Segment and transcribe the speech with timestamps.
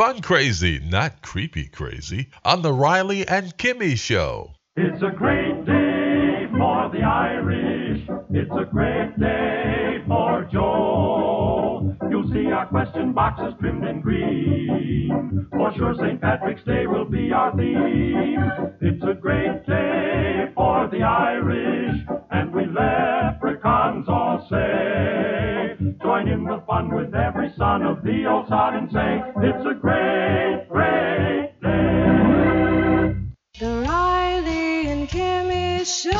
[0.00, 4.54] Fun crazy, not creepy crazy, on the Riley and Kimmy Show.
[4.74, 8.08] It's a great day for the Irish.
[8.30, 11.94] It's a great day for Joe.
[12.08, 15.46] You'll see our question boxes trimmed in green.
[15.50, 16.18] For sure, St.
[16.18, 18.72] Patrick's Day will be our theme.
[18.80, 25.59] It's a great day for the Irish, and we leprechauns all say.
[25.80, 29.72] Join in the fun with every son of the old sod and say, It's a
[29.72, 33.14] great, great day.
[33.58, 36.10] The Riley and Kimmy Show.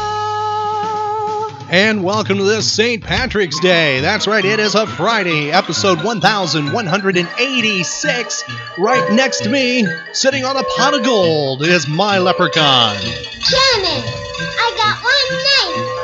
[1.70, 3.04] And welcome to this St.
[3.04, 4.00] Patrick's Day.
[4.00, 8.44] That's right, it is a Friday, episode 1186.
[8.78, 12.96] Right next to me, sitting on a pot of gold, is my leprechaun.
[12.96, 14.04] Janet,
[14.56, 15.99] I got one name.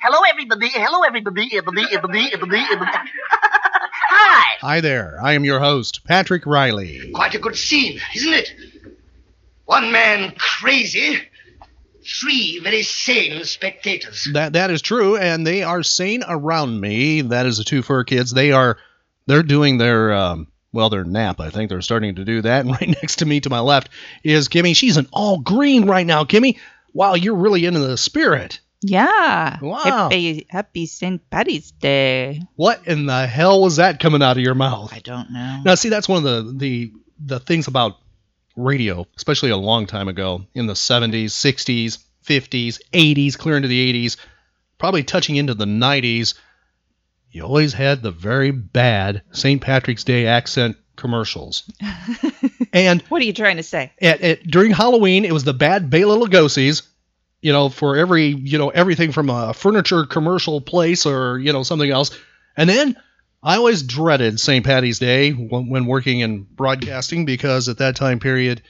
[0.00, 0.14] Janet.
[0.14, 0.68] Hello, everybody.
[0.68, 1.50] Hello, everybody.
[1.56, 2.90] Everybody, everybody, everybody, everybody.
[4.10, 4.56] Hi.
[4.60, 7.10] Hi there, I am your host, Patrick Riley.
[7.14, 8.52] Quite a good scene, isn't it?
[9.66, 11.20] One man crazy,
[12.04, 14.28] three very sane spectators.
[14.32, 17.20] That that is true, and they are sane around me.
[17.22, 18.32] That is the two fur kids.
[18.32, 18.78] They are
[19.26, 21.38] they're doing their um, well, their nap.
[21.38, 22.60] I think they're starting to do that.
[22.64, 23.90] And right next to me, to my left,
[24.24, 24.74] is Kimmy.
[24.74, 26.58] She's an all green right now, Kimmy.
[26.94, 28.60] Wow, you're really into the spirit.
[28.82, 29.58] Yeah.
[29.60, 29.82] Wow.
[29.82, 31.28] Happy, happy St.
[31.30, 32.42] Patty's Day.
[32.56, 34.92] What in the hell was that coming out of your mouth?
[34.92, 35.62] I don't know.
[35.64, 37.96] Now, see, that's one of the the the things about
[38.56, 44.06] radio, especially a long time ago in the 70s, 60s, 50s, 80s, clear into the
[44.06, 44.16] 80s,
[44.78, 46.34] probably touching into the 90s.
[47.30, 49.60] You always had the very bad St.
[49.60, 51.70] Patrick's Day accent commercials.
[52.72, 53.92] and What are you trying to say?
[54.00, 56.82] at, at, during Halloween, it was the bad Bela Lugosi's.
[57.40, 61.62] You know, for every you know everything from a furniture commercial place or you know
[61.62, 62.16] something else,
[62.56, 62.96] and then
[63.42, 64.64] I always dreaded St.
[64.64, 68.62] Patty's Day when, when working in broadcasting because at that time period,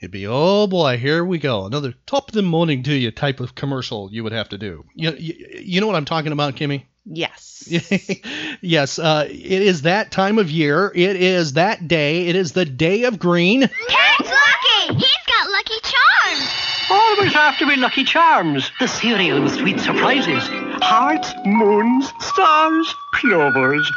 [0.00, 3.40] it'd be oh boy, here we go, another top of the morning to you type
[3.40, 4.84] of commercial you would have to do.
[4.94, 6.84] You you, you know what I'm talking about, Kimmy?
[7.04, 7.68] Yes.
[8.60, 10.92] yes, uh, it is that time of year.
[10.94, 12.26] It is that day.
[12.26, 13.60] It is the day of green.
[13.60, 13.72] Ted's
[14.20, 14.94] lucky.
[14.94, 16.55] He's got lucky charms.
[16.88, 20.48] Always have to be Lucky Charms, the cereal with sweet surprises.
[20.82, 23.90] Hearts, moons, stars, clovers.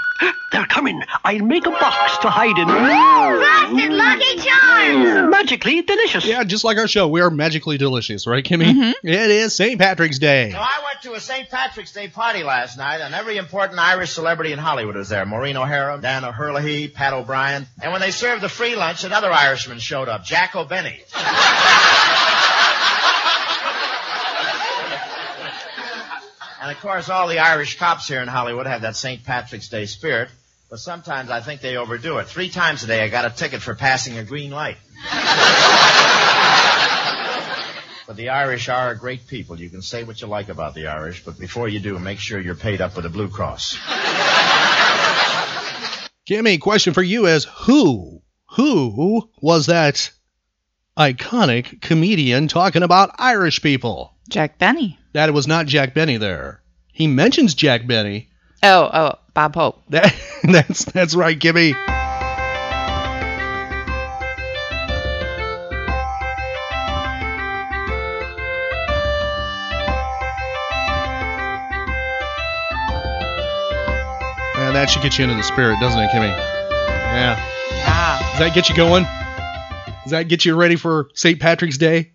[0.52, 1.02] They're coming.
[1.24, 2.68] I'll make a box to hide in.
[2.68, 5.30] Frosted lucky charms.
[5.30, 6.26] Magically delicious.
[6.26, 8.66] Yeah, just like our show, we are magically delicious, right, Kimmy?
[8.66, 9.08] Mm-hmm.
[9.08, 9.80] It is St.
[9.80, 10.52] Patrick's Day.
[10.52, 11.50] So I went to a St.
[11.50, 15.26] Patrick's Day party last night, and every important Irish celebrity in Hollywood was there.
[15.26, 17.68] Maureen O'Hara, Dan O'Herlihy, Pat O'Brien.
[17.84, 21.00] And when they served the free lunch, another Irishman showed up, Jack O'Benny.
[26.70, 29.24] and of course, all the Irish cops here in Hollywood have that St.
[29.24, 30.30] Patrick's Day spirit,
[30.70, 32.28] but sometimes I think they overdo it.
[32.28, 34.78] Three times a day I got a ticket for passing a green light.
[38.06, 39.60] But the Irish are a great people.
[39.60, 42.40] You can say what you like about the Irish, but before you do, make sure
[42.40, 43.78] you're paid up with the Blue Cross.
[46.28, 50.10] Kimmy, question for you is who, who was that
[50.98, 54.16] iconic comedian talking about Irish people?
[54.28, 54.99] Jack Benny.
[55.14, 56.62] That was not Jack Benny there.
[56.94, 58.30] He mentions Jack Benny.
[58.62, 59.82] Oh, oh, Bob Hope.
[59.90, 61.74] That, that's that's right, Kimmy.
[74.56, 76.28] Yeah, that should get you into the spirit, doesn't it, Kimmy?
[76.30, 77.44] Yeah.
[77.72, 78.20] Yeah.
[78.32, 79.04] Does that get you going?
[80.04, 81.40] Does that get you ready for St.
[81.40, 82.12] Patrick's Day?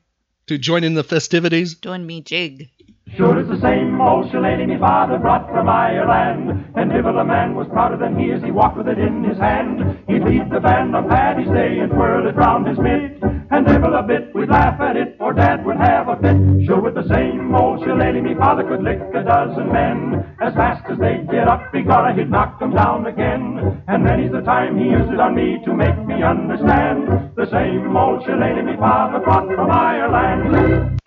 [0.48, 1.74] To join in the festivities?
[1.76, 2.69] Doing me jig.
[3.12, 6.72] Sure it's the same old shillelagh me father brought from Ireland.
[6.74, 9.38] And Dibble a man was prouder than he as he walked with it in his
[9.38, 10.02] hand.
[10.08, 13.22] He'd lead the band on Paddy's Day and twirl it round his mitt.
[13.52, 16.66] And Dibble a bit, we'd laugh at it, or Dad would have a fit.
[16.66, 20.34] Sure with the same old shillelagh me father could lick a dozen men.
[20.42, 23.84] As fast as they'd get up, begorra, he'd knock them down again.
[23.86, 27.36] And many's the time he used it on me to make me understand.
[27.36, 30.98] The same old shillelagh me father brought from Ireland.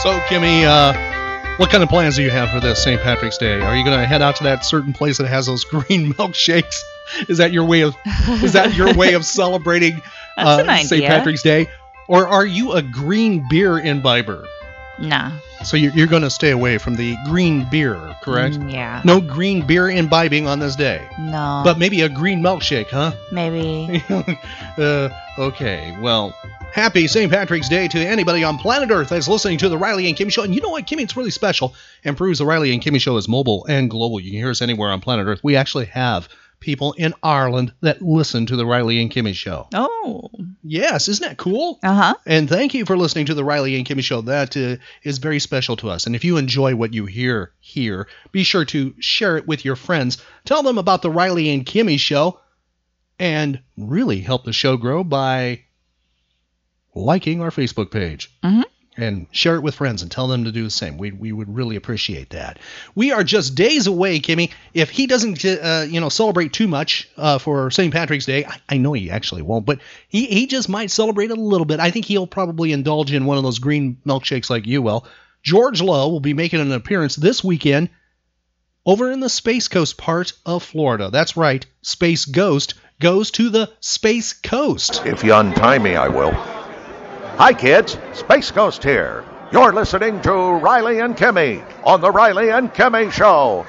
[0.00, 1.11] So, Kimmy, uh,
[1.62, 3.00] What kind of plans do you have for this St.
[3.00, 3.60] Patrick's Day?
[3.60, 6.74] Are you going to head out to that certain place that has those green milkshakes?
[7.28, 7.94] Is that your way of
[8.42, 10.02] is that your way of celebrating
[10.36, 11.04] uh, St.
[11.04, 11.68] Patrick's Day?
[12.08, 14.44] Or are you a green beer imbiber?
[14.98, 15.30] Nah.
[15.64, 18.56] So you're, you're going to stay away from the green beer, correct?
[18.56, 19.00] Mm, yeah.
[19.04, 21.08] No green beer imbibing on this day.
[21.16, 21.62] No.
[21.64, 23.12] But maybe a green milkshake, huh?
[23.30, 24.02] maybe.
[24.78, 26.36] uh, okay, well,
[26.72, 27.30] happy St.
[27.30, 30.42] Patrick's Day to anybody on planet Earth that's listening to the Riley and Kimmy Show.
[30.42, 33.16] And you know what, Kimmy, it's really special and proves the Riley and Kimmy Show
[33.18, 34.18] is mobile and global.
[34.18, 35.40] You can hear us anywhere on planet Earth.
[35.44, 36.28] We actually have
[36.60, 39.68] people in Ireland that listen to the Riley and Kimmy Show.
[39.74, 40.30] Oh.
[40.62, 41.78] Yes, isn't that cool?
[41.82, 42.14] Uh huh.
[42.24, 44.22] And thank you for listening to the Riley and Kimmy Show.
[44.22, 46.06] That uh, is very special to us.
[46.06, 49.76] And if you enjoy what you hear here, be sure to share it with your
[49.76, 50.24] friends.
[50.44, 52.40] Tell them about the Riley and Kimmy Show,
[53.18, 55.64] and really help the show grow by
[56.94, 58.30] liking our Facebook page.
[58.42, 58.64] Mhm.
[58.94, 60.98] And share it with friends and tell them to do the same.
[60.98, 62.58] We, we would really appreciate that.
[62.94, 64.50] We are just days away, Kimmy.
[64.74, 67.90] If he doesn't, uh, you know, celebrate too much uh, for St.
[67.90, 69.78] Patrick's Day, I, I know he actually won't, but
[70.08, 71.80] he, he just might celebrate a little bit.
[71.80, 75.06] I think he'll probably indulge in one of those green milkshakes like you will.
[75.42, 77.88] George Lowe will be making an appearance this weekend
[78.84, 81.08] over in the Space Coast part of Florida.
[81.10, 85.00] That's right, Space Ghost goes to the Space Coast.
[85.06, 86.61] If you untie me, I will.
[87.36, 87.98] Hi, kids.
[88.12, 89.24] Space Ghost here.
[89.52, 93.66] You're listening to Riley and Kimmy on the Riley and Kimmy Show.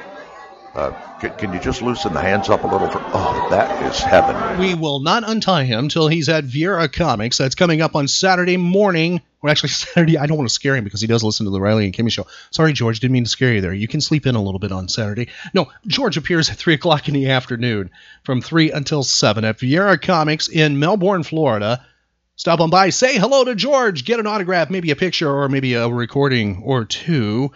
[0.76, 2.90] Uh, c- can you just loosen the hands up a little?
[2.90, 4.60] For oh, that is heaven.
[4.60, 7.38] We will not untie him till he's at Viera Comics.
[7.38, 9.22] That's coming up on Saturday morning.
[9.42, 10.18] Well, actually, Saturday.
[10.18, 12.12] I don't want to scare him because he does listen to the Riley and Kimmy
[12.12, 12.28] show.
[12.52, 13.00] Sorry, George.
[13.00, 13.74] Didn't mean to scare you there.
[13.74, 15.30] You can sleep in a little bit on Saturday.
[15.54, 17.90] No, George appears at 3 o'clock in the afternoon
[18.24, 21.86] from 3 until 7 at Viera Comics in Melbourne, Florida.
[22.44, 25.76] Stop on by, say hello to George, get an autograph, maybe a picture or maybe
[25.76, 27.54] a recording or two,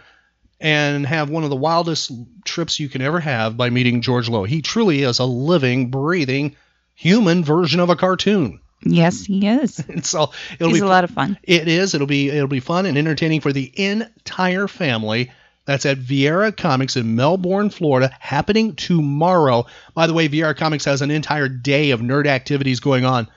[0.62, 2.10] and have one of the wildest
[2.46, 4.46] trips you can ever have by meeting George Lowe.
[4.46, 6.56] He truly is a living, breathing,
[6.96, 8.62] human version of a cartoon.
[8.82, 9.78] Yes, he is.
[9.90, 11.38] And so it'll He's be a lot of fun.
[11.44, 11.94] It is.
[11.94, 15.34] It'll be it'll be fun and entertaining for the entire family.
[15.66, 19.66] That's at Viera Comics in Melbourne, Florida, happening tomorrow.
[19.94, 23.28] By the way, Viera Comics has an entire day of nerd activities going on.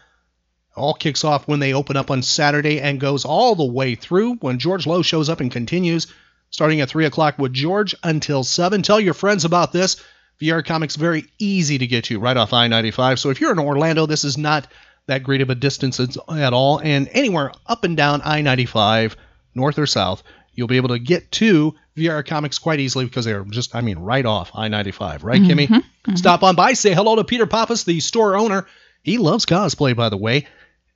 [0.81, 4.35] All kicks off when they open up on Saturday and goes all the way through
[4.37, 6.07] when George Lowe shows up and continues,
[6.51, 8.83] starting at 3 o'clock with George until 7.
[8.83, 10.03] Tell your friends about this.
[10.41, 13.19] Viera Comics very easy to get to right off I-95.
[13.19, 14.67] So if you're in Orlando, this is not
[15.07, 16.81] that great of a distance at all.
[16.81, 19.17] And anywhere up and down I-95,
[19.55, 20.23] north or south,
[20.55, 23.99] you'll be able to get to Viera Comics quite easily because they're just, I mean,
[23.99, 25.25] right off I-95.
[25.25, 25.67] Right, Kimmy?
[25.67, 25.75] Mm-hmm.
[25.75, 26.17] Mm-hmm.
[26.17, 28.67] Stop on by, say hello to Peter Pappas, the store owner.
[29.03, 30.47] He loves cosplay, by the way.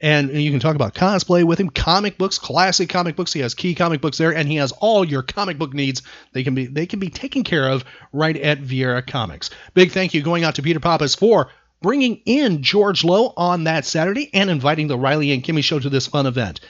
[0.05, 3.33] And you can talk about cosplay with him, comic books, classic comic books.
[3.33, 6.03] He has key comic books there, and he has all your comic book needs.
[6.35, 9.49] They can be they can be taken care of right at Viera Comics.
[9.73, 11.49] Big thank you going out to Peter Pappas for
[11.81, 15.89] bringing in George Lowe on that Saturday and inviting the Riley and Kimmy show to
[15.89, 16.61] this fun event.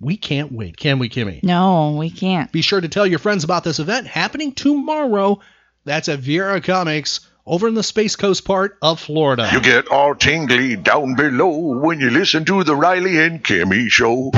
[0.00, 1.42] We can't wait, can we, Kimmy?
[1.42, 2.50] No, we can't.
[2.52, 5.40] Be sure to tell your friends about this event happening tomorrow.
[5.84, 9.48] That's at Viera Comics over in the Space Coast part of Florida.
[9.52, 14.30] You get all tingly down below when you listen to the Riley and Kimmy Show.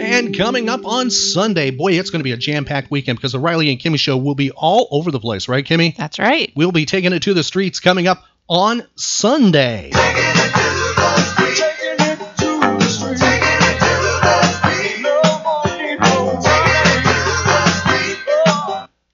[0.00, 3.32] And coming up on Sunday, boy, it's going to be a jam packed weekend because
[3.32, 5.96] the Riley and Kimmy show will be all over the place, right, Kimmy?
[5.96, 6.52] That's right.
[6.54, 9.90] We'll be taking it to the streets coming up on Sunday.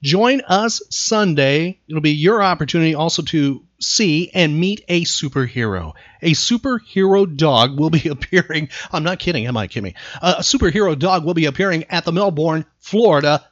[0.05, 1.79] Join us Sunday.
[1.87, 5.93] It'll be your opportunity also to see and meet a superhero.
[6.21, 8.69] A superhero dog will be appearing.
[8.91, 9.95] I'm not kidding, am I, Kimmy?
[10.21, 13.47] Uh, a superhero dog will be appearing at the Melbourne, Florida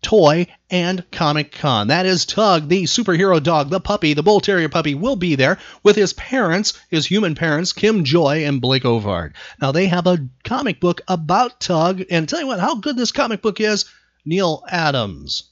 [0.00, 1.88] Toy and Comic Con.
[1.88, 5.58] That is Tugg, the superhero dog, the puppy, the bull terrier puppy, will be there
[5.82, 9.34] with his parents, his human parents, Kimjoy and Blake Ovard.
[9.60, 13.12] Now, they have a comic book about Tugg, and tell you what, how good this
[13.12, 13.84] comic book is
[14.24, 15.51] Neal Adams,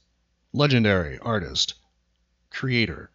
[0.53, 1.75] legendary artist,
[2.49, 3.09] creator,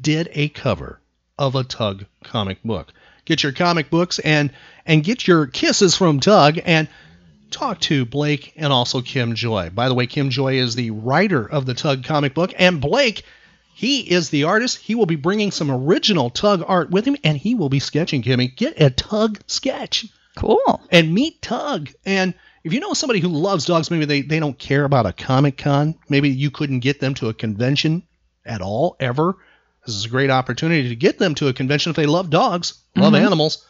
[0.00, 1.00] did a cover
[1.38, 2.92] of a Tugg comic book.
[3.24, 4.50] Get your comic books and
[4.86, 6.88] and get your kisses from Tugg and
[7.50, 9.74] talk to Blake and also Kimjoy.
[9.74, 13.24] By the way, Kimjoy is the writer of the Tugg comic book, and Blake,
[13.74, 14.78] he is the artist.
[14.78, 18.22] He will be bringing some original Tugg art with him, and he will be sketching
[18.22, 18.54] Kimmy.
[18.54, 20.06] Get a Tugg sketch.
[20.36, 20.80] Cool.
[20.90, 21.92] And meet Tugg.
[22.04, 22.34] And
[22.68, 25.56] if you know somebody who loves dogs, maybe they, they don't care about a Comic
[25.56, 28.02] Con, maybe you couldn't get them to a convention
[28.44, 29.36] at all, ever.
[29.86, 32.74] This is a great opportunity to get them to a convention if they love dogs,
[32.94, 33.24] love Mhm.
[33.24, 33.64] animals.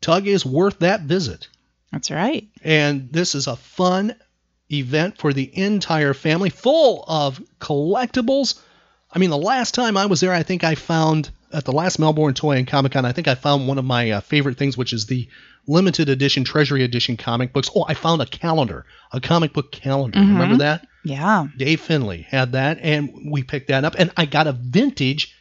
[0.00, 1.46] Tugg is worth that visit.
[1.92, 2.48] That's right.
[2.64, 4.16] And this is a fun
[4.68, 8.60] event for the entire family, full of collectibles.
[9.12, 11.98] I mean, the last time I was there, I think I found at the last
[11.98, 14.76] Melbourne Toy and Comic Con, I think I found one of my uh, favorite things,
[14.76, 15.28] which is the
[15.66, 17.70] limited edition, Treasury Edition comic books.
[17.74, 20.18] Oh, I found a calendar, a comic book calendar.
[20.18, 20.32] Mhm.
[20.32, 20.86] Remember that?
[21.04, 21.46] Yeah.
[21.56, 23.94] Dave Finley had that, and we picked that up.
[23.98, 25.34] And I got a vintage,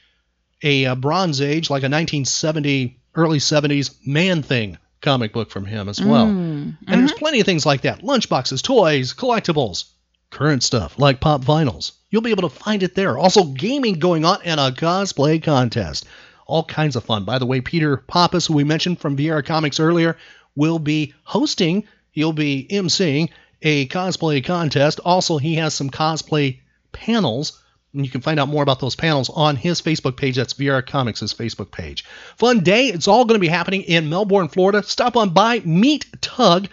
[0.63, 5.89] a, uh Bronze Age, like a 1970, early 70s Man Thing comic book from him
[5.89, 6.25] as well.
[6.27, 6.77] Mm.
[6.87, 9.85] And there's plenty of things like that lunchboxes, toys, collectibles,
[10.29, 11.91] current stuff like pop vinyls.
[12.09, 13.17] You'll be able to find it there.
[13.17, 16.05] Also, gaming going on and a cosplay contest.
[16.45, 17.25] All kinds of fun.
[17.25, 20.17] By the way, Peter Pappas, who we mentioned from Viera Comics earlier,
[20.55, 23.29] will be hosting, he'll be emceeing
[23.61, 25.01] a cosplay contest.
[25.03, 26.59] Also, he has some cosplay
[26.93, 27.61] panels.
[27.93, 30.35] And you can find out more about those panels on his Facebook page.
[30.35, 32.05] That's Viera Comics' Facebook page.
[32.37, 32.87] Fun day.
[32.87, 34.83] It's all going to be happening in Melbourne, Florida.
[34.83, 36.69] Stop on by, meet Tugg.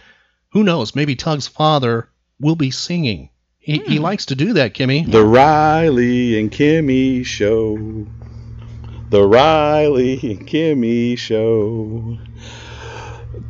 [0.51, 0.95] Who knows?
[0.95, 2.09] Maybe Tugg's father
[2.41, 3.31] will be singing.
[3.65, 5.11] He, he likes to do that, Kimmy.
[5.11, 8.07] The Riley and Kimmy Show.
[9.09, 12.19] The Riley and Kimmy Show.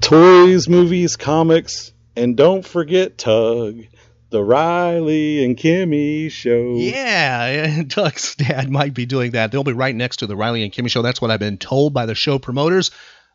[0.00, 3.88] Toys, movies, comics, and don't forget Tugg.
[4.30, 6.76] The Riley and Kimmy Show.
[6.76, 9.50] Yeah, Tugg's dad might be doing that.
[9.50, 11.02] They'll be right next to the Riley and Kimmy show.
[11.02, 12.92] That's what I've been told by the show promoters.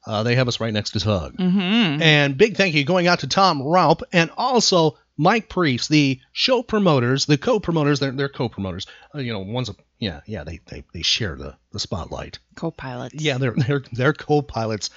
[0.08, 1.36] Uh, they have us right next to Tugg.
[1.36, 2.02] Mm-hmm.
[2.02, 6.64] And big thank you going out to Tom Raupp and also Mike Pries, the show
[6.64, 8.00] promoters, the co-promoters.
[8.00, 8.88] They're, they're co-promoters.
[9.14, 10.46] Uh, you know, one's a yeah, yeah.
[10.46, 12.40] They they, they share the, the spotlight.
[12.56, 13.16] Co-pilots.
[13.16, 14.92] Yeah, they're they're they're co-pilots.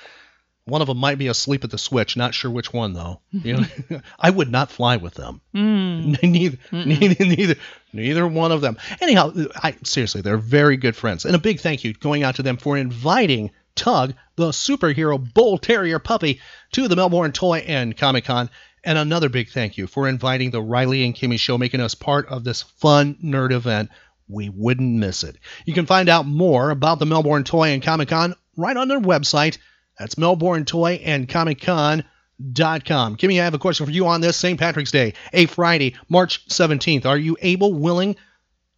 [0.64, 2.17] One of them might be asleep at the switch.
[2.17, 3.21] Not sure which one though.
[3.33, 3.57] You
[3.91, 5.41] know, I would not fly with them.
[5.55, 6.23] Mm.
[6.23, 7.55] neither, neither, neither,
[7.93, 8.79] neither one of them.
[9.00, 12.43] Anyhow, I seriously, they're very good friends, and a big thank you going out to
[12.43, 16.41] them for inviting Tugg, the superhero bull terrier puppy,
[16.73, 18.50] to the Melbourne Toy and Comic Con.
[18.85, 22.27] And another big thank you for inviting the Riley and Kimmy Show, making us part
[22.29, 23.91] of this fun nerd event.
[24.29, 25.37] We wouldn't miss it.
[25.65, 29.01] You can find out more about the Melbourne Toy and Comic Con right on their
[29.01, 29.59] website.
[29.99, 32.05] That's Melbourne Toy and Comic Con.
[32.53, 33.17] Dot com.
[33.17, 34.59] Kimmy, I have a question for you on this St.
[34.59, 37.07] Patrick's Day, a Friday, March 17th.
[37.07, 38.17] Are you able, willing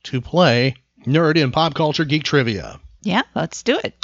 [0.02, 2.78] to play Nerd in Pop Culture Geek Trivia?
[3.02, 3.94] Yeah, let's do it.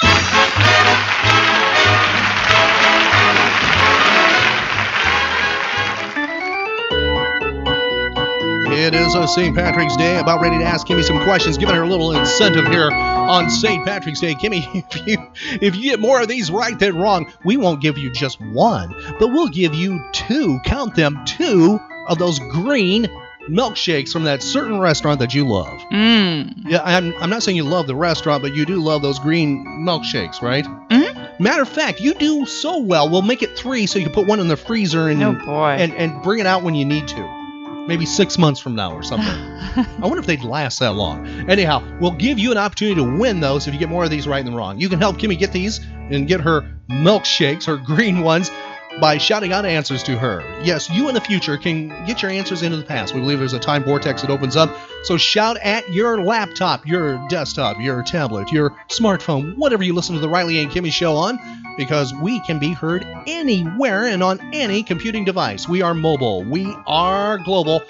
[8.91, 9.55] It is a St.
[9.55, 10.19] Patrick's Day.
[10.19, 13.85] About ready to ask Kimmy some questions, giving her a little incentive here on St.
[13.85, 14.33] Patrick's Day.
[14.33, 15.17] Kimmy, if you
[15.61, 18.93] if you get more of these right than wrong, we won't give you just one,
[19.19, 20.59] but we'll give you two.
[20.65, 21.79] Count them, two
[22.09, 23.07] of those green
[23.49, 25.79] milkshakes from that certain restaurant that you love.
[25.91, 26.53] Mm.
[26.65, 29.65] Yeah, I'm, I'm not saying you love the restaurant, but you do love those green
[29.87, 30.63] milkshakes, right?
[30.65, 31.43] Mm-hmm.
[31.43, 33.09] Matter of fact, you do so well.
[33.09, 35.71] We'll make it three so you can put one in the freezer and Oh, boy.
[35.79, 37.40] and and bring it out when you need to.
[37.87, 39.27] Maybe six months from now or something.
[39.29, 41.27] I wonder if they'd last that long.
[41.49, 44.27] Anyhow, we'll give you an opportunity to win those if you get more of these
[44.27, 44.79] right than wrong.
[44.79, 48.51] You can help Kimmy get these and get her milkshakes, her green ones,
[48.99, 50.41] by shouting out answers to her.
[50.63, 53.13] Yes, you in the future can get your answers into the past.
[53.13, 54.75] We believe there's a time vortex that opens up.
[55.03, 60.21] So shout at your laptop, your desktop, your tablet, your smartphone, whatever you listen to
[60.21, 61.39] the Riley and Kimmy show on,
[61.77, 65.67] because we can be heard anywhere and on any computing device.
[65.69, 66.43] We are mobile.
[66.43, 67.81] We are global.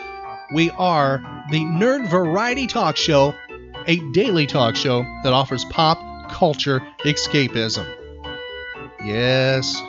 [0.53, 1.17] We are
[1.49, 3.33] the Nerd Variety Talk Show,
[3.87, 7.87] a daily talk show that offers pop culture escapism.
[9.03, 9.81] Yes,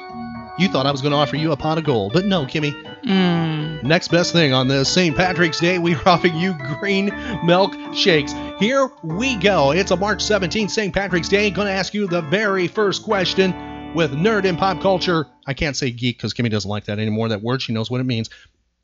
[0.62, 2.72] you thought I was going to offer you a pot of gold, but no, Kimmy.
[3.02, 3.82] Mm.
[3.82, 5.16] Next best thing on this St.
[5.16, 7.12] Patrick's Day, we are offering you green
[7.44, 8.32] milk shakes.
[8.60, 9.72] Here we go.
[9.72, 10.94] It's a March 17th St.
[10.94, 11.50] Patrick's Day.
[11.50, 15.26] Going to ask you the very first question with nerd and pop culture.
[15.48, 17.28] I can't say geek because Kimmy doesn't like that anymore.
[17.28, 18.30] That word, she knows what it means,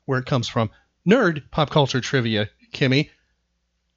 [0.03, 0.69] where it comes from.
[1.07, 3.09] Nerd pop culture trivia, Kimmy.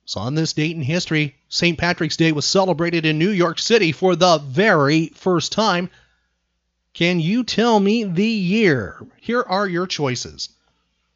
[0.05, 1.77] So on this date in history, St.
[1.77, 5.91] Patrick's Day was celebrated in New York City for the very first time.
[6.95, 9.01] Can you tell me the year?
[9.21, 10.51] Here are your choices.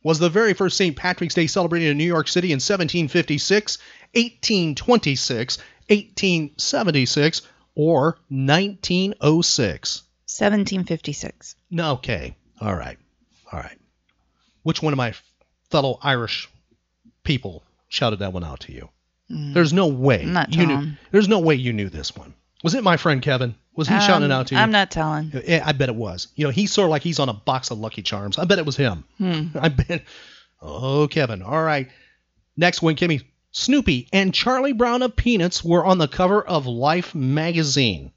[0.02, 0.96] Was the very first St.
[0.96, 3.78] Patrick's Day celebrated in New York City in 1756,
[4.14, 7.42] 1826, 1876,
[7.74, 10.02] or 1906?
[10.26, 11.56] 1756.
[11.78, 12.36] Okay.
[12.60, 12.98] All right.
[13.52, 13.78] All right.
[14.62, 15.12] Which one of my
[15.70, 16.48] fellow Irish
[17.22, 18.88] people shouted that one out to you?
[19.30, 19.54] Mm.
[19.54, 20.92] There's no way not you knew.
[21.10, 22.34] There's no way you knew this one.
[22.66, 23.54] Was it my friend Kevin?
[23.76, 24.60] Was he shouting it Um, out to you?
[24.60, 25.30] I'm not telling.
[25.46, 26.26] Yeah, I bet it was.
[26.34, 28.38] You know, he's sort of like he's on a box of Lucky Charms.
[28.38, 29.04] I bet it was him.
[29.18, 29.44] Hmm.
[29.56, 30.02] I bet.
[30.60, 31.42] Oh, Kevin.
[31.42, 31.88] All right.
[32.56, 33.22] Next one, Kimmy.
[33.52, 38.10] Snoopy and Charlie Brown of Peanuts were on the cover of Life magazine.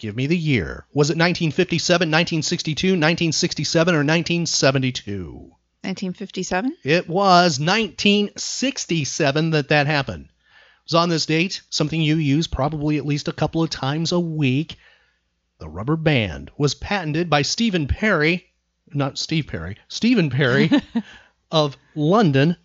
[0.00, 0.84] Give me the year.
[0.92, 5.32] Was it 1957, 1962, 1967, or 1972?
[5.84, 6.76] 1957?
[6.82, 10.28] It was 1967 that that happened.
[10.86, 14.20] Was on this date, something you use probably at least a couple of times a
[14.20, 14.76] week.
[15.58, 18.46] The rubber band was patented by Stephen Perry,
[18.94, 20.70] not Steve Perry, Stephen Perry
[21.50, 22.56] of London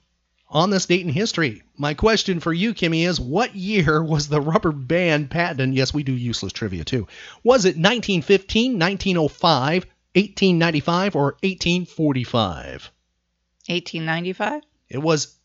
[0.48, 1.64] on this date in history.
[1.78, 5.74] My question for you, Kimmy, is what year was the rubber band patented?
[5.74, 7.08] Yes, we do useless trivia too.
[7.44, 12.92] Was it 1915, 1905, 1895, or 1845?
[13.68, 14.62] 1895?
[14.90, 15.36] It was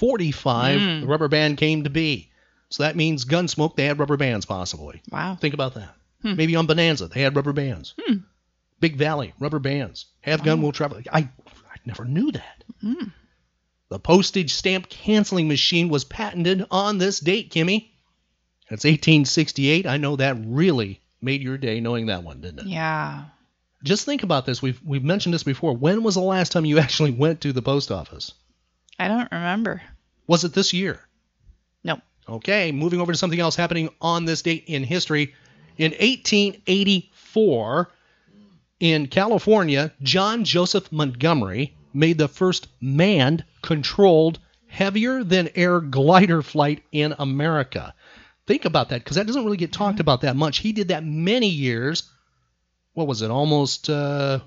[0.00, 1.00] 1845 Mm.
[1.02, 2.30] the rubber band came to be.
[2.70, 5.00] So that means Gunsmoke, they had rubber bands possibly.
[5.10, 5.36] Wow.
[5.40, 5.94] Think about that.
[6.22, 6.34] Hmm.
[6.36, 7.94] Maybe on Bonanza, they had rubber bands.
[8.00, 8.18] Hmm.
[8.80, 10.06] Big Valley, rubber bands.
[10.20, 10.62] Have gun Oh.
[10.64, 11.00] will travel.
[11.12, 11.28] I, I
[11.86, 12.64] never knew that.
[12.84, 13.12] Mm.
[13.88, 17.88] The postage stamp canceling machine was patented on this date, Kimmy.
[18.70, 19.86] It's 1868.
[19.86, 22.66] I know that really made your day knowing that one, didn't it?
[22.66, 23.24] Yeah.
[23.82, 24.60] Just think about this.
[24.60, 25.74] We've we've mentioned this before.
[25.74, 28.32] When was the last time you actually went to the post office?
[28.98, 29.80] I don't remember.
[30.26, 31.00] Was it this year?
[31.84, 32.00] No.
[32.28, 35.34] Okay, moving over to something else happening on this date in history.
[35.76, 37.90] In 1884,
[38.80, 46.82] in California, John Joseph Montgomery made the first manned, controlled, heavier than air glider flight
[46.92, 47.94] in America.
[48.46, 50.58] Think about that, because that doesn't really get talked about that much.
[50.58, 52.10] He did that many years.
[52.94, 53.30] What was it?
[53.30, 54.40] Almost, uh,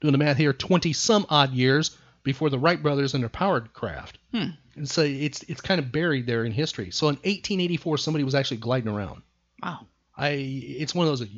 [0.00, 3.72] doing the math here, 20 some odd years before the Wright brothers and their powered
[3.72, 4.18] craft.
[4.32, 4.48] Hmm.
[4.74, 6.90] And so it's it's kind of buried there in history.
[6.90, 9.22] So in 1884, somebody was actually gliding around.
[9.62, 9.86] Wow.
[10.16, 11.28] I it's one of those.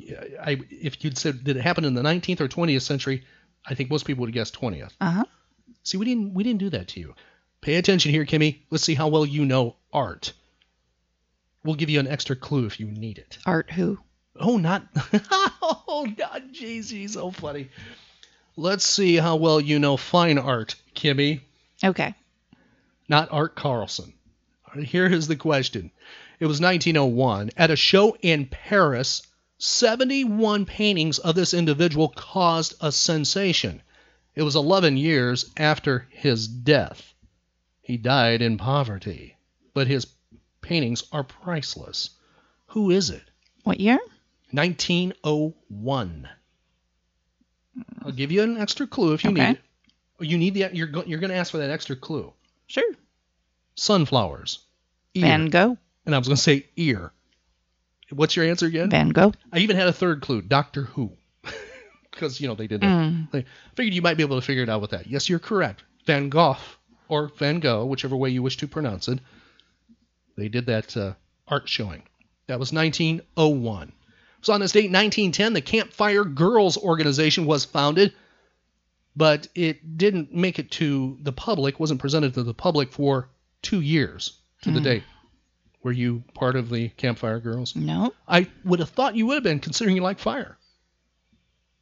[0.41, 3.23] I if you'd said did it happen in the 19th or 20th century,
[3.65, 4.93] I think most people would have guessed 20th.
[4.99, 5.25] Uh huh.
[5.83, 7.13] See, we didn't we didn't do that to you.
[7.61, 8.61] Pay attention here, Kimmy.
[8.71, 10.33] Let's see how well you know art.
[11.63, 13.37] We'll give you an extra clue if you need it.
[13.45, 13.99] Art who?
[14.39, 14.87] Oh, not.
[15.31, 17.69] oh, God, jeez, he's so funny.
[18.59, 21.41] Let's see how well you know fine art, Kimmy.
[21.83, 22.15] Okay.
[23.07, 24.13] Not Art Carlson.
[24.83, 25.91] Here is the question.
[26.39, 27.51] It was 1901.
[27.55, 29.21] At a show in Paris,
[29.59, 33.83] 71 paintings of this individual caused a sensation.
[34.33, 37.13] It was 11 years after his death.
[37.81, 39.37] He died in poverty,
[39.75, 40.07] but his
[40.61, 42.09] paintings are priceless.
[42.69, 43.23] Who is it?
[43.65, 43.99] What year?
[44.49, 46.29] 1901.
[48.03, 49.47] I'll give you an extra clue if you Okay.
[49.49, 49.61] need it.
[50.19, 52.33] You need the you're go, you're going to ask for that extra clue.
[52.67, 52.91] Sure.
[53.75, 54.59] Sunflowers.
[55.13, 55.21] Ear.
[55.21, 55.77] Van Gogh.
[56.05, 57.11] And I was going to say ear.
[58.11, 58.89] What's your answer again?
[58.89, 59.33] Van Gogh.
[59.51, 61.11] I even had a third clue, Doctor Who.
[62.11, 62.87] Because, you know, they did that.
[62.87, 63.27] Mm.
[63.31, 65.05] I figured you might be able to figure it out with that.
[65.05, 65.83] Yes, you're correct.
[66.07, 66.57] Van Gogh
[67.09, 69.19] or Van Gogh, whichever way you wish to pronounce it.
[70.35, 71.13] They did that uh,
[71.47, 72.01] art showing.
[72.47, 73.91] That was 1901.
[74.47, 78.13] So on this date, 1910, the Campfire Girls organization was founded,
[79.13, 83.27] but it didn't make it to the public, wasn't presented to the public for
[83.61, 84.83] two years to the Hmm.
[84.85, 85.03] date.
[85.83, 87.75] Were you part of the Campfire Girls?
[87.75, 88.13] No.
[88.25, 90.57] I would have thought you would have been, considering you like fire.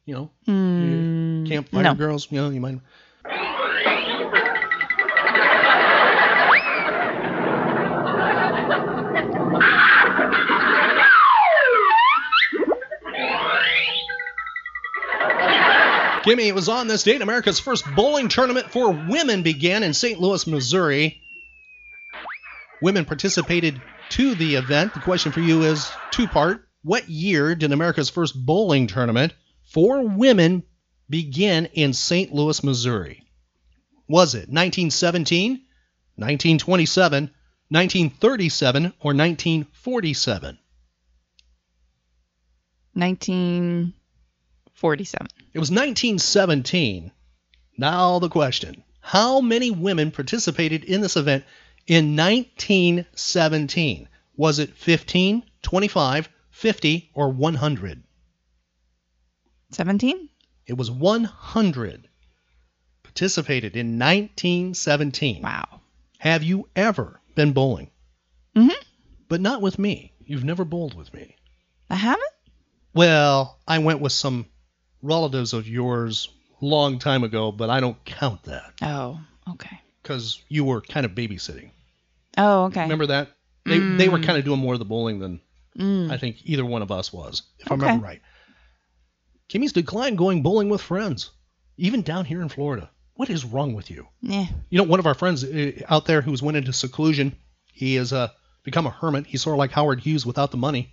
[0.04, 1.94] You know, Mm, Campfire no.
[1.94, 2.80] Girls, you know, you might.
[16.26, 20.20] Gimme, it was on this date America's first bowling tournament for women began in St.
[20.20, 21.20] Louis, Missouri.
[22.82, 24.92] Women participated to the event.
[24.92, 26.68] The question for you is two part.
[26.82, 29.34] What year did America's first bowling tournament
[29.72, 30.64] for women
[31.08, 32.34] begin in St.
[32.34, 33.22] Louis, Missouri?
[34.08, 35.52] Was it 1917,
[36.16, 37.30] 1927,
[37.68, 40.58] 1937, or 1947?
[42.94, 45.28] 1947.
[45.56, 47.12] It was 1917.
[47.78, 51.44] Now the question How many women participated in this event
[51.86, 54.06] in 1917?
[54.36, 58.02] Was it 15, 25, 50, or 100?
[59.70, 60.28] 17?
[60.66, 62.08] It was 100
[63.02, 65.40] participated in 1917.
[65.40, 65.80] Wow.
[66.18, 67.90] Have you ever been bowling?
[68.54, 68.82] Mm hmm
[69.26, 70.12] But not with me.
[70.22, 71.34] You've never bowled with me.
[71.88, 72.34] I haven't?
[72.92, 74.50] Well, I went with some
[75.02, 76.28] relatives of yours
[76.60, 79.80] long time ago, but I don't count that Oh, okay.
[80.02, 81.70] because you were kind of babysitting.
[82.38, 82.82] Oh, okay.
[82.82, 83.28] Remember that?
[83.64, 84.24] They, they were Mm.
[84.24, 85.40] kind of doing more of the bowling than
[85.78, 86.10] Mm.
[86.10, 87.82] I think either one of us was, if I Okay.
[87.84, 88.22] remember right.
[89.48, 91.30] Kimmy's declined going bowling with friends,
[91.76, 92.90] even down here in Florida.
[93.14, 94.08] What is wrong with you?
[94.22, 94.46] Yeah.
[94.70, 97.36] You know, one of our friends uh, out there who's went into seclusion,
[97.72, 98.28] he has uh,
[98.62, 99.26] become a hermit.
[99.26, 100.92] He's sort of like Howard Hughes without the money.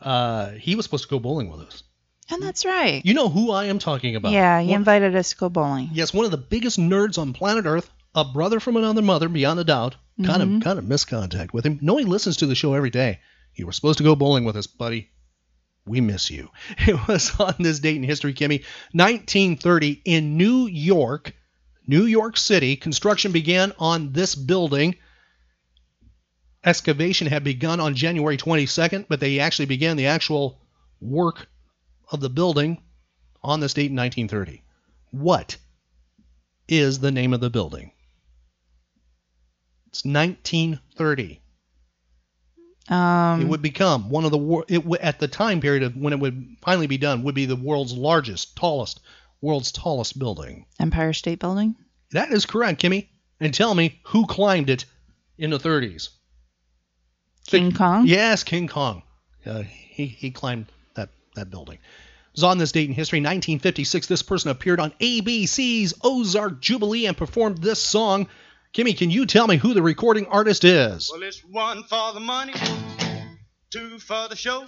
[0.00, 1.82] uh, he was supposed to go bowling with us.
[2.30, 3.04] And that's right.
[3.04, 4.32] You know who I am talking about.
[4.32, 5.90] Yeah, he One- invited us to go bowling.
[5.92, 9.60] Yes, one of the biggest nerds on planet Earth, a brother from another mother, beyond
[9.60, 9.96] a doubt.
[10.24, 10.56] Kind Mhm.
[10.56, 11.78] of kind of missed contact with him.
[11.82, 13.20] No, he listens to the show every day.
[13.54, 15.10] You were supposed to go bowling with us, buddy.
[15.86, 16.50] We miss you.
[16.88, 21.32] It was on this date in history, Kimmy, 1930 in New York,
[21.86, 22.74] New York City.
[22.76, 24.96] Construction began on this building.
[26.64, 30.60] Excavation had begun on January 22nd, but they actually began the actual
[31.00, 31.46] work
[32.10, 32.82] of the building
[33.42, 34.62] on this date in 1930.
[35.10, 35.56] What
[36.68, 37.92] is the name of the building?
[39.88, 41.40] It's 1930.
[42.88, 45.96] Um, it would become one of the wor- it w- at the time period of
[45.96, 49.00] when it would finally be done would be the world's largest, tallest,
[49.40, 50.66] world's tallest building.
[50.78, 51.74] Empire State Building.
[52.12, 53.08] That is correct, Kimmy.
[53.40, 54.84] And tell me who climbed it
[55.36, 56.10] in the 30s?
[57.46, 58.06] King Kong.
[58.06, 59.02] Yes, King Kong.
[59.44, 60.66] Uh, he he climbed
[61.36, 61.76] that building.
[61.76, 61.80] It
[62.34, 64.06] was on this date in history, 1956.
[64.08, 68.28] This person appeared on ABC's Ozark Jubilee and performed this song.
[68.74, 71.10] Kimmy, can you tell me who the recording artist is?
[71.10, 72.52] Well, it's one for the money,
[73.70, 74.66] two for the show,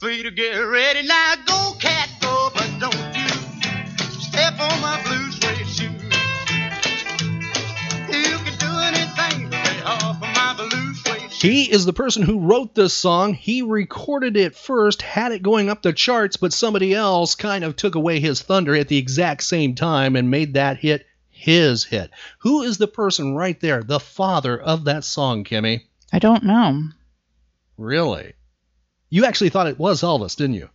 [0.00, 1.06] three to get ready.
[1.06, 3.28] Now go, cat, go, but don't you
[4.20, 5.84] step on my blue suede shoe.
[8.08, 9.50] You can do anything
[11.40, 13.32] He is the person who wrote this song.
[13.32, 17.76] He recorded it first, had it going up the charts, but somebody else kind of
[17.76, 22.10] took away his thunder at the exact same time and made that hit his hit.
[22.40, 25.84] Who is the person right there, the father of that song, Kimmy?
[26.12, 26.82] I don't know.
[27.78, 28.34] Really?
[29.08, 30.68] You actually thought it was Elvis, didn't you?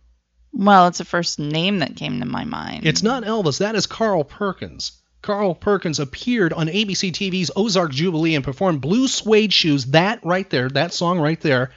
[0.52, 2.86] Well, it's the first name that came to my mind.
[2.86, 5.00] It's not Elvis, that is Carl Perkins.
[5.26, 10.48] Carl Perkins appeared on ABC TV's Ozark Jubilee and performed Blue Suede Shoes, that right
[10.50, 11.72] there, that song right there,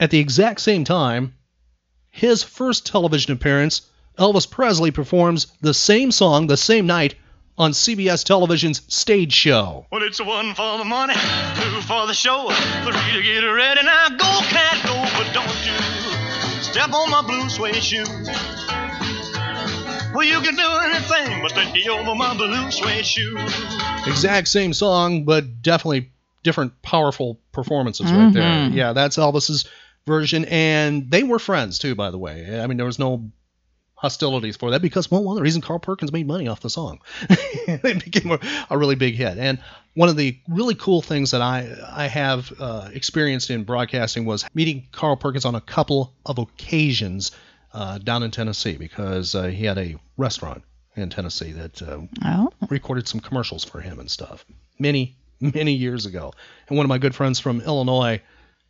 [0.00, 1.34] at the exact same time.
[2.10, 3.82] His first television appearance,
[4.18, 7.14] Elvis Presley performs the same song the same night
[7.56, 9.86] on CBS television's stage show.
[9.92, 12.50] Well, it's one for the money, two for the show,
[12.82, 13.84] three to get ready.
[13.84, 18.87] Now go, cat, go, but don't you step on my blue suede shoe.
[20.14, 23.36] Well, you can do anything but take me over my blue suede shoe.
[24.06, 26.10] Exact same song, but definitely
[26.42, 28.42] different powerful performances right there.
[28.42, 28.72] Mhm.
[28.74, 29.66] Yeah, that's Elvis's
[30.06, 32.60] version, and they were friends too, by the way.
[32.60, 33.30] I mean, there was no
[33.94, 36.70] hostilities for that because well, one of the reasons Carl Perkins made money off the
[36.70, 38.38] song, it became a,
[38.70, 39.36] a really big hit.
[39.38, 39.58] And
[39.94, 44.44] one of the really cool things that I I have uh, experienced in broadcasting was
[44.54, 47.32] meeting Carl Perkins on a couple of occasions
[47.72, 50.62] uh, down in Tennessee because uh, he had a restaurant
[50.96, 52.50] in Tennessee that uh, Oh.
[52.70, 54.44] recorded some commercials for him and stuff
[54.78, 56.32] many many years ago.
[56.68, 58.20] And one of my good friends from Illinois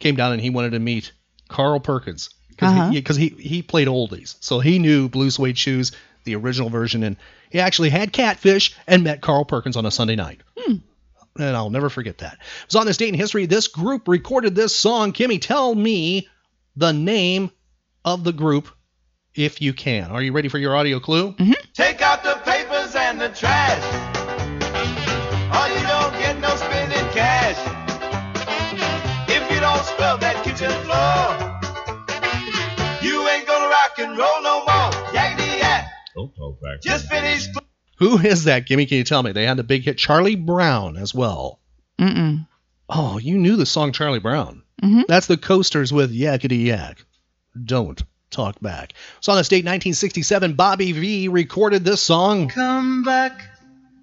[0.00, 1.12] came down and he wanted to meet
[1.48, 2.90] Carl Perkins because Uh-huh.
[2.90, 5.92] he, he he played oldies, so he knew Blue Suede Shoes,
[6.24, 7.16] the original version, and
[7.50, 10.40] he actually had catfish and met Carl Perkins on a Sunday night.
[10.66, 12.32] And I'll never forget that.
[12.34, 13.46] It was on this date in history.
[13.46, 15.12] This group recorded this song.
[15.12, 16.28] Kimmy, tell me
[16.76, 17.52] the name
[18.04, 18.68] of the group
[19.34, 20.10] if you can.
[20.10, 21.34] Are you ready for your audio clue?
[21.74, 23.82] Take out the papers and the trash.
[25.48, 27.56] Or you don't get no spending cash.
[29.28, 31.58] If you don't scrub that kitchen floor,
[33.02, 34.90] you ain't gonna rock and roll no more.
[35.12, 35.86] Yakety yak.
[36.14, 36.80] Don't talk back.
[36.82, 37.50] Just finished.
[37.98, 38.66] Who is that?
[38.66, 39.32] Gimme, can you tell me?
[39.32, 41.60] They had the big hit Charlie Brown as well.
[41.98, 42.46] Mm-mm.
[42.88, 44.62] Oh, you knew the song Charlie Brown.
[44.82, 45.06] Mhm.
[45.08, 47.04] That's the Coasters with Yakety Yak.
[47.64, 48.94] Don't talk back.
[49.20, 52.48] So on this date, 1967, Bobby Vee recorded this song.
[52.48, 53.40] Come back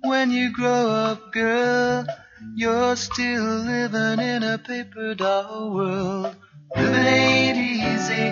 [0.01, 2.05] when you grow up, girl.
[2.55, 6.35] You're still living in a paper doll world.
[6.75, 8.31] Living ain't easy,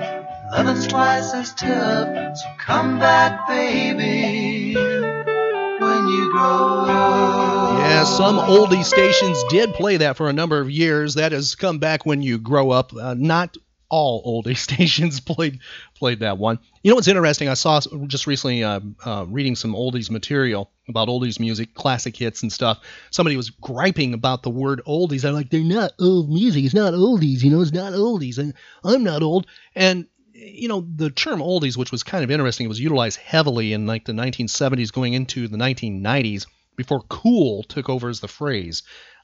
[0.51, 2.37] loving's twice as tough.
[2.37, 7.79] So come back, baby, when you grow up.
[7.79, 11.15] Yeah, some oldie stations did play that for a number of years.
[11.15, 12.93] That has come back when you grow up.
[12.93, 13.55] Uh, not
[13.93, 15.59] all oldie stations played
[15.93, 16.57] played that one.
[16.81, 17.47] You know what's interesting?
[17.47, 22.41] I saw just recently uh, uh, reading some oldies material about oldies music, classic hits
[22.41, 22.79] and stuff.
[23.11, 25.23] Somebody was griping about the word oldies.
[25.23, 26.65] I'm like, they're not old music.
[26.65, 27.43] It's not oldies.
[27.43, 28.39] You know, it's not oldies.
[28.39, 29.45] And I'm not old.
[29.75, 33.85] And you know, the term oldies, which was kind of interesting, was utilized heavily in
[33.85, 38.81] like the 1970s going into the 1990s before cool took over as the phrase.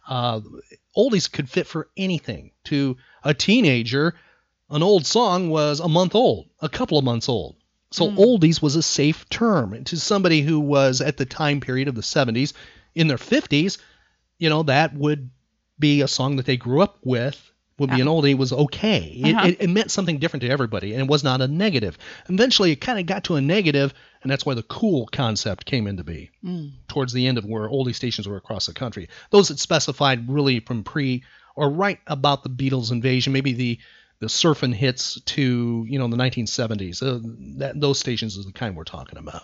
[0.08, 0.42] Uh,
[0.96, 2.52] oldies could fit for anything.
[2.66, 4.14] To a teenager,
[4.70, 7.56] an old song was a month old, a couple of months old.
[7.92, 9.84] So oldies was a safe term.
[9.86, 12.54] To somebody who was at the time period of the 70s,
[12.94, 13.80] in their 50s,
[14.38, 15.32] you know, that would
[15.80, 19.04] be a song that they grew up with would be an oldie was okay.
[19.24, 19.48] It, Uh-huh.
[19.48, 21.98] it, it meant something different to everybody, and it was not a negative.
[22.28, 25.88] Eventually, it kind of got to a negative, and that's why the cool concept came
[25.88, 26.72] into be Mm.
[26.90, 29.08] towards the end of where oldie stations were across the country.
[29.32, 31.24] Those that specified really from pre
[31.56, 33.80] or right about the Beatles invasion, maybe the
[34.20, 37.02] the surfing hits to you know the 1970s.
[37.02, 37.20] Uh,
[37.58, 39.44] that those stations is the kind we're talking about.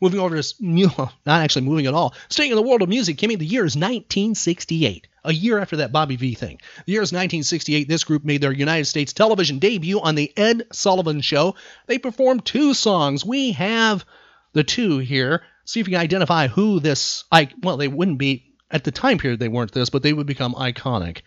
[0.00, 2.14] Moving over to not actually moving at all.
[2.28, 5.06] Staying in the world of music, Kimmy, the year is 1968.
[5.26, 6.60] A year after that Bobby Vee thing.
[6.84, 7.88] The year is 1968.
[7.88, 11.54] This group made their United States television debut on the Ed Sullivan Show.
[11.86, 13.24] They performed two songs.
[13.24, 14.04] We have
[14.52, 15.42] the two here.
[15.64, 17.24] See if you can identify who this.
[17.32, 19.40] I well, they wouldn't be at the time period.
[19.40, 21.22] They weren't this, but they would become iconic.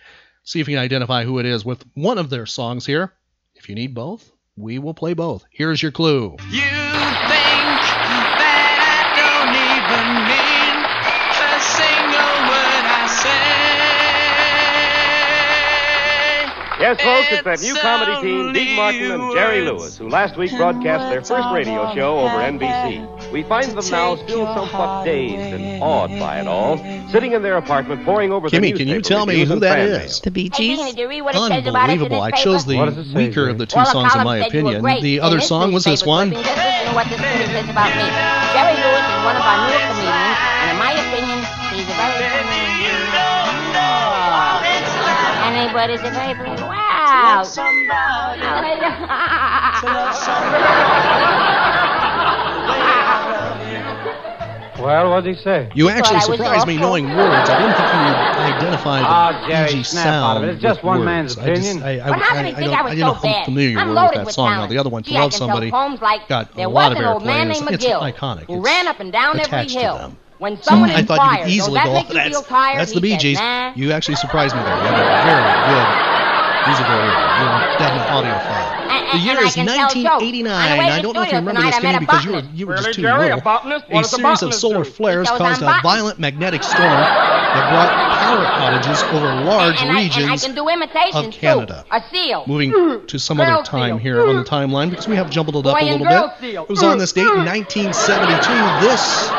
[0.47, 3.11] See if you can identify who it is with one of their songs here.
[3.55, 5.43] If you need both, we will play both.
[5.51, 6.37] Here's your clue.
[6.49, 7.76] You think
[16.79, 20.55] Yes, folks, it's that new comedy team, Dean Martin and Jerry Lewis, who last week
[20.55, 23.31] broadcast their first radio show over NBC.
[23.31, 26.77] We find them now still somewhat dazed and awed by it all,
[27.09, 29.89] sitting in their apartment poring over the Kimmy, can you tell me who that is?
[29.89, 30.11] that fan is?
[30.13, 30.21] mail.
[30.23, 30.79] The Bee Gees.
[31.35, 32.21] Unbelievable.
[32.21, 34.41] I chose the What does it say, weaker of the two Well, songs in my
[34.41, 35.01] said you were opinion.
[35.01, 36.29] The other song was this one.
[36.29, 38.05] clipping Just listen to what this thing says about me.
[38.53, 39.96] Jerry Lewis is one of our newer
[45.79, 47.43] And anybody's a very wow.
[54.79, 55.69] Well, what did he say?
[55.73, 56.87] You thought actually surprised me awful.
[56.89, 57.49] knowing words.
[57.49, 58.17] I didn't think you would
[58.53, 60.37] identify the Oh, Jerry, easy snap out sound.
[60.37, 60.53] of it.
[60.53, 61.05] It's just one words.
[61.05, 61.83] man's I just- opinion.
[61.83, 63.07] I, I, But how I, can he I think don't, I was I didn't know
[63.07, 63.45] so how bad?
[63.45, 64.45] familiar I'm you were with loaded that with song.
[64.49, 64.69] Now talent.
[64.71, 66.91] the other one, Gee, to love can tell somebody, poems like got there a lot
[66.91, 67.25] was of an old airplay.
[67.25, 68.45] man It's, named McGill iconic.
[68.45, 70.15] who It's ran up and down every attached to hill.
[70.37, 70.41] Them.
[70.43, 72.41] When So someone I thought you inquired, could easily "Does go, that oh, that's, feel
[72.43, 73.39] tired?" that's the he Bee Gees.
[73.39, 74.75] "Nah." You actually surprised me there.
[74.75, 75.87] You have a very good
[76.67, 77.15] musical ear.
[77.37, 78.73] You're a definite audiophile.
[78.87, 79.95] And- The year is can tell jokes.
[79.95, 80.51] 1989.
[80.51, 82.25] On the way I don't know if you remember this, tonight, I met Kenny, because
[82.25, 83.41] you were, you were Really, just too Jerry, a little.
[83.41, 83.85] botanist?
[83.89, 84.89] A does a series of solar do?
[84.89, 90.17] flares caused a violent magnetic storm that brought power outages over large and I, regions
[90.25, 91.85] and I can do imitations of Canada.
[91.89, 91.95] too.
[91.95, 92.43] A seal.
[92.47, 93.07] Moving mm.
[93.07, 93.97] to some Girl other time seal.
[93.97, 94.47] here on the mm.
[94.47, 96.31] timeline because we have jumbled it up Boy a little bit.
[96.41, 96.63] seal.
[96.63, 97.15] It was on this mm.
[97.15, 98.85] date in 1972.
[98.85, 99.29] This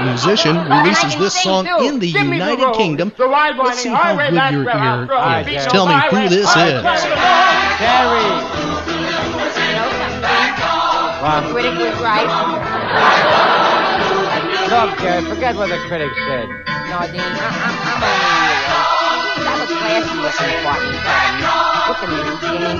[0.00, 2.74] musician releases this song in the Give me the United.
[2.74, 3.12] Kingdom.
[3.18, 5.66] Let's see how good your ear is.
[5.66, 6.82] Tell me who this is.
[6.82, 7.78] travel along.
[7.78, 8.28] Jerry.
[11.22, 11.44] What?
[11.52, 12.30] Critic was right.
[14.68, 16.48] Look, Jerry, forget what the critics said.
[16.88, 18.56] No, Dean, I, I'm, I'm only
[19.44, 21.50] That was classy looking part you said of me.
[21.86, 22.74] Look at me, skinny,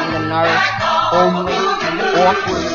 [0.00, 0.72] undernourished,
[1.10, 1.54] homely,
[2.16, 2.68] awkward,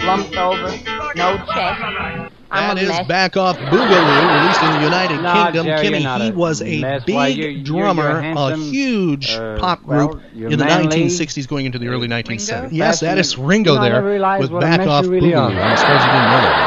[0.00, 0.70] slumped over,
[1.14, 2.41] no chest.
[2.52, 3.06] I'm That a is mess.
[3.06, 5.66] back off Boogaloo, released in the United Nah, Kingdom.
[5.66, 7.04] Jerry, Kimmy, he a was a mess.
[7.04, 11.46] big Why, you're- you're- drummer, you're a huge uh, pop group you're in the 1960s,
[11.48, 12.62] going into the early 1970s.
[12.72, 12.76] Ringo?
[12.76, 14.02] Yes, that is Ringo there
[14.38, 15.56] with back off you really Boogaloo.
[15.56, 15.62] are.
[15.62, 16.60] I'm surprised you didn't know that,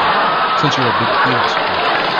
[0.54, 1.75] since you're a big Beatles fan.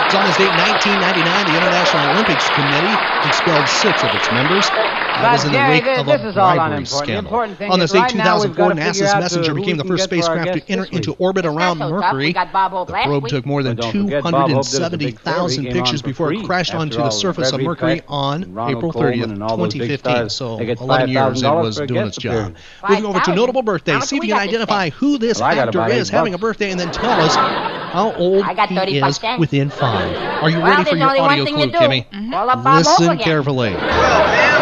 [0.07, 4.71] It's on this date, 1999, the International Olympics Committee expelled six of its members.
[4.71, 7.33] That was in the wake of this a bribery scandal.
[7.67, 10.53] On is this date, right 2004, NASA's Messenger became the first get for our spacecraft
[10.53, 12.33] to enter into orbit around so Mercury.
[12.33, 14.93] got Bob Hope The probe took more than But don't forget, Bob Hope did us
[14.93, 15.49] a big favor.
[15.49, 18.45] He came on for 270,000 pictures before it crashed onto the surface of Mercury on
[18.65, 20.29] April Colman 30th, and all those big 2015.
[20.29, 22.55] So 11 years it was doing its job.
[22.87, 24.05] Moving over to notable birthdays.
[24.05, 26.71] See if you can identify who this Well, I got actor is having a birthday
[26.71, 29.96] and then tell us how old he is within five.
[29.97, 31.77] Are you Well, ready for your audio clue, to.
[31.77, 32.31] Kimmy?
[32.31, 33.71] Call up Bob Hope Listen carefully.
[33.73, 34.61] Well, ma'am,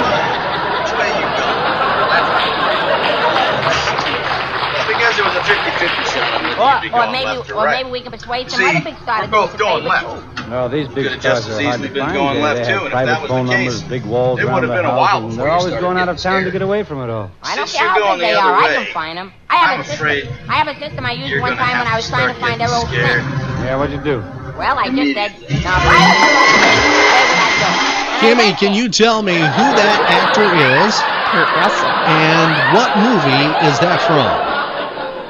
[0.81, 1.51] which way you go?
[4.87, 6.41] Because it was a 50-50 shot.
[6.55, 7.77] Or, You'd be or going maybe, left or right.
[7.83, 9.57] maybe we can persuade some See, other big star to we're do us both a
[9.57, 10.05] going left.
[10.45, 10.49] too.
[10.49, 12.13] No, these big Could've stars just as are hard easily to been find.
[12.15, 13.89] going They- left, they too, have and if private that was phone the case, numbers,
[13.89, 16.07] big walls it around would've the been a house, while and they're always going out
[16.09, 17.31] of getting town to get away from it all.
[17.43, 19.33] I don't Since care you're how big the they other are, I can find them.
[19.49, 20.07] I have I'm a system.
[20.49, 22.67] I have a system I used one time when I was trying to find their
[22.69, 23.21] getting old scared.
[23.65, 24.23] Yeah, what'd you do?
[24.57, 25.31] Well, I just said,
[25.63, 25.99] now I was
[27.11, 27.69] where would I go?
[28.23, 30.95] Kimmy, can you tell me who that actor is
[31.31, 31.91] Kurt Russell.
[32.07, 34.23] and what movie is that from?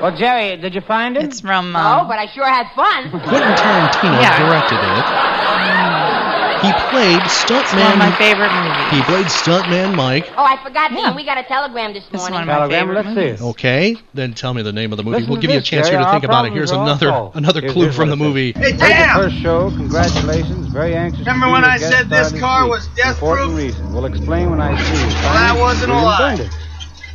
[0.02, 1.24] Well, Jerry, did you find it?
[1.24, 1.72] It's from.
[1.72, 3.10] No, Um, but I sure had fun.
[3.10, 4.38] Quentin Tarantino Yeah.
[4.38, 6.25] directed it.
[6.66, 8.18] He played it's one of my stuntman.
[8.18, 8.92] favorite movies.
[8.92, 10.32] He played stuntman Mike.
[10.38, 11.08] Oh, I forgot, Yeah.
[11.08, 11.16] Dean.
[11.16, 12.34] We got a telegram this It's morning.
[12.34, 13.42] one of my Telegram, favorite let's see movies.
[13.42, 15.18] Okay, then tell me the name of the movie.
[15.18, 15.98] Listen we'll give you a chance Jerry.
[15.98, 16.54] here to think about it.
[16.54, 17.36] Here's another solved.
[17.38, 18.52] another Here's- clue from the movie.
[18.54, 19.18] Hey, It's damn!
[19.18, 19.70] the first show.
[19.72, 20.68] Congratulations.
[20.68, 21.20] Very anxious.
[21.26, 22.72] Remember see when I said this car week.
[22.72, 23.58] was death Important proof?
[23.60, 23.94] reason.
[23.94, 25.10] We'll explain when I see you.
[25.12, 26.36] that wasn't a William lie.
[26.38, 26.54] Bendix.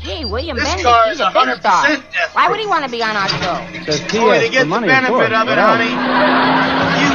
[0.03, 1.87] Gee, William This Bendix, car he's is a big 100% star.
[1.89, 3.61] death Why would he want to be on our show?
[3.85, 5.29] Says Only to get for the money, benefit of, course.
[5.29, 5.77] it, What else?
[5.77, 7.10] honey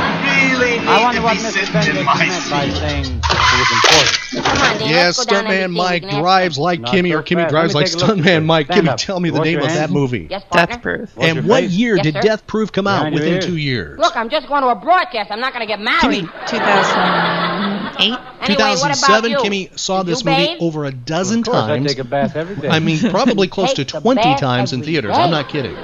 [0.60, 1.84] really need I wonder to what be Mr.
[1.84, 2.14] sitting in my
[2.50, 2.78] by seat.
[2.78, 3.22] saying
[3.56, 4.90] was important.
[4.90, 7.88] Yeah, Stuntman Mike drives like Not Kimmy, or Kimmy drives like.
[7.88, 8.68] Stuntman Mike.
[8.68, 10.28] Kimmy, tell me the name of that movie.
[10.30, 10.44] Yes.
[10.52, 11.18] Death proof.
[11.18, 11.72] And what face.
[11.72, 12.16] year Yes, did.
[12.22, 13.14] Death Proof come out?
[13.14, 13.98] Within two years.
[14.00, 15.32] Look, I'm just going to a broadcast.
[15.32, 16.28] I'm not going to get married.
[16.48, 18.02] 2008.
[18.02, 19.32] Anyway, 2007.
[19.34, 21.88] Kimmy saw this movie over a dozen Of I times.
[21.88, 22.70] take a bath every day.
[22.70, 25.16] I mean, probably close to 20 times in theaters.
[25.16, 25.76] I'm not kidding.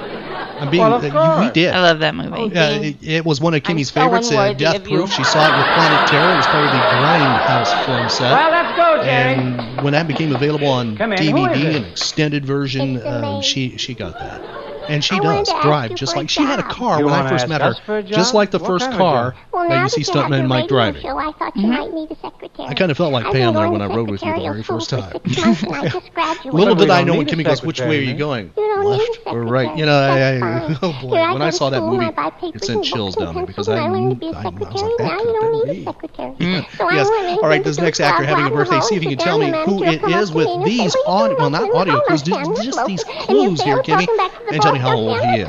[0.62, 1.74] I'm being, well, uh, you, did.
[1.74, 2.54] I love that movie.
[2.54, 4.30] Yeah, it, it, was one of Kimmy's so favorites.
[4.30, 5.12] Uh, in Death Proof.
[5.12, 6.34] She saw it with Planet Terror.
[6.34, 8.30] It was part of the Grindhouse film set.
[8.30, 9.34] Well, let's go, Jerry.
[9.34, 14.40] And when that became available on DVD, an extended version, um, she she got that.
[14.88, 17.48] And she I does drive just like she had a car you when I first
[17.48, 21.02] met her, just like the what first car well, that you see Stuntman Mike driving.
[21.02, 22.62] Show, I, mm-hmm.
[22.62, 24.90] I kind of felt like Pam there when I rode with you the very first
[24.90, 25.12] time.
[26.44, 28.52] Little did I know when Kimmy goes, which way are you going?
[28.56, 29.76] Left or right?
[29.76, 32.06] You know, I, oh boy, when I saw that movie,
[32.54, 36.62] it sent chills down me because I, I, I was like, that could have me.
[36.62, 36.92] Mm.
[36.92, 37.38] Yes.
[37.42, 39.84] All right, this next actor having a birthday, see if you can tell me who
[39.84, 44.06] it is with these audio, well, not audio clues, just these clues here, Kimmy,
[44.50, 45.48] and how old he is.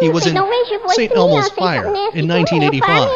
[0.00, 0.36] He was in
[0.88, 1.12] St.
[1.12, 3.08] Elmo's Fire in 1985,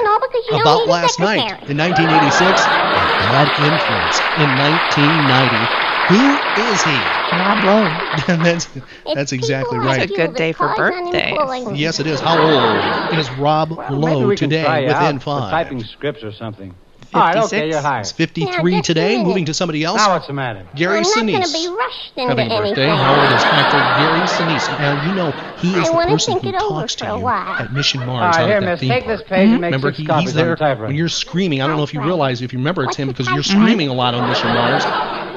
[0.60, 5.86] About Last Night in 1986, A Bad Influence in 1990.
[6.08, 7.16] Who is he?
[7.32, 8.06] Rob Lowe.
[8.42, 8.68] that's
[9.14, 10.02] that's exactly right.
[10.02, 11.78] It's a good day for birthdays.
[11.78, 12.20] Yes, it is.
[12.20, 14.86] How old is Rob well, Lowe today?
[14.86, 15.50] Within five.
[15.50, 16.74] Typing scripts or something.
[17.14, 18.02] Right, okay, you're hired.
[18.02, 19.98] It's 53 now, today, moving to somebody else.
[19.98, 20.66] Now what's the matter?
[20.74, 21.32] Gary I'm Sinise.
[21.32, 22.88] not going to be rushed into Happy birthday.
[22.88, 24.78] How old is actor Gary Sinise.
[24.78, 28.10] Now, you know, he is I the person who talks to you at Mission Mars
[28.10, 29.18] All right, out here, miss, take park.
[29.18, 29.52] this page mm-hmm.
[29.52, 31.62] and make Remember, he, he's there the when you're screaming.
[31.62, 33.94] I don't know if you realize, if you remember, it's him because you're screaming a
[33.94, 34.84] lot on Mission Mars.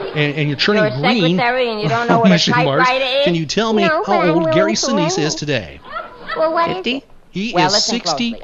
[0.10, 1.40] And, and, you're turning you're green.
[1.40, 2.88] on Mission Mars.
[3.24, 5.80] Can you tell me how old Gary Sinise is today?
[6.36, 7.04] Well, 50?
[7.32, 8.40] He well, is 62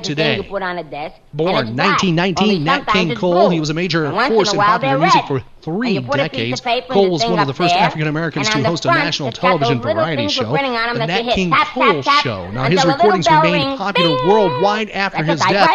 [0.00, 0.36] today.
[0.36, 1.16] you put on a desk.
[1.34, 3.50] Born 1919, Nat King Cole.
[3.50, 7.38] He was a major force in, in popular music for three decades, Cole was one
[7.38, 11.50] of the first African Americans to host a national television variety show, the Nat King
[11.50, 12.50] Cole Show.
[12.50, 15.70] Now, his recordings remained popular worldwide after his death.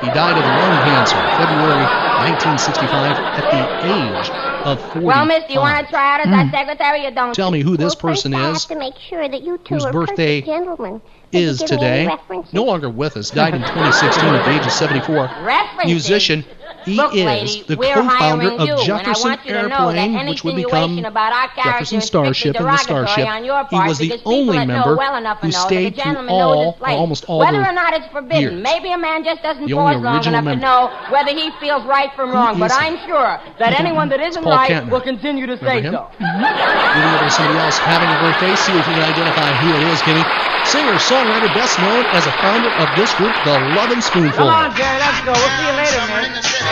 [0.00, 1.84] He died of lung cancer February
[2.22, 4.30] 1965 at the age
[4.64, 5.06] of 40.
[5.06, 6.50] Well, miss, do you want to try out as mm.
[6.50, 7.34] secretary or don't?
[7.34, 10.38] Tell me who this person is, whose birthday
[11.32, 12.08] is today,
[12.52, 15.30] no longer with us, died in 2016 at the age of 74,
[15.84, 16.44] musician,
[16.84, 20.96] he Look, is lady, the co-founder of Jefferson Airplane, which would become
[21.56, 23.28] Jefferson Starship and the Starship.
[23.70, 27.94] He was the only member well who stayed through all, almost all whether or not
[27.94, 28.62] it's forbidden, years.
[28.62, 30.54] maybe a man just doesn't the pause long enough member.
[30.54, 32.58] to know whether he feels right from wrong.
[32.58, 34.90] But I'm sure that anyone that isn't Paul right Kantner.
[34.90, 35.94] will continue to Remember say him?
[35.94, 36.08] so.
[36.18, 39.82] Moving over to somebody else having a birthday, see if you can identify who it
[39.92, 40.24] is, Kenny.
[40.64, 44.46] Singer, songwriter, best known as a founder of this group, The Lovin' Spoonful.
[44.46, 45.32] Come on, Jerry, let's go.
[45.32, 46.71] We'll see you later, man.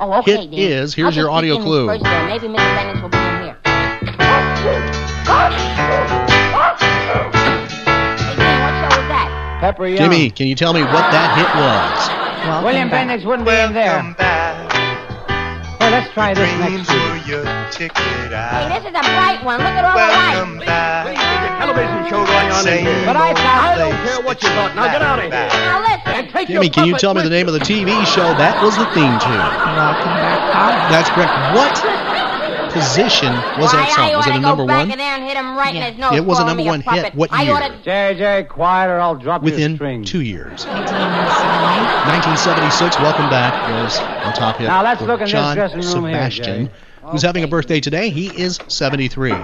[0.00, 0.54] Oh, okay, it then.
[0.54, 0.94] is.
[0.94, 1.88] Here's your audio clue.
[1.88, 2.56] First, Maybe Mr.
[2.56, 3.56] Bennett will be in here.
[9.96, 12.64] Jimmy, can you tell me what that hit was?
[12.64, 14.14] William Bennett wouldn't be in there.
[14.16, 14.57] Back.
[16.08, 16.88] Let's try this next.
[16.88, 17.88] Hey,
[18.72, 19.60] this is a bright one.
[19.60, 21.04] Look at all Welcome the lights.
[21.04, 21.20] Please,
[21.60, 23.04] television show going on in here.
[23.04, 24.72] But I I don't care what you thought.
[24.74, 25.52] Now get out of here.
[25.68, 26.08] Now listen.
[26.08, 28.72] And take Jimmy, can you tell me the name of the TV show that was
[28.80, 29.36] the theme tune?
[29.36, 31.28] Welcome back, That's correct.
[31.52, 31.76] What?
[32.78, 34.16] position was that song?
[34.16, 34.90] Was it a number one?
[34.90, 37.14] It was a number one hit.
[37.14, 37.54] What year?
[37.54, 40.64] JJ, quiet or I'll drop Within two years.
[40.66, 42.98] 1976.
[42.98, 44.66] Welcome back was on top hit.
[44.66, 46.70] Now let's look at John Sebastian,
[47.04, 48.10] who's having a birthday today.
[48.10, 49.34] He is 73.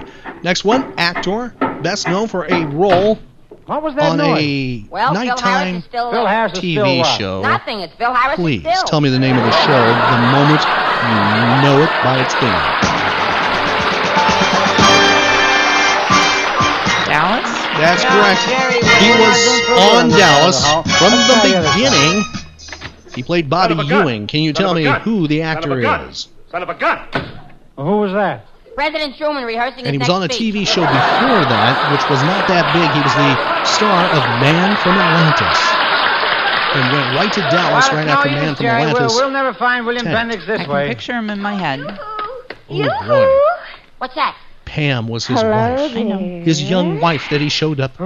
[0.42, 3.18] Next one, actor, best known for a role
[3.66, 4.42] what was that on noise?
[4.42, 7.18] a well, nighttime Phil Harris is still TV up.
[7.18, 7.40] show.
[7.40, 7.80] Nothing.
[7.80, 8.36] It's Phil Harris.
[8.36, 12.34] Please tell me the name of the show the moment you know it by its
[12.34, 13.03] theme.
[17.14, 17.46] Dallas?
[17.78, 18.42] That's Yeah, correct.
[18.50, 19.38] Jerry He was
[19.94, 20.58] on Dallas
[20.98, 22.24] from the tell you this beginning.
[23.14, 24.06] He played Bobby Son gun.
[24.06, 24.26] Ewing.
[24.26, 25.00] Can you Son tell me gun.
[25.02, 26.00] who the Son of a actor gun.
[26.10, 26.28] is?
[26.50, 26.98] Son of a gun.
[27.76, 28.46] Well, who was that?
[28.74, 30.54] President Truman rehearsing And he his was on a next speech.
[30.54, 32.90] TV show before that, which was not that big.
[32.90, 33.30] He was the
[33.64, 35.58] star of Man from Atlantis.
[36.74, 38.82] and went right to Dallas Well, right it's after no Man use, from Jerry.
[38.82, 39.14] Atlantis.
[39.14, 41.80] We'll, we'll never find William Bendix this I can picture him in my head.
[42.68, 43.30] Oh boy.
[43.98, 44.34] What's that?
[44.64, 45.96] Pam was his Hello wife.
[45.96, 46.18] I know.
[46.18, 48.00] His young wife that he showed up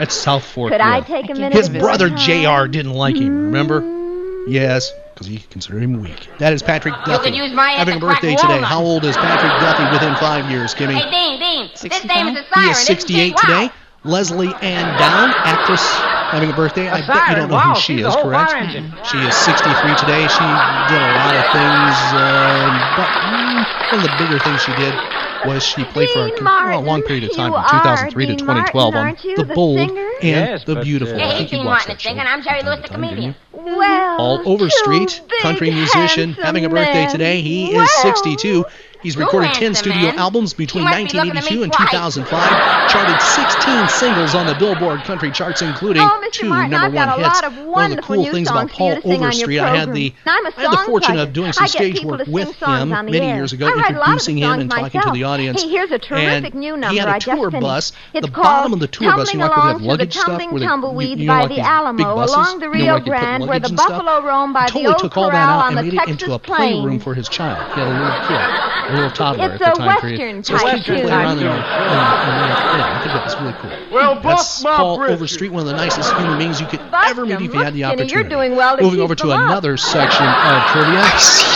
[0.00, 1.52] at South Fork Could I take a minute?
[1.52, 2.08] His brother?
[2.10, 3.80] JR didn't like him, remember?
[4.48, 6.28] Yes, because he considered him weak.
[6.38, 7.30] That is Patrick Duffy.
[7.30, 8.46] could use my having a birthday today.
[8.48, 8.68] walnuts.
[8.68, 10.94] How old is Patrick Duffy within five years, Kimmy?
[10.94, 11.70] Hey, Dean, Dean.
[11.90, 12.70] This name is a He siren.
[12.70, 13.40] is isn't 68 Wow.
[13.40, 13.70] today.
[14.04, 15.82] Lesley-Anne Down, actress,
[16.30, 16.88] having a birthday.
[16.88, 19.06] I A bet you don't know Wow, who she is, correct?
[19.06, 20.28] She is 63 today.
[20.28, 24.72] She did a lot of things, uh, but mm, one of the bigger things she
[24.74, 25.00] did
[25.44, 28.24] was she played for a, Dean well, a long period of time, you from 2003
[28.24, 30.08] are to 2012, Martin, on The the Bold singer?
[30.22, 31.20] and Yes, the Beautiful.
[31.20, 32.08] uh, I think you watched Martin that is show.
[32.10, 32.26] singing.
[32.26, 33.34] I'm Jerry Lewis, the Time, comedian.
[33.52, 37.40] Well, All over street, country musician, having a birthday today.
[37.42, 38.64] He Well, is 62.
[39.02, 42.90] He's recorded 10 studio albums between He be 1982 and 2005.
[42.90, 47.42] Charted 16 singles on the Billboard country charts, including Oh, two Martin, number one hits.
[47.66, 49.92] One of the cool things about Paul you to sing on your Overstreet, I had
[49.92, 50.14] the.
[50.26, 50.30] I
[50.62, 53.36] had the fortune of doing some stage work with him many air.
[53.36, 55.62] years ago, I write a lot of introducing him and talking to the audience.
[55.62, 57.92] Hey, here's a terrific and new he had a tour bus.
[58.14, 60.66] It's the bottom of the tour bus, you know, like have luggage stuff, where they,
[60.66, 63.58] Tumbleweeds you know, like the Alamo, big buses, along the you know, like Grande, where
[63.60, 66.08] luggage the buffalo roam by the totally old took all that out and made it
[66.08, 67.58] into a playroom for his child.
[67.74, 70.18] He had a little kid, a little toddler It's at the a time period.
[70.20, 71.50] Western So his type kids could play around in there.
[71.50, 73.70] And, and, and, yeah, I think that was really cool.
[73.94, 75.14] Well, That's buck my Paul britches.
[75.16, 77.74] Overstreet, one of the nicest human beings you could Bust ever meet if you had
[77.74, 78.14] the opportunity.
[78.14, 79.40] you're doing well to Moving over to up.
[79.40, 81.02] another section of trivia.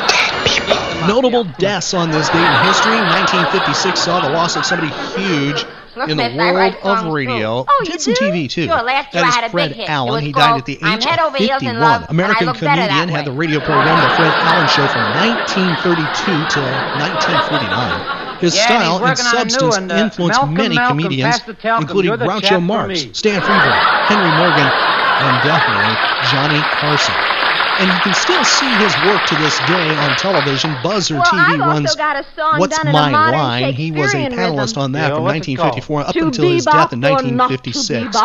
[1.06, 2.96] Notable deaths on this date in history.
[2.96, 5.64] 1956 saw the loss of somebody huge
[6.08, 7.64] in the world of radio.
[7.68, 8.14] Oh, Did some?
[8.14, 8.66] TV too.
[8.66, 9.88] Sure, last year I had a Fred big hit.
[9.90, 10.24] Allen.
[10.24, 11.80] He died at the age of Over 51.
[11.80, 14.68] Love, and I American Look Better That comedian had the radio program The Fred Allen
[14.68, 16.60] Show from 1932 to
[17.00, 18.38] 1949.
[18.40, 20.98] His Yeah, style and working on a new substance one, uh, influenced Malcolm, many Malcolm,
[20.98, 21.82] comedians, pass the talcum.
[21.84, 23.06] including You're Groucho Marx.
[23.12, 23.76] Stan Freberg,
[24.08, 25.94] Henry Morgan, and definitely
[26.32, 27.39] Johnny Carson.
[27.80, 30.76] And you can still see his work to this day on television.
[30.82, 33.72] Buzzer Well, TV I've runs also got a song What's My Line?
[33.72, 34.82] He was a panelist rhythm.
[34.82, 38.16] on that Yeah, from 1954 up To until his death in or not to 1956.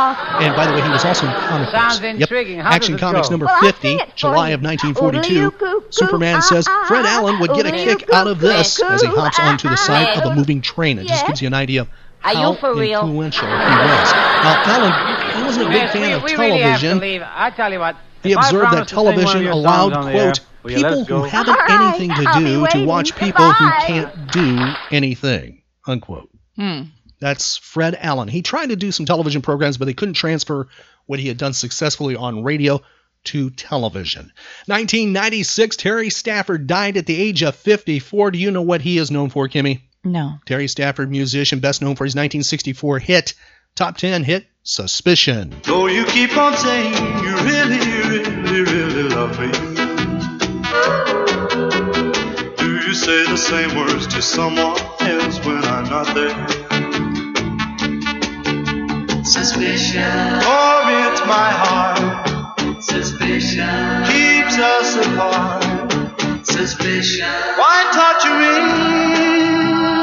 [0.43, 2.03] And by the way, he was also in comic Sounds books.
[2.22, 2.58] intriguing.
[2.58, 2.66] Yep.
[2.66, 3.34] How Action Comics go?
[3.34, 5.34] number Well, 50, sing it for July of 1942.
[5.47, 9.01] Oodle-oo-coo-coo, Superman says, ah, Fred ah, Allen would get a kick out of this as
[9.01, 10.99] he hops onto the side ah, of a moving train.
[10.99, 11.89] It just gives you an idea of
[12.26, 13.01] Are you how for real?
[13.08, 14.12] influential he was.
[14.12, 16.99] Now, Allen, he wasn't a big Miss, fan we, of we really have to television.
[16.99, 17.22] leave.
[17.24, 17.95] I tell you what.
[18.26, 20.39] He if observed that to sing one of television allowed, songs on the air, quote,
[20.63, 23.15] will you let people us who haven't All right, anything to I'll do to watch
[23.15, 24.57] people who can't do
[24.91, 26.30] anything, unquote.
[26.55, 26.82] Hmm.
[27.19, 28.28] That's Fred Allen.
[28.28, 30.67] He tried to do some television programs, but they couldn't transfer
[31.05, 32.82] what he had done successfully on radio
[33.26, 34.32] to television.
[34.67, 38.32] 1996, Terry Stafford died at the age of 54.
[38.32, 39.82] Do you know what he is known for, Kimmy?
[40.03, 40.34] No.
[40.45, 43.34] Terry Stafford, musician, best known for his 1964 hit,
[43.76, 45.53] top 10 hit, Suspicion.
[45.61, 46.91] Though you keep on saying
[47.24, 49.51] you really, really, really love me.
[52.57, 56.47] Do you say the same words to someone else when I'm not there?
[59.24, 60.01] Suspicion.
[60.01, 62.82] Or it's my heart.
[62.82, 64.03] Suspicion.
[64.07, 65.63] Keeps us apart.
[66.43, 67.28] Suspicion.
[67.28, 68.49] Why torture me?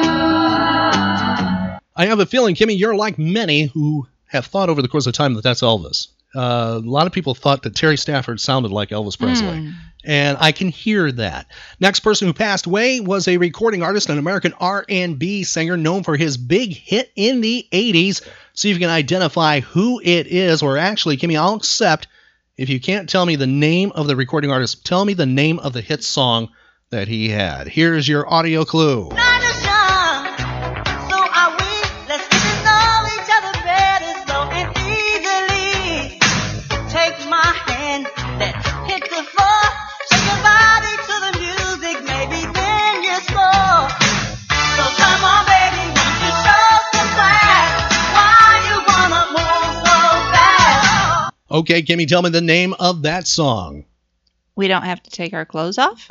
[0.06, 1.80] Ah.
[1.96, 5.12] I have a feeling, Kimmy, you're like many who have thought over the course of
[5.12, 6.08] time that that's Elvis.
[6.34, 9.70] Uh, a lot of people thought that Terry Stafford sounded like Elvis Presley,
[10.02, 11.46] and I can hear that.
[11.78, 16.16] Next person who passed away was a recording artist, an American R&B singer known for
[16.16, 18.26] his big hit in the '80s.
[18.54, 22.08] See if you can identify who it is, or actually, Kimmy, I'll accept
[22.56, 24.86] if you can't tell me the name of the recording artist.
[24.86, 26.48] Tell me the name of the hit song
[26.88, 27.68] that he had.
[27.68, 29.10] Here's your audio clue.
[51.52, 53.84] Okay, Kimmy, tell me the name of that song.
[54.56, 56.06] We don't have to take our clothes off?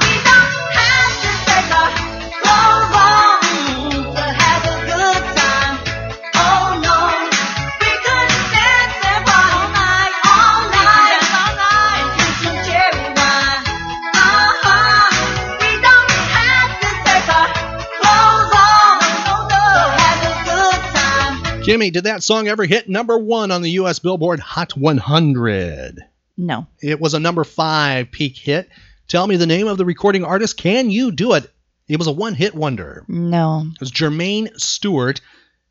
[21.71, 23.99] Kimmy, did that song ever hit number one on the U.S.
[23.99, 26.01] Billboard Hot 100?
[26.35, 26.67] No.
[26.81, 28.67] It was a number five peak hit.
[29.07, 30.57] Tell me the name of the recording artist.
[30.57, 31.49] Can you do it?
[31.87, 33.05] It was a one hit wonder.
[33.07, 33.63] No.
[33.73, 35.21] It was Jermaine Stewart.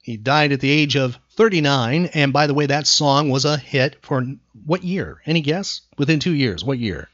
[0.03, 2.07] He died at the age of 39.
[2.15, 4.25] And by the way, that song was a hit for
[4.65, 5.21] what year?
[5.27, 5.83] Any guess?
[5.99, 7.11] Within two years, what year?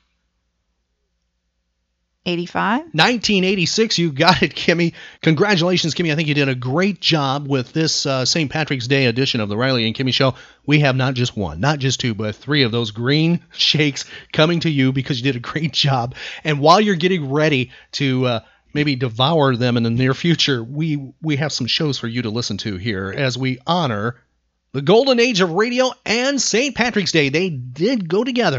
[2.27, 2.81] 85?
[2.81, 3.99] 1986.
[3.99, 4.95] You got it, Kimmy.
[5.23, 6.13] Congratulations, Kimmy.
[6.13, 8.51] I think you did a great job with this uh, St.
[8.51, 10.35] Patrick's Day edition of the Riley and Kimmy Show.
[10.67, 14.61] We have not just one, not just two, but three of those green shakes coming
[14.61, 16.15] to you because you did a great job.
[16.43, 18.41] And while you're getting ready to uh,
[18.75, 22.31] maybe devour them in the near future, we we have some shows for you to
[22.31, 24.17] listen to here as we honor
[24.73, 26.75] the golden age of radio and St.
[26.75, 27.31] Patrick's Day.
[27.31, 28.59] They did go together.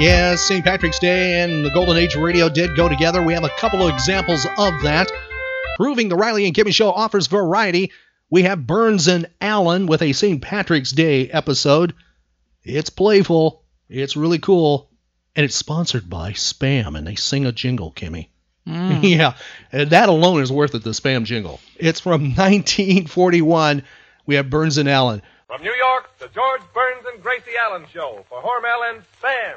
[0.00, 0.64] Yes, St.
[0.64, 3.20] Patrick's Day and the Golden Age Radio did go together.
[3.22, 5.12] We have a couple of examples of that.
[5.76, 7.92] Proving the Riley and Kimmy Show offers variety,
[8.30, 10.40] we have Burns and Allen with a St.
[10.40, 11.92] Patrick's Day episode.
[12.64, 14.88] It's playful, it's really cool,
[15.36, 18.28] and it's sponsored by Spam, and they sing a jingle, Kimmy.
[18.66, 19.00] Mm.
[19.16, 19.34] yeah,
[19.70, 21.60] and that alone is worth it, the Spam jingle.
[21.76, 23.82] It's from 1941.
[24.24, 25.20] We have Burns and Allen.
[25.46, 29.56] From New York, the George Burns and Gracie Allen Show for Hormel and Spam.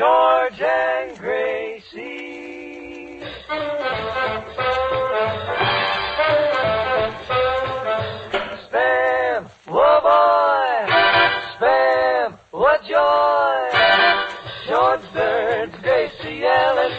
[0.00, 3.20] George and Gracie.
[8.64, 10.92] Spam, whoa boy.
[11.52, 13.68] Spam, what joy.
[14.68, 16.92] George Burns, Gracie Allen.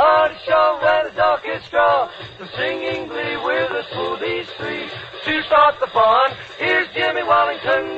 [0.00, 2.08] On the show where the dark is straw.
[2.38, 4.88] The singing glee with the smoothies free.
[5.26, 7.96] To start the fun, here's Jimmy Wallington.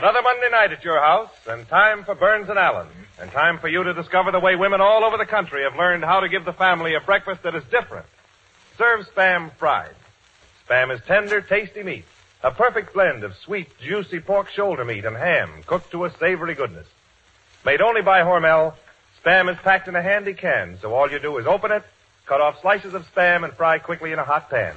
[0.00, 2.88] Another Monday night at your house, and time for Burns and Allen.
[3.20, 6.04] And time for you to discover the way women all over the country have learned
[6.04, 8.06] how to give the family a breakfast that is different.
[8.78, 9.94] Serve Spam fried.
[10.66, 12.06] Spam is tender, tasty meat.
[12.42, 16.54] A perfect blend of sweet, juicy pork shoulder meat and ham cooked to a savory
[16.54, 16.86] goodness.
[17.66, 18.72] Made only by Hormel,
[19.22, 21.84] Spam is packed in a handy can, so all you do is open it,
[22.24, 24.76] cut off slices of Spam, and fry quickly in a hot pan.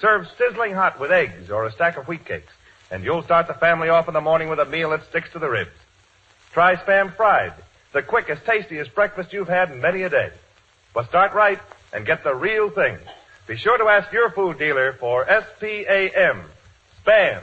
[0.00, 2.54] Serve sizzling hot with eggs or a stack of wheat cakes,
[2.90, 5.38] and you'll start the family off in the morning with a meal that sticks to
[5.38, 5.70] the ribs.
[6.52, 7.52] Try Spam fried,
[7.92, 10.30] the quickest, tastiest breakfast you've had in many a day.
[10.94, 11.58] But start right
[11.92, 12.98] and get the real thing.
[13.46, 16.42] Be sure to ask your food dealer for S-P-A-M,
[17.04, 17.42] Spam.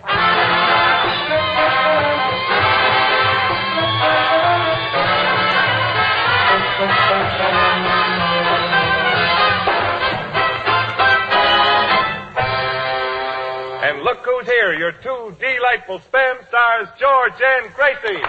[14.04, 18.22] And look who's here, your two delightful Spam stars, George and Gracie.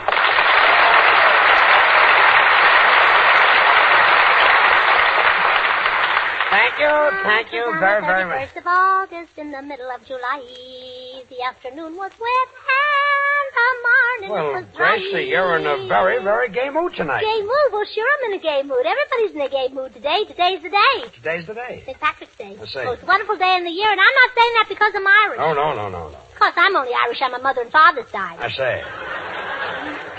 [6.51, 8.49] Thank you, thank you very, very much.
[8.49, 10.43] First of August in the middle of July,
[11.29, 12.49] the afternoon was wet
[13.57, 14.67] and the morning Well.
[14.75, 17.23] Gracie, you're in a very, very gay mood tonight.
[17.23, 17.69] Gay mood?
[17.73, 18.85] Well, sure, I'm in a gay mood.
[18.85, 20.25] Everybody's in a gay mood today.
[20.27, 20.97] Today's the day.
[21.15, 21.83] Today's the day.
[21.87, 21.99] St.
[22.01, 22.57] Patrick's Day.
[22.61, 22.79] I see.
[22.81, 25.41] Oh, Most wonderful day in the year, and I'm not saying that because I'm Irish.
[25.41, 26.19] Oh, no, no, no, no.
[26.19, 28.39] Of course, I'm only Irish on my mother and father's side.
[28.41, 28.83] I say.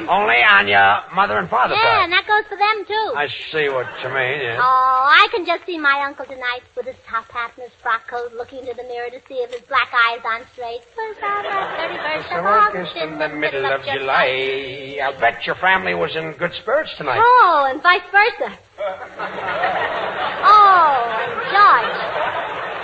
[0.08, 3.14] Only on your mother and father's yeah, and that goes for them, too.
[3.16, 4.60] I see what you mean, yeah.
[4.60, 8.08] Oh, I can just see my uncle tonight with his top hat and his frock
[8.08, 10.82] coat looking into the mirror to see if his black eye is on straight.
[10.96, 15.00] First the 31st So of August in the middle of July.
[15.02, 17.22] I'll bet your family was in good spirits tonight.
[17.22, 18.58] Oh, and vice versa.
[20.44, 21.06] oh,
[21.52, 22.75] George.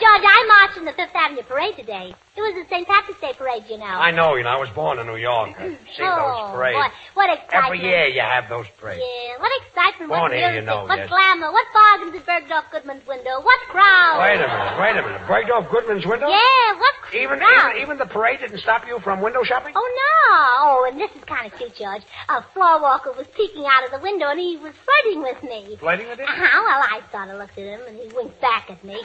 [0.00, 2.14] George, I marched in the Fifth Avenue Parade today.
[2.36, 2.88] It was the St.
[2.88, 3.84] Patrick's Day Parade, you know.
[3.84, 5.52] I know, you know, I was born in New York.
[5.60, 6.80] I've seen oh, those parades.
[6.80, 7.64] Boy, what excitement.
[7.68, 9.04] Every year you have those parades.
[9.04, 11.08] Yeah, what excitement, Born what here, music, you know, what yes.
[11.12, 14.24] glamour, what bargains at Bergdorf Goodman's window, what crowd.
[14.24, 15.20] Wait a minute, wait a minute.
[15.28, 16.32] Breaked off Goodman's window?
[16.32, 17.76] Yeah, what Even, crowd.
[17.76, 19.74] even even the parade didn't stop you from window shopping?
[19.74, 20.30] Oh, no.
[20.30, 22.02] Oh, and this is kind of cute, George.
[22.28, 25.76] A floor walker was peeking out of the window, and he was flirting with me.
[25.76, 26.24] Flirting with you?
[26.24, 26.62] Uh-huh.
[26.62, 29.02] Well, I sort of looked at him, and he winked back at me.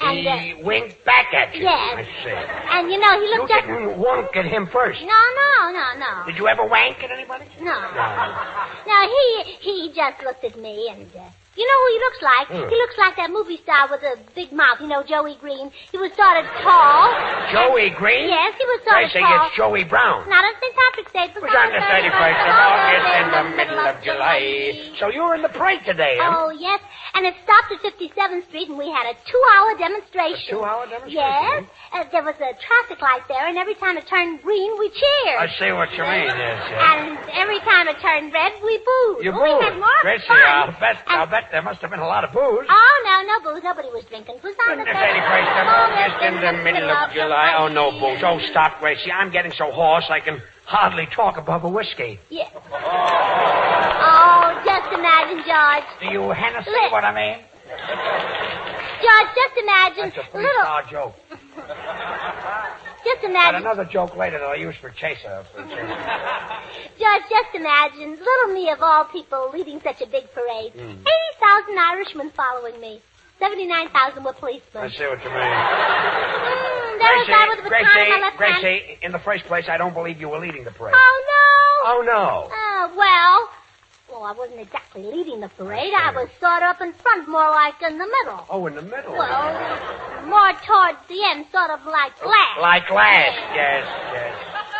[0.00, 1.62] And, he uh, winked back at you.
[1.62, 1.98] Yes.
[1.98, 2.30] I see.
[2.30, 3.66] and you know, he You looked at...
[3.66, 5.00] didn't wink at him first.
[5.02, 6.26] No, no, no, no.
[6.26, 7.44] Did you ever wank at anybody?
[7.60, 7.72] No.
[7.72, 8.36] No.
[8.86, 12.46] No, he he just looked at me and uh, You know who he looks like?
[12.54, 12.62] Who?
[12.70, 14.78] He looks like that movie star with the big mouth.
[14.80, 15.70] You know, Joey Green.
[15.90, 17.10] He was sort of tall.
[17.50, 18.30] Joey Green?
[18.30, 19.34] Yes, he was sort Gracie, of tall.
[19.34, 20.28] I say it's Joey Brown.
[20.30, 20.70] Not on St.
[20.70, 21.26] Patrick's Day.
[21.34, 24.38] It was on the 31st of August in the middle of July.
[25.02, 26.46] So you were in the parade today, huh?
[26.46, 26.78] Oh, yes.
[27.18, 30.54] And it stopped at 57th Street, and we had a two-hour demonstration.
[30.54, 31.18] A two-hour demonstration?
[31.18, 31.64] Yes.
[31.90, 35.38] Uh, there was a traffic light there, and every time it turned green, we cheered.
[35.42, 36.78] I see what you mean, yes, yes.
[36.78, 39.24] And every time it turned red, we booed.
[39.24, 40.38] You Oh, We had more Gracie, fun.
[40.38, 42.66] I'll bet, I'll bet there must have been a lot of booze.
[42.68, 43.62] Oh, no, no booze.
[43.62, 44.36] Nobody was drinking.
[44.36, 47.54] It was on the The 31st of August in the middle of July.
[47.58, 48.22] Oh, no booze.
[48.22, 49.10] Oh, stop, Gracie.
[49.12, 52.20] I'm getting so hoarse I can hardly talk above a whiskey.
[52.28, 52.48] Yeah.
[52.54, 52.68] Oh,
[54.04, 55.88] oh just imagine, George.
[56.00, 57.44] Do you Hennessy Li- what I mean?
[59.00, 60.12] George, just imagine.
[60.14, 61.14] That's a little, three-star joke.
[63.08, 63.62] Just Got imagine.
[63.62, 65.44] another joke later that I use for Chaser.
[65.54, 65.86] For chaser.
[66.98, 68.10] George, just imagine.
[68.18, 70.72] Little me of all people leading such a big parade.
[70.72, 71.00] Hmm.
[71.00, 73.00] 80,000 Irishmen following me.
[73.38, 74.82] 79,000 were policemen.
[74.84, 75.38] I see what you mean.
[75.38, 78.62] Mm, there was I with a baton in my left hand.
[78.62, 80.94] Gracie, in the first place, I don't believe you were leading the parade.
[80.96, 81.92] Oh, no.
[81.92, 82.50] Oh, no.
[82.50, 83.48] Oh, well.
[84.10, 85.92] Well, I wasn't exactly leading the parade.
[85.92, 88.46] I was sort of up in front, more like in the middle.
[88.48, 89.12] Oh, in the middle.
[89.12, 89.52] Well,
[90.26, 92.60] more towards the end, sort of like oh, last.
[92.60, 93.84] Like last, yes,
[94.14, 94.34] yes.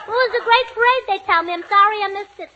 [0.08, 1.52] Well, It was a great parade, they tell me.
[1.52, 2.50] I'm sorry I missed it.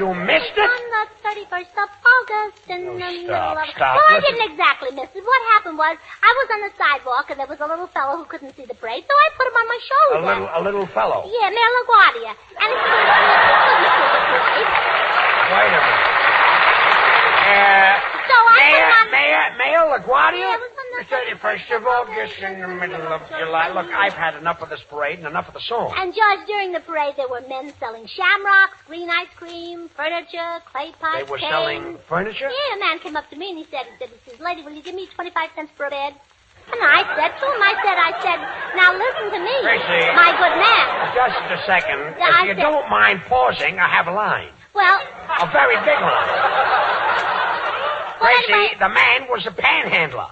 [0.00, 0.64] You missed it?
[0.64, 3.68] On the 31st of August in the stop, middle of...
[3.76, 4.00] stop.
[4.00, 5.20] Well, I didn't exactly miss it.
[5.20, 8.24] What happened was, I was on the sidewalk and there was a little fellow who
[8.24, 10.16] couldn't see the parade, so I put him on my shoulder.
[10.16, 11.28] A little, a little fellow.
[11.28, 12.32] Yeah, Mayor LaGuardia.
[12.32, 14.72] And he couldn't see the parade.
[15.52, 16.00] Wait a minute.
[17.44, 18.19] Uh,
[18.56, 19.10] Mayor, on...
[19.10, 20.38] Mayor, Mayor LaGuardia?
[20.40, 21.04] Yeah, it was on The
[21.36, 23.68] 31st of August in the middle of July.
[23.72, 25.92] Look, I've had enough of this parade and enough of the song.
[25.96, 30.92] And George, during the parade, there were men selling shamrocks, green ice cream, furniture, clay
[31.00, 31.50] pots, They were canes.
[31.50, 32.50] selling furniture?
[32.50, 34.82] Yeah, a man came up to me and he said, he said, lady, will you
[34.82, 36.14] give me 25 cents for a bed?
[36.70, 38.38] And I said to him, I said, I said,
[38.78, 40.06] now listen to me, Gracie.
[40.14, 40.84] my good man.
[41.18, 42.14] Just a second.
[42.14, 44.52] If I you said- don't mind pausing, I have a line.
[44.72, 45.00] Well,
[45.42, 46.30] A very big line.
[48.20, 50.28] Gracie, the man was a panhandler.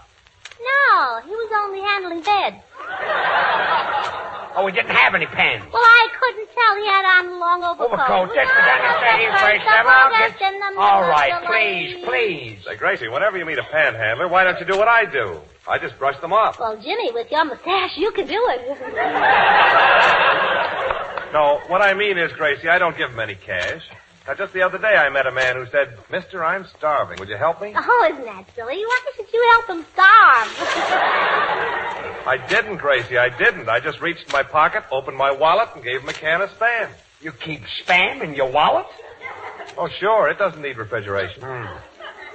[0.61, 2.57] no, he was only handling beds.
[4.57, 5.63] Oh, he didn't have any pens.
[5.73, 6.75] Well, I couldn't tell.
[6.77, 7.93] He had on a long overcoat.
[7.93, 10.41] Overcoat, just was on the 31st of August.
[10.43, 11.47] in the middle All of right, July.
[11.47, 12.59] please, please.
[12.67, 15.41] Say, Gracie, whenever you meet a panhandler, why don't you do what I do?
[15.69, 16.59] I just brush them off.
[16.59, 18.61] Well, Jimmy, with your mustache, you can do it.
[21.31, 23.83] No, what I mean is, Gracie, I don't give them any cash.
[24.29, 27.19] Now, just the other day, I met a man who said, Mister, I'm starving.
[27.19, 27.73] Would you help me?
[27.75, 28.77] Oh, isn't that silly?
[28.85, 30.49] Why should you help him starve?
[32.29, 33.71] I didn't, Gracie, I didn't.
[33.71, 36.51] I just reached in my pocket, opened my wallet, and gave him a can of
[36.51, 36.91] Spam.
[37.23, 38.85] You keep spam in your wallet?
[39.79, 41.41] Oh, sure, it doesn't need refrigeration.
[41.41, 41.65] Hmm.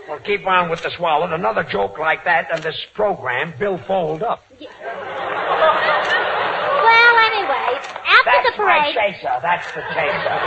[0.09, 1.31] Well, keep on with this wallet.
[1.31, 4.43] Another joke like that, and this program, Bill fold up.
[6.84, 8.91] Well, anyway, after That's the parade.
[8.91, 9.36] my chaser.
[9.41, 10.38] That's the chaser.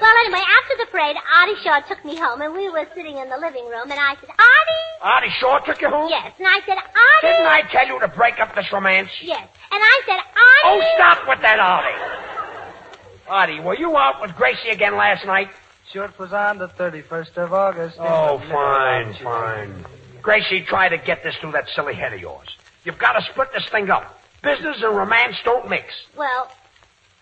[0.00, 3.28] Well, anyway, after the parade, Artie Shaw took me home, and we were sitting in
[3.30, 4.88] the living room, and I said, Artie?
[5.00, 6.08] Artie Shaw took you home?
[6.10, 6.32] Yes.
[6.38, 7.22] And I said, Artie?
[7.22, 9.10] Didn't I tell you to break up this romance?
[9.22, 9.48] Yes.
[9.70, 10.64] And I said, Artie?
[10.64, 12.32] Oh, stop with that, Artie.
[13.28, 15.48] Artie, were you out with Gracie again last night?
[15.92, 17.96] Sure, it was on the 31st of August.
[18.00, 19.84] Oh, fine, fine.
[20.22, 22.48] Gracie, try to get this through that silly head of yours.
[22.84, 24.21] You've got to split this thing up.
[24.42, 25.86] Business and romance don't mix.
[26.16, 26.48] Well,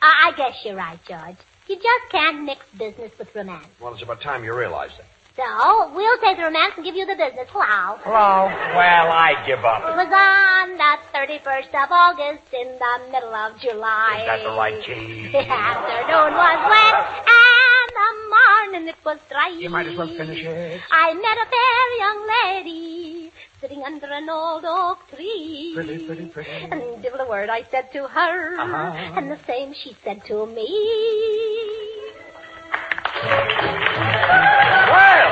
[0.01, 1.37] I I guess you're right, George.
[1.66, 3.66] You just can't mix business with romance.
[3.81, 5.05] Well, it's about time you realized it.
[5.37, 7.47] So, we'll take the romance and give you the business.
[7.53, 7.97] Hello.
[8.03, 8.51] Hello?
[8.75, 9.81] Well, I give up.
[9.87, 14.21] It was on the 31st of August in the middle of July.
[14.21, 15.31] Is that the right key?
[15.31, 16.95] The afternoon was wet
[17.31, 19.49] and the morning it was dry.
[19.57, 20.81] You might as well finish it.
[20.91, 22.21] I met a fair young
[22.66, 23.30] lady
[23.61, 25.72] sitting under an old oak tree.
[25.74, 26.50] Pretty, pretty, pretty.
[26.50, 29.18] And divil a word I said to her, Uh-huh.
[29.18, 30.66] and the same she said to me.
[34.90, 35.28] Well,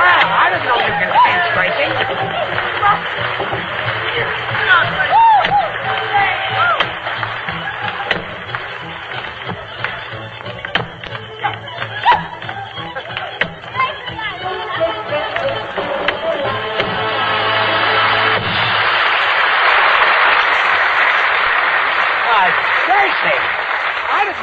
[0.00, 2.23] well, I didn't know if you could dance, Gracie.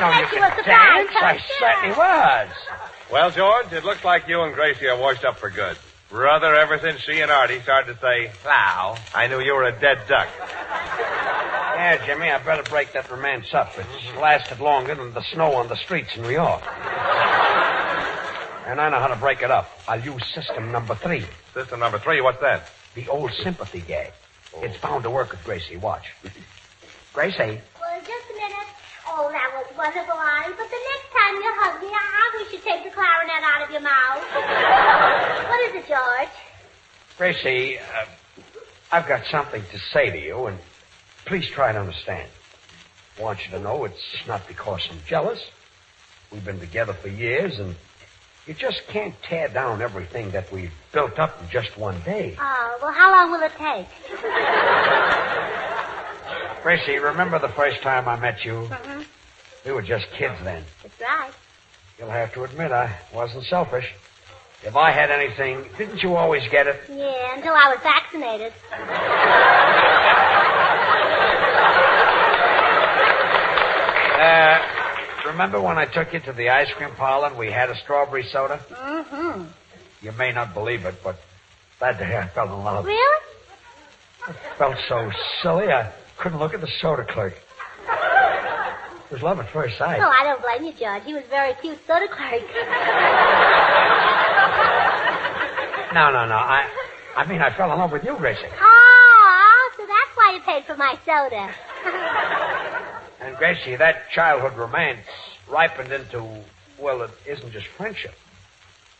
[0.01, 1.15] Know you Thank you, could a surprise, dance.
[1.15, 2.49] I certainly was.
[3.11, 5.77] Well, George, it looks like you and Gracie are washed up for good.
[6.09, 9.79] Brother, ever since she and Artie started to say, plow, I knew you were a
[9.79, 10.27] dead duck.
[10.39, 13.71] Yeah, Jimmy, I better break that romance up.
[13.77, 14.19] It's mm-hmm.
[14.19, 16.61] lasted longer than the snow on the streets in New York.
[18.67, 19.69] And I know how to break it up.
[19.87, 21.25] I'll use system number three.
[21.53, 22.69] System number three, what's that?
[22.95, 24.11] The old sympathy gag.
[24.57, 24.87] It's oh.
[24.87, 25.77] bound to work with Gracie.
[25.77, 26.11] Watch.
[27.13, 27.37] Gracie,
[27.79, 28.30] Well, just a minute.
[29.13, 30.55] Oh, that was wonderful, Artie.
[30.57, 33.61] But the next time you hug me, I, I wish you'd take the clarinet out
[33.61, 34.23] of your mouth.
[35.49, 36.29] what is it, George?
[37.17, 38.05] Gracie, uh,
[38.89, 40.57] I've got something to say to you, and
[41.25, 42.29] please try to understand.
[43.19, 45.43] I want you to know it's not because I'm jealous.
[46.31, 47.75] We've been together for years, and
[48.47, 52.37] you just can't tear down everything that we've built up in just one day.
[52.39, 53.87] Oh, well, how long will it take?
[56.63, 58.69] Gracie, remember the first time I met you?
[58.71, 59.05] Mhm.
[59.65, 60.65] We were just kids then.
[60.83, 61.31] That's right.
[61.99, 63.93] You'll have to admit I wasn't selfish.
[64.63, 66.81] If I had anything, didn't you always get it?
[66.89, 68.53] Yeah, until I was vaccinated.
[74.21, 74.59] Uh,
[75.25, 78.23] remember when I took you to the ice cream parlor and we had a strawberry
[78.23, 78.59] soda?
[78.69, 79.45] Mm-hmm.
[80.01, 81.15] You may not believe it, but
[81.79, 82.85] that day I fell in love.
[82.85, 83.25] Really?
[84.27, 85.11] I felt so
[85.41, 85.91] silly I
[86.21, 87.33] couldn't look at the soda clerk.
[87.33, 89.99] It was love at first sight.
[89.99, 91.03] Oh, I don't blame you, George.
[91.03, 92.43] He was very cute soda clerk.
[95.93, 96.35] No, no, no.
[96.35, 96.69] I,
[97.17, 98.45] I mean, I fell in love with you, Gracie.
[98.61, 101.53] Oh, so that's why you paid for my soda.
[103.19, 105.05] And Gracie, that childhood romance
[105.49, 106.23] ripened into,
[106.79, 108.13] well, it isn't just friendship.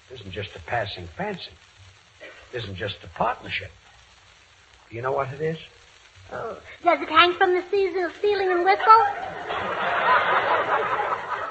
[0.09, 1.51] It isn't just a passing fancy.
[2.51, 3.72] It isn't just a partnership.
[4.89, 5.57] Do you know what it is?
[6.34, 6.57] Oh.
[6.84, 9.01] Does it hang from the season ceiling and whistle?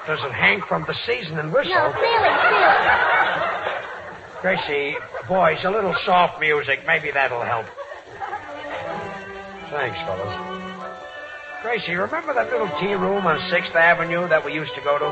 [0.07, 1.71] Does it hang from the season and whistle?
[1.71, 2.81] No, ceiling, ceiling.
[4.41, 6.81] Gracie, boys, a little soft music.
[6.87, 7.67] Maybe that'll help.
[9.69, 10.35] Thanks, fellas.
[11.61, 15.05] Gracie, remember that little tea room on 6th Avenue that we used to go to?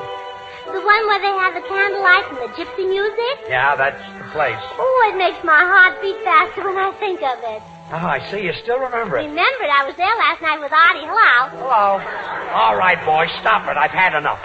[0.66, 3.46] The one where they have the candlelight and the gypsy music?
[3.48, 4.58] Yeah, that's the place.
[4.78, 7.62] Oh, it makes my heart beat faster when I think of it.
[7.92, 8.42] Oh, I see.
[8.44, 9.24] You still remember it.
[9.28, 11.06] Remembered, I was there last night with Artie.
[11.06, 11.58] Hello.
[11.58, 12.54] Hello.
[12.54, 13.78] All right, boys, stop it.
[13.78, 14.40] I've had enough.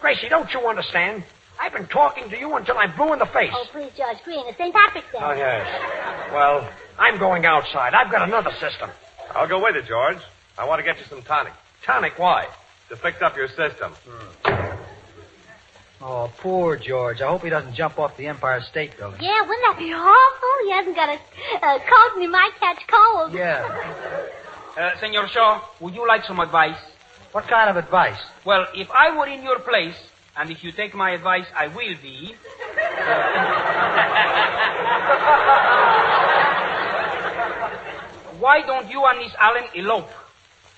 [0.00, 1.24] Gracie, don't you understand?
[1.60, 3.50] I've been talking to you until I'm blue in the face.
[3.52, 4.46] Oh, please, George Green.
[4.46, 4.72] It's St.
[4.74, 5.18] Patrick's Day.
[5.20, 5.66] Oh, yes.
[6.32, 6.68] Well,
[6.98, 7.94] I'm going outside.
[7.94, 8.90] I've got another system.
[9.34, 10.18] I'll go with you, George.
[10.58, 11.52] I want to get you some tonic.
[11.82, 12.46] Tonic, why?
[12.90, 13.92] To fix up your system.
[14.06, 14.63] Hmm.
[16.00, 17.22] Oh, poor George.
[17.22, 19.20] I hope he doesn't jump off the Empire State Building.
[19.22, 20.64] Yeah, wouldn't that be awful?
[20.64, 21.18] He hasn't got a,
[21.66, 23.32] a coat and he might catch cold.
[23.32, 24.30] Yeah.
[24.76, 26.76] Uh, Senor Shaw, would you like some advice?
[27.30, 28.18] What kind of advice?
[28.44, 29.94] Well, if I were in your place,
[30.36, 32.34] and if you take my advice, I will be.
[38.40, 40.10] Why don't you and Miss Allen elope?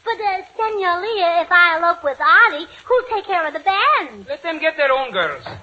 [0.07, 4.27] But, uh, Senor Leah, if I elope with Artie, who'll take care of the band?
[4.29, 5.45] Let them get their own girls.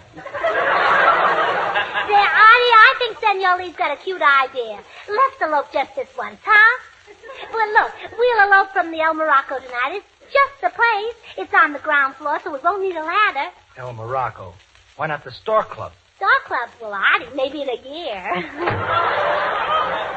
[2.04, 4.84] There, Artie, I think Senor Lee's got a cute idea.
[5.08, 6.82] Let's elope just this once, huh?
[7.54, 10.04] Well, look, we'll elope from the El Morocco tonight.
[10.04, 11.16] It's just the place.
[11.38, 13.50] It's on the ground floor, so we won't need a ladder.
[13.78, 14.54] El Morocco.
[14.98, 15.94] Why not the Stork Club?
[16.18, 18.50] Stork Club, well, Artie, maybe in a year.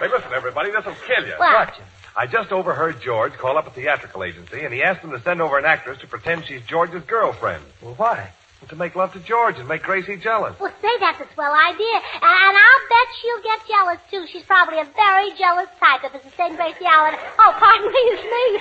[0.00, 1.34] Hey, listen, everybody, this'll kill you.
[1.36, 1.74] What?
[2.16, 5.40] I just overheard George call up a theatrical agency, and he asked them to send
[5.40, 7.62] over an actress to pretend she's George's girlfriend.
[7.80, 8.30] Well, why?
[8.68, 10.54] To make love to George and make Gracie jealous.
[10.60, 11.96] well, say, that's a swell idea.
[11.96, 14.26] And, and I'll bet she'll get jealous, too.
[14.30, 17.14] She's probably a very jealous type if it's the same Gracie Allen.
[17.38, 18.60] Oh, pardon me, it's me.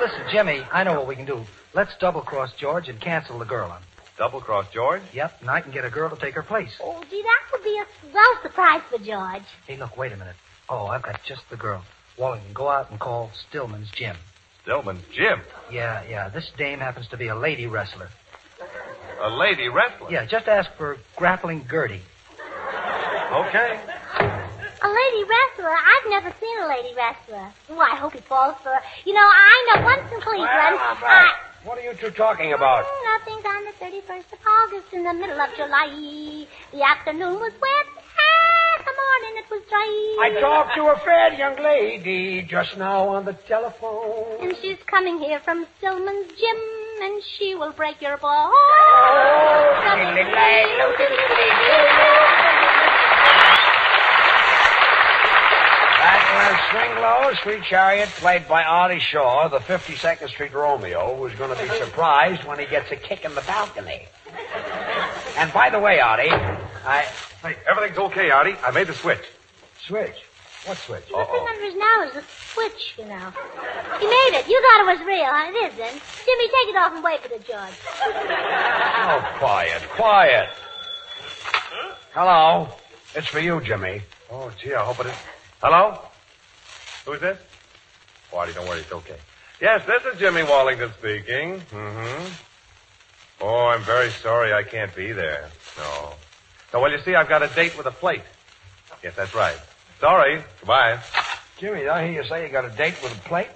[0.00, 1.44] Listen, Jimmy, I know what we can do.
[1.74, 3.82] Let's double cross George and cancel the girl on.
[4.16, 5.02] Double cross George?
[5.12, 6.76] Yep, and I can get a girl to take her place.
[6.80, 9.42] oh, gee, that would be a swell surprise for George.
[9.66, 10.36] Hey, look, wait a minute.
[10.70, 11.84] Oh, I've got just the girl.
[12.18, 14.16] Wallington, go out and call Stillman's gym.
[14.62, 15.40] Stillman's gym.
[15.70, 16.28] Yeah, yeah.
[16.28, 18.10] This dame happens to be a lady wrestler.
[19.22, 20.10] A lady wrestler.
[20.10, 22.02] Yeah, just ask for Grappling Gertie.
[23.32, 23.80] Okay.
[24.80, 25.70] A lady wrestler?
[25.70, 27.52] I've never seen a lady wrestler.
[27.70, 28.80] Oh, I hope he falls for her.
[29.04, 30.48] You know, I know once in Cleveland.
[30.48, 31.32] Well, I'm I...
[31.64, 32.84] What are you two talking about?
[32.84, 36.46] Mm, nothing's on the 31st of August in the middle of July.
[36.72, 39.88] The afternoon was wet, Ah, and the morning it was dry.
[40.20, 44.40] I talked to a fair young lady just now on the telephone.
[44.40, 46.56] And she's coming here from Stillman's gym,
[47.02, 48.50] and she will break your ball.
[48.52, 49.80] Oh,
[55.98, 61.34] that was Swing Low, Sweet Chariot, played by Artie Shaw, the 52nd Street Romeo, who's
[61.34, 64.06] going to be surprised when he gets a kick in the balcony.
[65.36, 67.06] And by the way, Artie, I...
[67.42, 68.56] Hey, everything's okay, Artie.
[68.64, 69.22] I made the switch.
[69.86, 70.16] Switch?
[70.64, 71.06] What switch?
[71.06, 73.32] The thing under his nose, is the switch, you know.
[74.00, 74.48] He made it.
[74.48, 76.02] You thought it was real, and It isn't.
[76.26, 77.74] Jimmy, take it off and wait for the judge.
[78.02, 80.48] Oh, quiet, quiet.
[82.12, 82.68] Hello.
[83.14, 84.02] It's for you, Jimmy.
[84.30, 85.14] Oh, gee, I hope it is.
[85.62, 86.00] Hello?
[87.06, 87.38] Who's this?
[88.32, 89.16] Oh, Artie, don't worry, it's okay.
[89.60, 91.60] Yes, this is Jimmy Wallington speaking.
[91.70, 92.32] Mm-hmm.
[93.40, 95.48] Oh, I'm very sorry I can't be there.
[95.76, 96.12] No.
[96.72, 98.22] No, well, you see, I've got a date with a plate.
[99.02, 99.58] Yes, that's right.
[100.00, 100.42] Sorry.
[100.60, 101.00] Goodbye.
[101.58, 103.48] Jimmy, did I hear you say you got a date with a plate?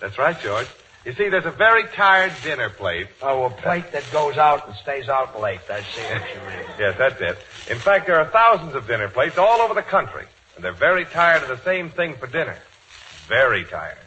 [0.00, 0.66] That's right, George.
[1.04, 3.08] You see, there's a very tired dinner plate.
[3.22, 5.60] Oh, a plate that goes out and stays out late.
[5.68, 6.66] I see what you mean.
[6.78, 7.38] Yes, that's it.
[7.70, 10.26] In fact, there are thousands of dinner plates all over the country,
[10.56, 12.56] and they're very tired of the same thing for dinner.
[13.28, 13.98] Very tired.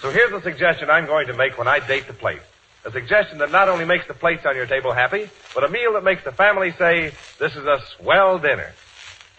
[0.00, 2.40] So here's a suggestion I'm going to make when I date the plate.
[2.84, 5.92] A suggestion that not only makes the plates on your table happy, but a meal
[5.94, 8.72] that makes the family say, this is a swell dinner.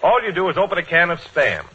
[0.04, 1.66] All you do is open a can of Spam.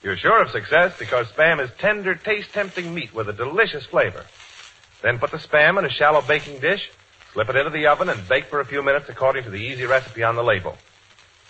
[0.00, 4.24] You're sure of success because Spam is tender, taste-tempting meat with a delicious flavor.
[5.02, 6.88] Then put the Spam in a shallow baking dish,
[7.32, 9.86] slip it into the oven, and bake for a few minutes according to the easy
[9.86, 10.76] recipe on the label.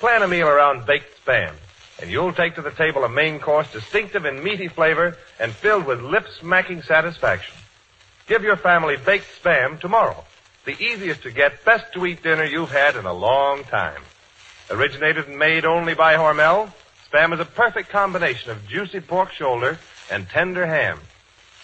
[0.01, 1.53] Plan a meal around baked Spam,
[2.01, 5.85] and you'll take to the table a main course distinctive in meaty flavor and filled
[5.85, 7.55] with lip-smacking satisfaction.
[8.29, 10.23] Give your family baked Spam tomorrow.
[10.67, 14.03] The easiest to get, best to eat dinner you've had in a long time.
[14.69, 16.71] Originated and made only by Hormel,
[17.11, 19.79] Spam is a perfect combination of juicy pork shoulder
[20.11, 21.01] and tender ham.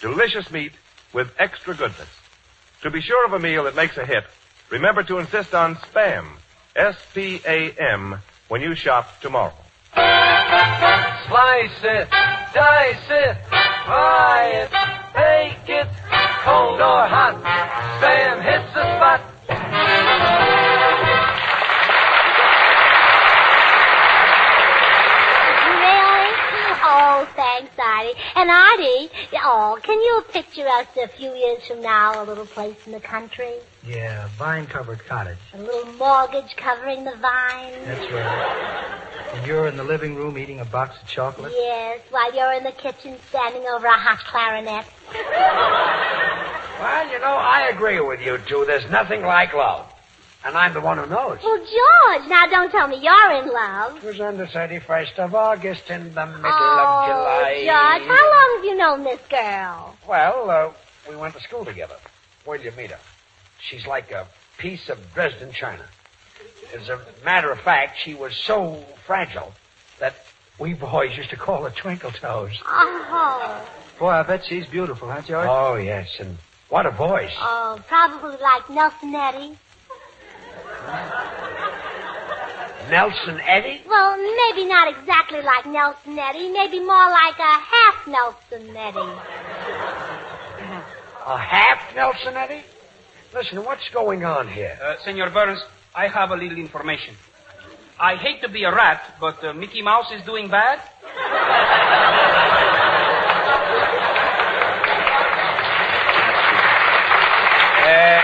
[0.01, 0.71] Delicious meat
[1.13, 2.09] with extra goodness.
[2.81, 4.23] To be sure of a meal that makes a hit,
[4.71, 6.25] remember to insist on Spam,
[6.75, 8.15] S-P-A-M,
[8.47, 9.53] when you shop tomorrow.
[9.95, 12.09] Slice it,
[12.53, 13.37] dice it,
[13.85, 14.69] fry it,
[15.15, 15.87] bake it,
[16.43, 17.35] cold or hot.
[17.99, 20.54] Spam hits the spot.
[27.57, 29.09] And Artie,
[29.43, 32.99] oh, can you picture us a few years from now, a little place in the
[32.99, 33.53] country?
[33.87, 35.37] Yeah, vine-covered cottage.
[35.53, 37.73] A little mortgage covering the vine?
[37.85, 39.01] That's right.
[39.33, 41.53] And you're in the living room eating a box of chocolate?
[41.55, 44.85] Yes, while you're in the kitchen standing over a hot clarinet.
[46.79, 48.65] Well, you know, I agree with you two.
[48.65, 49.91] There's nothing like love.
[50.45, 51.39] And I'm the one who knows.
[51.43, 53.97] Well, George, now don't tell me you're in love.
[53.97, 57.53] It was on the 31st of August in the middle oh, of July.
[57.65, 59.95] George, how long have you known this girl?
[60.07, 60.71] Well, uh,
[61.09, 61.95] we went to school together.
[62.45, 62.99] Where'd you meet her?
[63.59, 64.27] She's like a
[64.59, 65.85] piece of Dresden china.
[66.75, 69.51] As a matter of fact, she was so fragile
[69.99, 70.13] that
[70.59, 72.53] we boys used to call her Twinkle Toes.
[72.67, 73.67] Oh.
[73.97, 75.47] Boy, I bet she's beautiful, huh, George?
[75.49, 76.37] Oh, yes, and
[76.69, 77.33] what a voice.
[77.39, 79.57] Oh, probably like Nelson Eddy.
[82.89, 83.81] Nelson Eddy?
[83.87, 86.49] Well, maybe not exactly like Nelson Eddy.
[86.51, 88.99] Maybe more like a half Nelson Eddy.
[91.25, 92.63] A half Nelson Eddy?
[93.33, 94.77] Listen, what's going on here?
[94.81, 95.61] Uh, Senor Burns,
[95.95, 97.15] I have a little information.
[97.99, 100.79] I hate to be a rat, but uh, Mickey Mouse is doing bad.
[107.85, 108.21] Uh,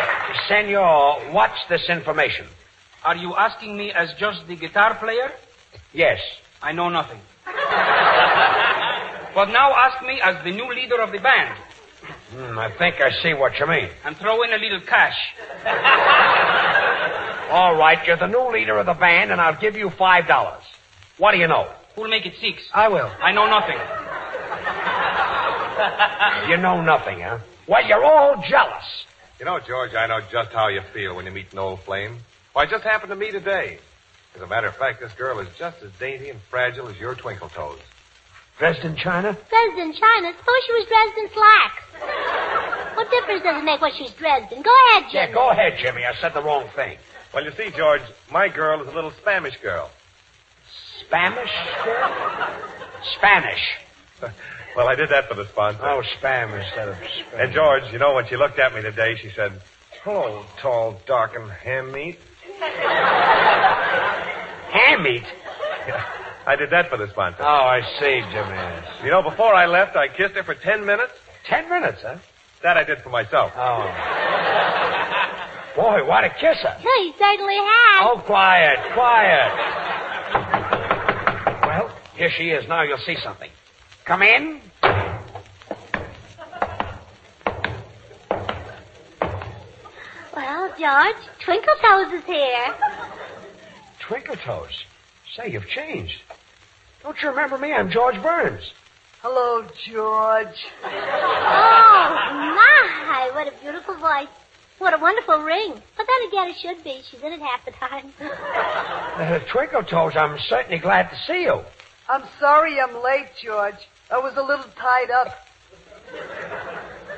[0.47, 2.45] senor, what's this information?
[3.03, 5.31] Are you asking me as just the guitar player?
[5.93, 6.19] Yes.
[6.61, 7.19] I know nothing.
[7.45, 7.55] but
[9.51, 11.55] now ask me as the new leader of the band.
[12.31, 13.89] Hmm, I think I see what you mean.
[14.05, 15.17] And throw in a little cash.
[17.51, 20.63] All right, you're the new leader of the band, and I'll give you five dollars.
[21.17, 21.67] What do you know?
[21.95, 22.63] Who'll make it six?
[22.73, 23.11] I will.
[23.21, 23.77] I know nothing.
[26.49, 27.39] You know nothing, huh?
[27.67, 29.05] Well, you're all jealous.
[29.41, 32.19] You know, George, I know just how you feel when you meet an old flame.
[32.53, 33.79] Well, I just happened to meet today.
[34.35, 37.15] As a matter of fact, this girl is just as dainty and fragile as your
[37.15, 37.79] twinkle toes.
[38.59, 39.35] Dressed in China?
[39.49, 40.31] Dressed in China.
[40.37, 42.95] Suppose she was dressed in slacks.
[42.95, 44.61] What difference does it make what she's dressed in?
[44.61, 45.29] Go ahead, Jimmy.
[45.29, 46.05] Yeah, go ahead, Jimmy.
[46.05, 46.99] I said the wrong thing.
[47.33, 49.89] Well, you see, George, my girl is a little Spanish girl.
[50.99, 51.51] Spanish
[51.83, 52.55] girl?
[53.17, 53.71] Spanish.
[54.75, 55.83] Well, I did that for the sponsor.
[55.83, 57.43] Oh, spam instead of spam.
[57.43, 59.61] And George, you know, when she looked at me today, she said,
[60.03, 62.17] "Hello, tall, dark, and ham meat."
[64.71, 65.25] Ham meat?
[66.47, 67.41] I did that for the sponsor.
[67.41, 68.57] Oh, I see, Jimmy.
[69.03, 71.11] You know, before I left, I kissed her for ten minutes.
[71.45, 72.17] Ten minutes, huh?
[72.63, 73.51] That I did for myself.
[73.55, 73.83] Oh.
[75.75, 76.73] Boy, what a kisser.
[76.79, 78.01] He certainly has.
[78.03, 79.51] Oh, quiet, quiet.
[81.65, 82.67] Well, here she is.
[82.67, 83.49] Now you'll see something.
[84.05, 84.61] Come in.
[90.35, 92.73] Well, George, Twinkle Toes is here.
[93.99, 94.85] Twinkle Toes.
[95.35, 96.21] Say, you've changed.
[97.03, 97.73] Don't you remember me?
[97.73, 98.73] I'm George Burns.
[99.21, 100.65] Hello, George.
[100.83, 100.89] Oh,
[102.57, 104.27] my, what a beautiful voice.
[104.79, 105.73] What a wonderful ring.
[105.95, 107.01] But then again, it should be.
[107.09, 108.13] She's in it half the time.
[109.11, 111.61] Uh, Twinkle Toes, I'm certainly glad to see you.
[112.09, 113.75] I'm sorry I'm late, George.
[114.11, 115.27] I was a little tied up.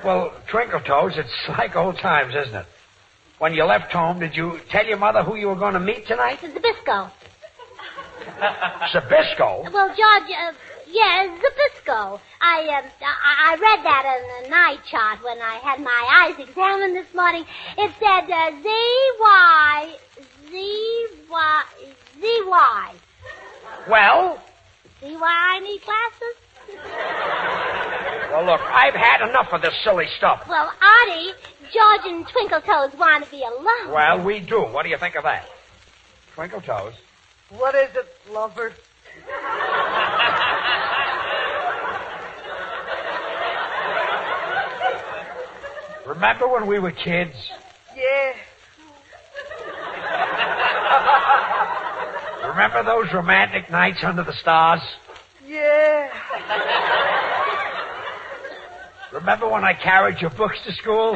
[0.05, 2.65] Well, Twinkle Toes, it's like old times, isn't it?
[3.39, 6.05] When you left home, did you tell your mother who you were going to meet
[6.05, 6.39] tonight?
[6.39, 7.09] Zabisco.
[8.93, 9.71] Sabisco.
[9.71, 10.53] Well, George, uh,
[10.87, 12.19] yeah, Zabisco.
[12.39, 16.47] I, um, I, I read that on the night chart when I had my eyes
[16.47, 17.43] examined this morning.
[17.77, 19.95] It said uh, Z-Y,
[20.51, 21.63] Z-Y,
[22.21, 22.93] Z-Y.
[23.89, 24.39] Well,
[25.01, 26.42] Z-Y, I need glasses?
[28.31, 30.45] Well, look, I've had enough of this silly stuff.
[30.47, 31.31] Well, Artie,
[31.73, 33.91] George and Twinkle Toes want to be alone.
[33.91, 34.61] Well, we do.
[34.61, 35.47] What do you think of that?
[36.33, 36.93] Twinkle Toes.
[37.49, 38.73] What is it, lover?
[46.05, 47.35] Remember when we were kids?
[47.95, 48.33] Yeah.
[52.47, 54.81] Remember those romantic nights under the stars?
[55.53, 56.09] Yeah.
[59.11, 61.15] Remember when I carried your books to school?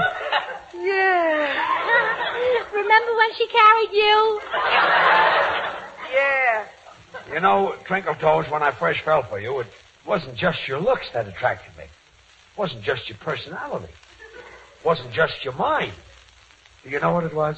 [0.75, 2.67] Yeah.
[2.71, 4.41] Remember when she carried you?
[6.13, 6.65] Yeah.
[7.33, 9.67] You know, Twinkle Toes, when I first fell for you, it
[10.05, 11.85] wasn't just your looks that attracted me.
[11.85, 13.91] It wasn't just your personality.
[13.91, 15.93] It wasn't just your mind.
[16.83, 17.55] Do you know what it was?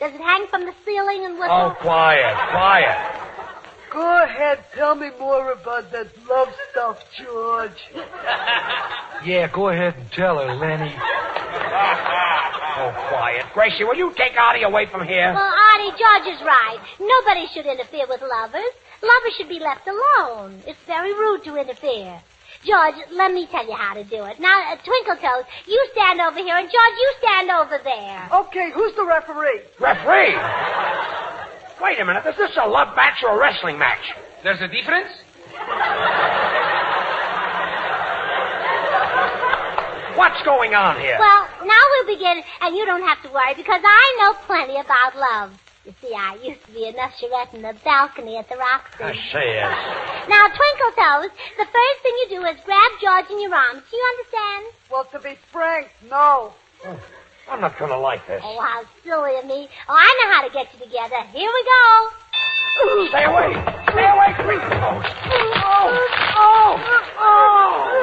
[0.00, 1.50] Does it hang from the ceiling and whistle?
[1.50, 3.33] Oh, quiet, quiet.
[3.94, 7.78] Go ahead, tell me more about that love stuff, George.
[9.24, 10.92] Yeah, go ahead and tell her, Lenny.
[11.00, 13.46] oh, quiet.
[13.54, 15.32] Gracie, will you take Artie away from here?
[15.32, 16.78] Well, Artie, George is right.
[17.00, 18.74] Nobody should interfere with lovers.
[19.00, 20.60] Lovers should be left alone.
[20.66, 22.20] It's very rude to interfere.
[22.66, 24.38] George, let me tell you how to do it.
[24.40, 28.28] Now, uh, Twinkle Toes, you stand over here, and George, you stand over there.
[28.30, 29.60] Okay, who's the referee?
[29.80, 30.34] Referee?
[31.80, 32.24] Wait a minute.
[32.26, 34.12] Is this a love match or a wrestling match?
[34.42, 35.10] There's a difference?
[40.16, 41.16] What's going on here?
[41.18, 45.16] Well, now we'll begin, and you don't have to worry because I know plenty about
[45.16, 45.60] love.
[45.84, 49.04] You see, I used to be an usherette in the balcony at the Roxy.
[49.04, 50.28] I say it.
[50.30, 53.82] Now, Twinkle Toes, the first thing you do is grab George in your arms.
[53.90, 54.66] Do you understand?
[54.90, 56.54] Well, to be frank, no.
[56.86, 57.00] Oh.
[57.50, 58.42] I'm not going to like this.
[58.44, 59.68] Oh, how silly of me.
[59.88, 61.22] Oh, I know how to get you together.
[61.32, 62.10] Here we go.
[63.08, 63.52] Stay away.
[63.92, 65.04] Stay away, Twinkle Toes.
[65.62, 65.88] Oh,
[66.36, 66.80] oh,
[67.20, 68.00] oh.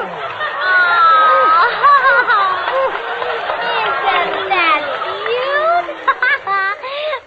[4.12, 4.80] Isn't that
[5.26, 5.88] cute?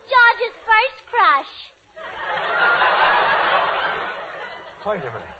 [0.10, 1.54] George's first crush.
[4.86, 5.36] Wait a minute.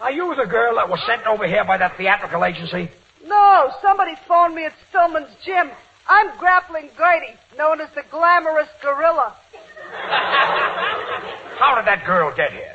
[0.00, 2.90] Are you the girl that was sent over here by that theatrical agency?
[3.24, 5.70] No, somebody phoned me at Stillman's gym.
[6.06, 9.34] I'm grappling Grady, known as the glamorous gorilla.
[11.58, 12.74] How did that girl get here?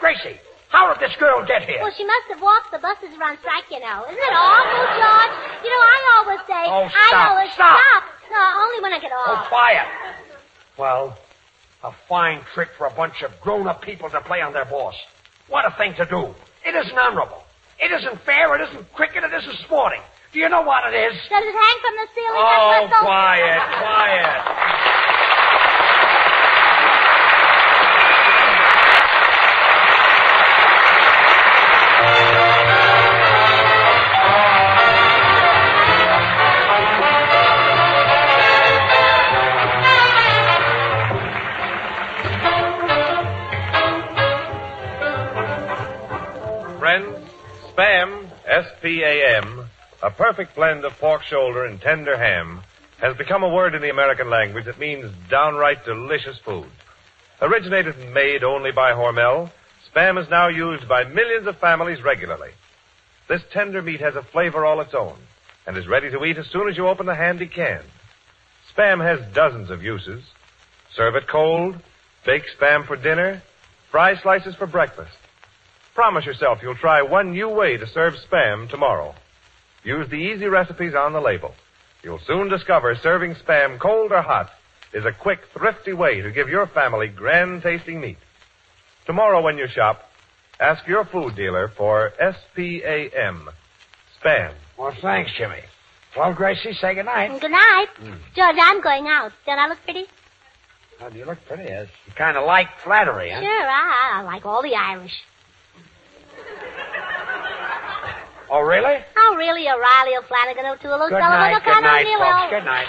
[0.00, 1.78] Gracie, how did this girl get here?
[1.80, 2.70] Well, she must have walked.
[2.70, 4.04] The buses are on strike, you know.
[4.04, 5.34] Isn't it awful, George?
[5.64, 7.80] You know, I always say, Oh, I always stop.
[7.80, 8.04] stop.
[8.30, 9.46] No, only when I get oh, off.
[9.46, 9.86] Oh, quiet.
[10.78, 11.16] Well,
[11.82, 14.94] a fine trick for a bunch of grown-up people to play on their boss.
[15.48, 16.34] What a thing to do.
[16.64, 17.42] It isn't honorable.
[17.78, 18.54] It isn't fair.
[18.56, 19.24] It isn't cricket.
[19.24, 20.02] It isn't sporting.
[20.32, 21.14] Do you know what it is?
[21.32, 22.36] Does it hang from the ceiling?
[22.36, 24.25] Oh, quiet, quiet.
[48.86, 49.64] S-P-A-M,
[50.00, 52.62] a perfect blend of pork shoulder and tender ham,
[52.98, 56.68] has become a word in the American language that means downright delicious food.
[57.42, 59.50] Originated and made only by Hormel,
[59.92, 62.52] Spam is now used by millions of families regularly.
[63.28, 65.18] This tender meat has a flavor all its own
[65.66, 67.82] and is ready to eat as soon as you open the handy can.
[68.72, 70.22] Spam has dozens of uses.
[70.94, 71.74] Serve it cold,
[72.24, 73.42] bake spam for dinner,
[73.90, 75.16] fry slices for breakfast.
[75.96, 79.14] Promise yourself you'll try one new way to serve spam tomorrow.
[79.82, 81.54] Use the easy recipes on the label.
[82.04, 84.50] You'll soon discover serving spam cold or hot
[84.92, 88.18] is a quick, thrifty way to give your family grand tasting meat.
[89.06, 90.02] Tomorrow when you shop,
[90.60, 93.48] ask your food dealer for S-P-A-M.
[94.22, 94.52] Spam.
[94.78, 95.62] Well, thanks, Jimmy.
[96.14, 97.30] Well, Gracie, say goodnight.
[97.30, 97.86] Mm, Good night.
[98.02, 98.18] Mm.
[98.34, 99.32] George, I'm going out.
[99.46, 100.04] Don't I look pretty?
[101.00, 101.64] Oh, you look pretty.
[101.64, 101.88] Yes.
[102.06, 103.40] You kind of like flattery, huh?
[103.40, 105.12] Sure, I, I like all the Irish.
[108.48, 109.02] Oh, really?
[109.16, 112.50] Oh, really, O'Reilly, O'Flanagan, O'Toole, O'Sullivan, night, good night, O'Neill, folks.
[112.50, 112.86] Good night.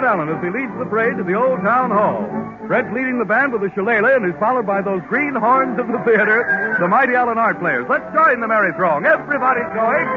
[0.00, 2.24] Fred Allen as he leads the parade to the old town hall.
[2.64, 5.92] Fred's leading the band with the shillelagh and is followed by those green horns of
[5.92, 6.40] the theater,
[6.80, 7.84] the mighty Allen Art players.
[7.84, 9.04] Let's join the merry throng.
[9.04, 10.08] Everybody's going.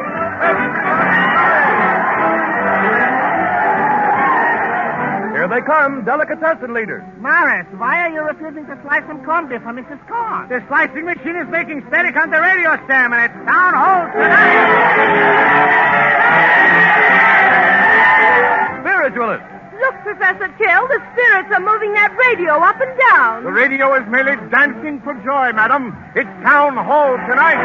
[5.36, 7.03] Here they come, delicatessen leaders.
[7.19, 9.99] Morris, why are you refusing to slice some corned beef for Mrs.
[10.07, 10.47] Corn?
[10.47, 14.63] The slicing machine is making static on the radio stem, and it's town hall tonight.
[18.79, 19.52] Spiritualists.
[19.84, 23.43] Look, Professor Till, the spirits are moving that radio up and down.
[23.43, 25.91] The radio is merely dancing for joy, madam.
[26.15, 27.59] It's town hall tonight.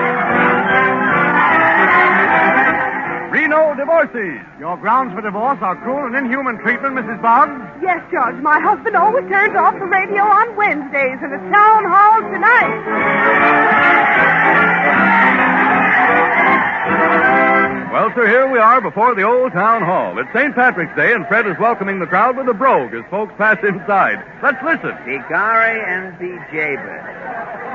[3.31, 4.43] Reno divorces.
[4.59, 7.23] Your grounds for divorce are cruel and inhuman treatment, Mrs.
[7.23, 7.55] Boggs.
[7.81, 12.19] Yes, George, my husband always turns off the radio on Wednesdays, and it's town hall
[12.35, 14.48] tonight.
[17.93, 20.19] Well, sir, here we are before the old town hall.
[20.19, 20.55] It's St.
[20.55, 24.23] Patrick's Day, and Fred is welcoming the crowd with a brogue as folks pass inside.
[24.43, 24.93] Let's listen.
[25.09, 27.09] Hikari and the Jabez.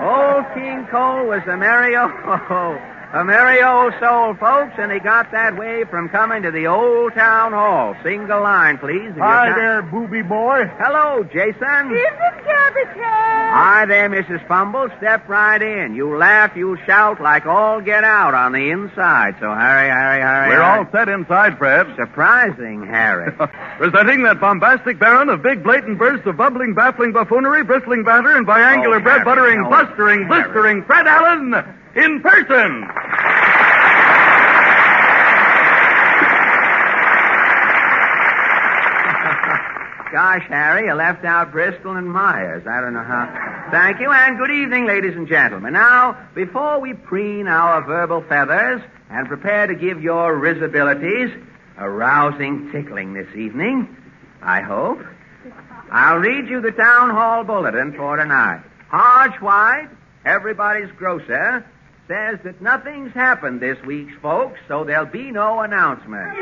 [0.06, 2.12] Old King Cole was a merry old,
[3.14, 7.14] a merry old soul, folks, and he got that way from coming to the old
[7.14, 7.96] town hall.
[8.04, 9.10] Single line, please.
[9.12, 10.66] of Hi town- there, booby boy.
[10.80, 11.94] Hello, Jason.
[11.94, 12.98] Is it Cabbage
[13.56, 14.46] Hi there, Mrs.
[14.48, 14.90] Fumble.
[14.98, 15.94] Step right in.
[15.94, 19.36] You laugh, you shout like all get out on the inside.
[19.40, 20.50] So hurry, hurry, hurry.
[20.50, 20.80] We're hurry.
[20.80, 21.86] all set inside, Fred.
[21.96, 23.32] Surprising, Harry.
[23.78, 28.48] Presenting that bombastic baron of big blatant bursts of bubbling, baffling buffoonery, bristling batter, and
[28.48, 29.70] biangular Oh, bread Harry, buttering, no.
[29.70, 30.44] blustering, Harry.
[30.46, 31.54] blistering Fred Allen
[31.96, 32.88] in person.
[40.12, 42.68] Gosh, Harry, you left out Bristol and Myers.
[42.68, 43.70] I don't know how.
[43.72, 45.74] Thank you, and good evening, ladies and gentlemen.
[45.74, 51.34] Now, before we preen our verbal feathers and prepare to give your risibilities
[51.78, 53.98] a rousing tickling this evening,
[54.44, 55.00] I hope,
[55.92, 58.62] I'll read you the town hall bulletin for tonight.
[58.90, 59.90] Hodge White,
[60.26, 61.66] everybody's grocer,
[62.08, 66.38] says that nothing's happened this week, folks, so there'll be no announcement.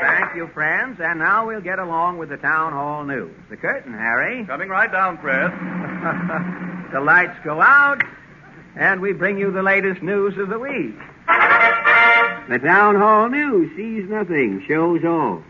[0.00, 0.98] Thank you, friends.
[1.00, 3.34] And now we'll get along with the town hall news.
[3.50, 4.44] The curtain, Harry.
[4.46, 5.50] Coming right down, Fred.
[6.92, 8.02] the lights go out,
[8.76, 10.96] and we bring you the latest news of the week.
[12.48, 15.42] The town hall news sees nothing, shows all.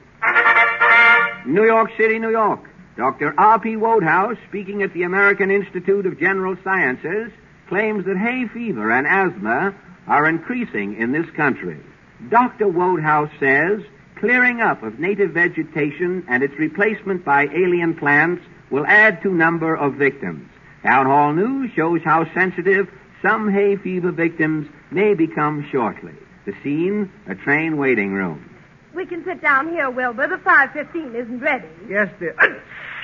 [1.47, 2.69] New York City, New York.
[2.97, 3.33] Dr.
[3.39, 3.77] R.P.
[3.77, 7.31] Wodehouse, speaking at the American Institute of General Sciences,
[7.69, 9.75] claims that hay fever and asthma
[10.07, 11.81] are increasing in this country.
[12.29, 12.67] Dr.
[12.67, 13.81] Wodehouse says
[14.19, 19.77] clearing up of native vegetation and its replacement by alien plants will add to number
[19.77, 20.49] of victims.
[20.83, 22.89] Town Hall News shows how sensitive
[23.23, 26.15] some hay fever victims may become shortly.
[26.47, 28.45] The scene, a train waiting room.
[28.95, 30.29] We can sit down here, Wilbur.
[30.29, 31.69] The 515 isn't ready.
[31.89, 32.35] Yes, dear.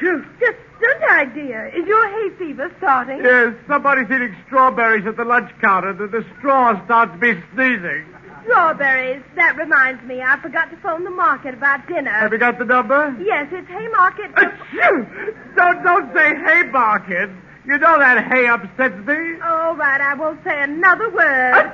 [0.01, 1.69] Just good idea.
[1.69, 3.21] Is your hay fever starting?
[3.25, 5.91] Yes, somebody's eating strawberries at the lunch counter.
[5.91, 8.05] and the straw starts me sneezing.
[8.45, 9.23] Strawberries.
[9.37, 10.21] That reminds me.
[10.21, 12.11] I forgot to phone the market about dinner.
[12.11, 13.17] Have you got the number?
[13.25, 14.35] Yes, it's Haymarket.
[15.57, 17.31] Don't don't say Haymarket.
[17.65, 19.41] You know that hay upsets me.
[19.43, 21.73] All right, I won't say another word.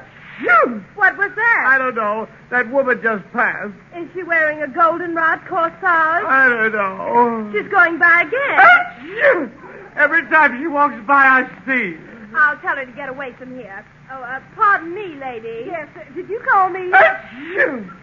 [0.94, 1.64] What was that?
[1.68, 2.28] I don't know.
[2.50, 3.72] That woman just passed.
[3.96, 5.82] Is she wearing a goldenrod corsage?
[5.82, 7.50] I don't know.
[7.52, 9.52] She's going by again.
[9.96, 11.96] Every time she walks by, I see.
[12.34, 13.84] I'll tell her to get away from here.
[14.10, 15.66] Oh, uh, pardon me, lady.
[15.66, 16.90] Yes, uh, did you call me?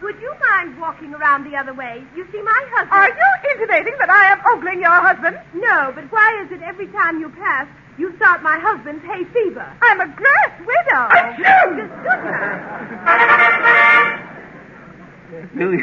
[0.01, 2.03] Would you mind walking around the other way?
[2.15, 2.91] You see, my husband.
[2.91, 5.39] Are you intimating that I am ogling your husband?
[5.53, 7.67] No, but why is it every time you pass,
[7.97, 9.65] you start my husband's hay fever?
[9.81, 11.09] I'm a grass widow.
[12.01, 12.47] Stood her.
[15.53, 15.77] New,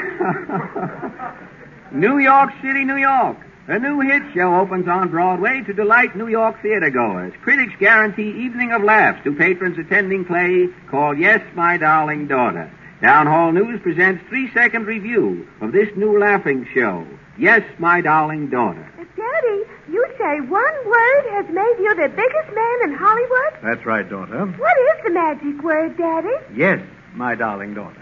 [1.92, 3.36] New York City, New York.
[3.66, 7.32] A new hit show opens on Broadway to delight New York theatergoers.
[7.42, 12.70] Critics guarantee evening of laughs to patrons attending play called Yes, My Darling Daughter.
[13.02, 17.06] Town Hall News presents three-second review of this new laughing show,
[17.38, 18.90] Yes, My Darling Daughter.
[19.16, 23.52] Daddy, you say one word has made you the biggest man in Hollywood?
[23.62, 24.46] That's right, daughter.
[24.46, 26.34] What is the magic word, Daddy?
[26.56, 26.80] Yes.
[27.14, 28.00] my darling daughter.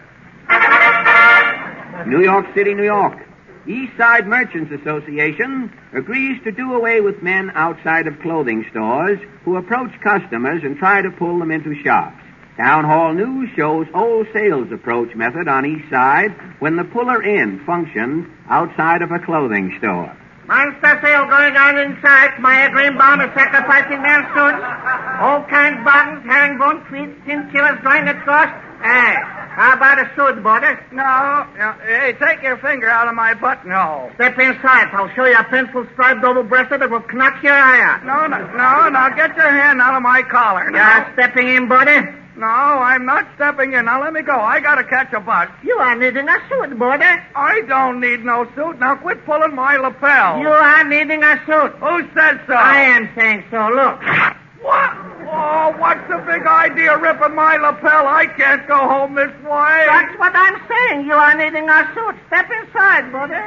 [2.07, 3.19] New York City, New York.
[3.67, 9.57] East Side Merchants Association agrees to do away with men outside of clothing stores who
[9.57, 12.23] approach customers and try to pull them into shops.
[12.57, 17.65] Town Hall News shows old sales approach method on East Side when the puller in
[17.65, 20.17] functioned outside of a clothing store.
[20.47, 22.39] Monster sale going on inside.
[22.41, 24.63] Maya Greenbaum is sacrificing their suits.
[25.23, 28.51] All kinds of buttons, herringbone, tweeds, chinchillas, jointed cross.
[28.83, 29.15] Hey,
[29.55, 30.85] how about a suit, Border?
[30.91, 31.73] No, no.
[31.87, 34.11] Hey, take your finger out of my buttonhole.
[34.17, 34.91] Step inside.
[34.93, 38.05] I'll show you a pencil striped double breasted that will knock your eye out.
[38.05, 39.15] No, no, no, no.
[39.15, 40.65] Get your hand out of my collar.
[40.65, 41.13] You're now.
[41.15, 42.22] stepping in, Border?
[42.37, 43.85] No, I'm not stepping in.
[43.85, 44.33] Now let me go.
[44.33, 45.49] I gotta catch a bus.
[45.63, 47.23] You are needing a suit, Border.
[47.37, 48.79] I don't need no suit.
[48.79, 50.41] Now quit pulling my lapel.
[50.41, 51.73] You are needing a suit.
[51.77, 52.55] Who says so?
[52.55, 53.69] I am saying so.
[53.69, 54.01] Look.
[54.63, 54.91] What?
[55.35, 58.07] Oh, what's the big idea ripping my lapel?
[58.07, 59.85] I can't go home this way.
[59.89, 61.07] That's what I'm saying.
[61.07, 62.17] You are needing a suit.
[62.29, 63.45] Step inside, Border.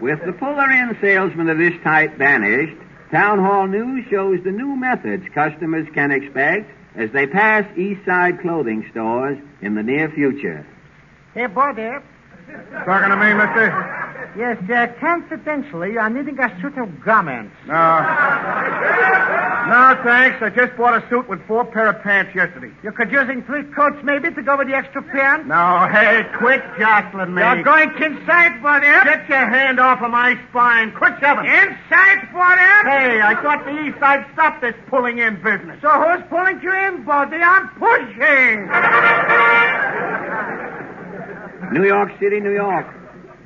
[0.00, 2.76] With the puller in salesman of this type banished,
[3.14, 8.40] Town Hall News shows the new methods customers can expect as they pass East Side
[8.40, 10.66] clothing stores in the near future.
[11.32, 12.02] Hey, Border.
[12.84, 14.00] Talking to me, mister?
[14.36, 17.54] Yes, uh, confidentially, I'm needing a suit of garments.
[17.68, 17.74] No.
[19.70, 20.42] No, thanks.
[20.42, 22.72] I just bought a suit with four pair of pants yesterday.
[22.82, 25.46] You could use using three coats maybe to go with the extra pants?
[25.46, 27.42] No, hey, quit jostling me.
[27.42, 29.04] You're going inside, Border.
[29.04, 30.92] Get your hand off of my spine.
[30.92, 31.46] Quit shoving.
[31.46, 32.90] Inside, Border.
[32.90, 35.78] Hey, I thought the East Side stopped this pulling in business.
[35.80, 37.38] So who's pulling you in, buddy?
[37.38, 38.68] I'm pushing.
[41.72, 42.86] New York City, New York.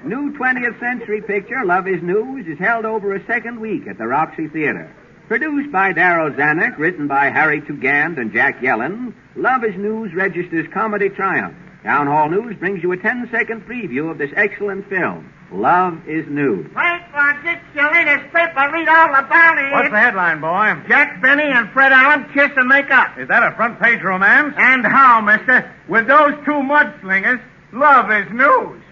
[0.04, 4.06] New 20th century picture, Love is News, is held over a second week at the
[4.06, 4.94] Roxy Theater.
[5.26, 10.66] Produced by Darryl Zanuck, written by Harry Tugend and Jack Yellen, Love is News registers
[10.72, 11.56] comedy triumph.
[11.82, 16.66] Town Hall News brings you a 10-second preview of this excellent film, Love is News.
[16.74, 18.70] Wait for get your latest paper.
[18.70, 19.72] Read all about it.
[19.72, 20.76] What's the headline, boy?
[20.88, 23.18] Jack Benny and Fred Allen kiss and make up.
[23.18, 24.54] Is that a front page romance?
[24.58, 25.74] And how, mister?
[25.88, 27.40] With those two mudslingers,
[27.72, 28.82] love is news.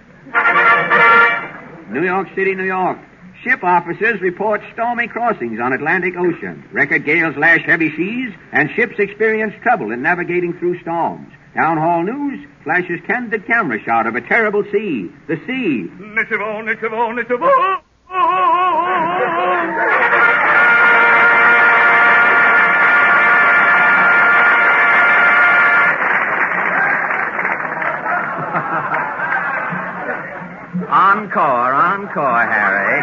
[1.91, 2.99] New York City, New York.
[3.45, 6.65] Ship officers report stormy crossings on Atlantic Ocean.
[6.73, 11.33] Record gales lash heavy seas, and ships experience trouble in navigating through storms.
[11.55, 15.11] Town Hall News flashes candid camera shot of a terrible sea.
[15.29, 15.89] The sea.
[31.97, 33.01] Encore, Harry.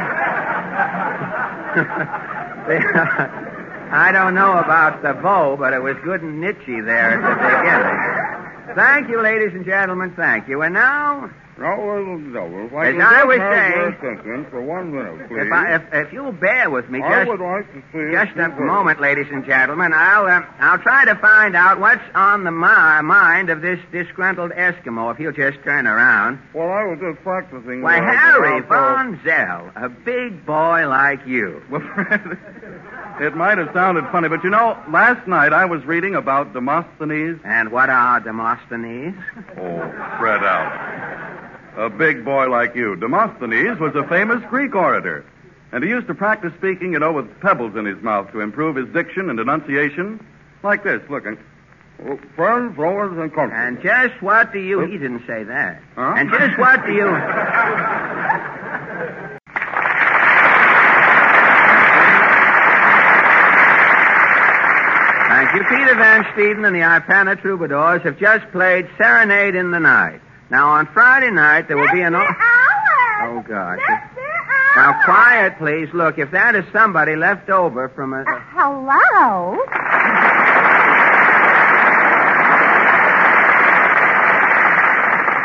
[3.91, 7.35] I don't know about the bow, but it was good and nichey there at the
[7.35, 8.75] beginning.
[8.75, 10.13] Thank you, ladies and gentlemen.
[10.15, 10.61] Thank you.
[10.61, 13.53] And now, No, well, no, well, if I As could I was have
[14.01, 15.37] saying- your for one minute, please.
[15.45, 18.35] if, I, if, if you'll bear with me I just, would like to see just
[18.37, 22.51] a moment, ladies and gentlemen, I'll uh, I'll try to find out what's on the
[22.51, 25.13] mi- mind of this disgruntled Eskimo.
[25.13, 26.39] If you'll just turn around.
[26.55, 27.83] Well, I was just practicing.
[27.83, 31.61] Why, Harry Von Zell, a big boy like you.
[33.19, 37.39] It might have sounded funny, but you know, last night I was reading about Demosthenes.
[37.43, 39.15] And what are Demosthenes?
[39.57, 41.51] Oh, Fred out.
[41.77, 42.95] A big boy like you.
[42.95, 45.25] Demosthenes was a famous Greek orator.
[45.71, 48.75] And he used to practice speaking, you know, with pebbles in his mouth to improve
[48.75, 50.23] his diction and enunciation.
[50.63, 51.37] Like this, looking.
[52.05, 53.57] Oh, Friends, rowers, and country.
[53.57, 54.81] And just what do you...
[54.81, 55.81] He didn't say that.
[55.95, 56.13] Huh?
[56.17, 57.05] And just what do you...
[65.53, 65.59] You.
[65.59, 70.19] Peter Van Steeden and the Ipana Troubadours have just played Serenade in the Night.
[70.49, 72.15] Now, on Friday night, there will be an...
[72.15, 73.77] Oh, God.
[74.75, 75.89] Now, quiet, please.
[75.93, 78.23] Look, if that is somebody left over from a...
[78.53, 79.57] Hello?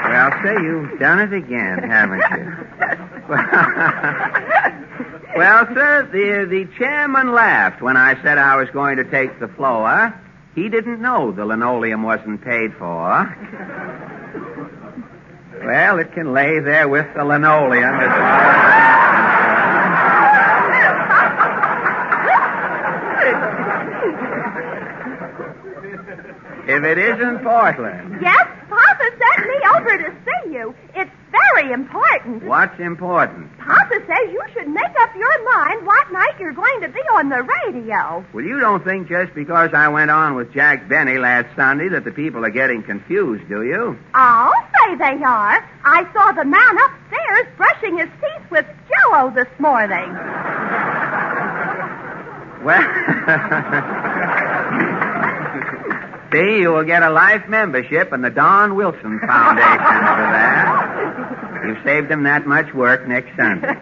[0.08, 2.56] Well, say, you've done it again, haven't you?
[5.38, 9.46] well, sir, the, the chairman laughed when I said I was going to take the
[9.46, 10.12] floor.
[10.56, 13.36] He didn't know the linoleum wasn't paid for.
[15.64, 17.94] Well, it can lay there with the linoleum
[26.68, 28.18] If it isn't Portland.
[28.20, 30.74] Yes, Papa sent me over to see you.
[30.94, 31.10] It's
[31.54, 32.44] very important.
[32.44, 33.56] What's important?
[33.58, 37.28] Papa says you should make up your mind what night you're going to be on
[37.28, 38.24] the radio.
[38.32, 42.04] Well, you don't think just because I went on with Jack Benny last Sunday that
[42.04, 43.98] the people are getting confused, do you?
[44.14, 45.68] I'll say they are.
[45.84, 50.14] I saw the man upstairs brushing his teeth with Jello this morning.
[52.58, 52.82] Well,
[56.32, 61.64] see, you will get a life membership in the Don Wilson Foundation for that.
[61.66, 63.74] You've saved them that much work next Sunday.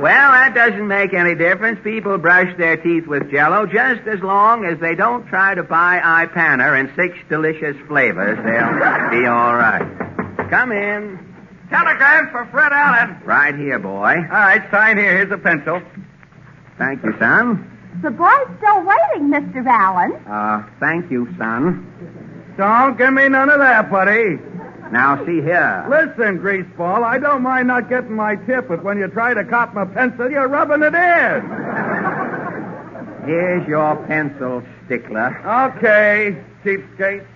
[0.00, 1.80] Well, that doesn't make any difference.
[1.82, 5.98] People brush their teeth with Jello just as long as they don't try to buy
[5.98, 8.38] Ipana in six delicious flavors.
[8.38, 10.48] They'll be all right.
[10.50, 11.18] Come in.
[11.70, 13.20] Telegram for Fred Allen.
[13.24, 14.14] Right here, boy.
[14.14, 15.16] All right, sign here.
[15.18, 15.82] Here's a pencil.
[16.78, 17.77] Thank you, son.
[18.02, 19.66] The boy's still waiting, Mr.
[19.66, 20.12] Allen.
[20.26, 21.84] Uh, thank you, son.
[22.56, 24.38] Don't give me none of that, buddy.
[24.92, 25.84] Now, see here.
[25.88, 29.74] Listen, Greaseball, I don't mind not getting my tip, but when you try to cop
[29.74, 31.42] my pencil, you're rubbing it in.
[33.26, 35.36] Here's your pencil, stickler.
[35.76, 37.26] Okay, cheapskate.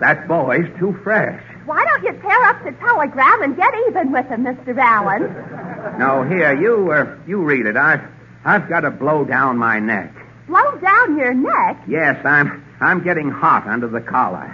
[0.00, 1.42] That boy's too fresh.
[1.64, 4.76] Why don't you tear up the telegram and get even with him, Mr.
[4.76, 5.34] Allen?
[5.98, 7.74] No, here, you, uh, you read it.
[7.76, 8.02] I've,
[8.44, 10.14] I've got to blow down my neck.
[10.46, 11.82] Blow down your neck.
[11.86, 14.48] Yes, I'm, I'm getting hot under the collar.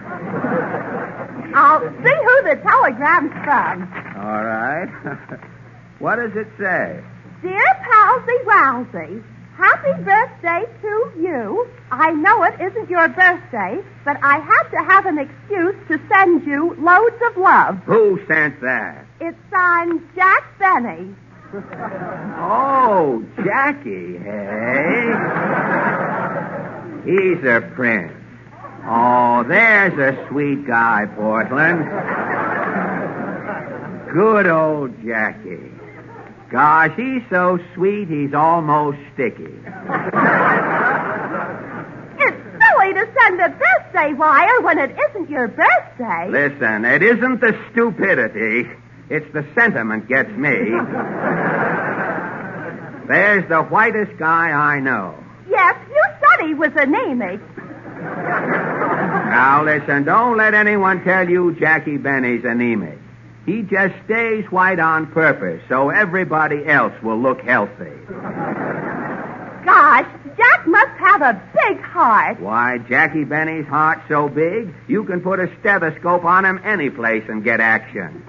[1.54, 3.82] I'll see who the telegram's from.
[4.18, 4.88] All right.
[6.00, 7.00] what does it say?
[7.42, 9.24] Dear Palsy Rousey,
[9.56, 11.68] happy birthday to you.
[11.90, 16.44] I know it isn't your birthday, but I had to have an excuse to send
[16.44, 17.76] you loads of love.
[17.86, 19.06] Who sent that?
[19.20, 21.14] It's signed Jack Benny.
[22.38, 25.12] Oh, Jackie, hey?
[27.04, 28.12] He's a prince.
[28.84, 31.84] Oh, there's a sweet guy, Portland.
[34.12, 35.72] Good old Jackie.
[36.50, 39.44] Gosh, he's so sweet, he's almost sticky.
[42.18, 46.28] It's silly to send a birthday wire when it isn't your birthday.
[46.30, 48.68] Listen, it isn't the stupidity,
[49.08, 50.50] it's the sentiment gets me.
[53.08, 55.14] There's the whitest guy I know.
[55.48, 57.40] Yes, you said he was anemic.
[59.30, 62.98] Now listen, don't let anyone tell you Jackie Benny's anemic.
[63.46, 67.92] He just stays white on purpose so everybody else will look healthy.
[69.64, 72.40] Gosh, Jack must have a big heart.
[72.40, 77.24] Why, Jackie Benny's heart so big, you can put a stethoscope on him any place
[77.28, 78.22] and get action.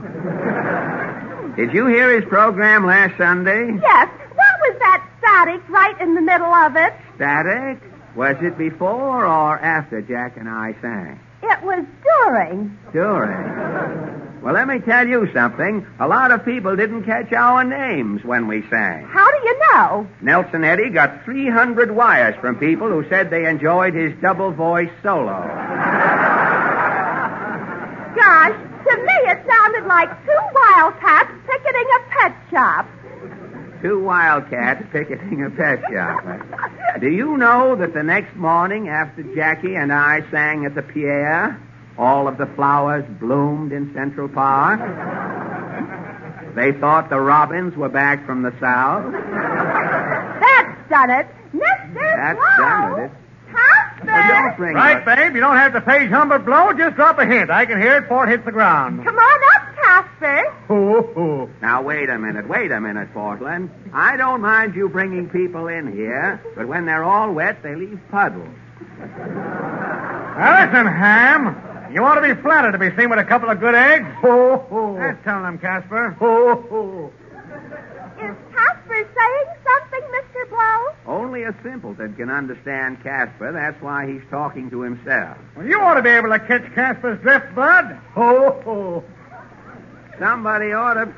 [1.58, 3.78] Did you hear his program last Sunday?
[3.82, 6.94] Yes, what was that static right in the middle of it?
[7.16, 7.82] Static?
[8.16, 11.20] Was it before or after Jack and I sang?
[11.44, 12.78] It was during.
[12.94, 14.27] During.
[14.48, 15.86] Well, let me tell you something.
[16.00, 19.06] A lot of people didn't catch our names when we sang.
[19.06, 20.08] How do you know?
[20.22, 25.42] Nelson Eddy got 300 wires from people who said they enjoyed his double voice solo.
[28.16, 28.56] Gosh,
[28.88, 32.88] to me it sounded like two wildcats picketing a pet shop.
[33.82, 36.24] Two wildcats picketing a pet shop.
[37.02, 41.62] Do you know that the next morning after Jackie and I sang at the Pierre,
[41.98, 44.80] all of the flowers bloomed in Central Park?
[46.56, 49.12] They thought the robins were back from the south.
[49.12, 51.28] That's done it.
[51.54, 51.94] Mr.
[52.16, 52.66] That's Blow.
[52.66, 53.12] done it.
[53.54, 54.74] Casper.
[54.74, 55.36] Right, up- babe.
[55.36, 56.72] You don't have to page Humbert blow.
[56.74, 57.50] Just drop a hint.
[57.50, 59.04] I can hear it before it hits the ground.
[59.04, 60.52] Come on up, Casper.
[60.68, 61.50] Hoo, hoo.
[61.62, 63.70] Now, wait a minute, wait a minute, Portland.
[63.94, 68.00] I don't mind you bringing people in here, but when they're all wet, they leave
[68.12, 68.48] puddles.
[69.00, 71.56] Now, listen, Ham.
[71.94, 74.06] You want to be flattered to be seen with a couple of good eggs?
[74.22, 74.96] Ho, ho.
[75.00, 76.10] That's telling them, Casper.
[76.20, 77.12] Ho, ho.
[78.18, 80.50] Is Casper saying something, Mr.
[80.50, 81.16] Blow?
[81.16, 83.52] Only a simpleton can understand Casper.
[83.54, 85.38] That's why he's talking to himself.
[85.56, 87.98] Well, you ought to be able to catch Casper's drift, Bud.
[88.16, 89.04] Ho, ho.
[90.20, 91.14] Somebody ought to.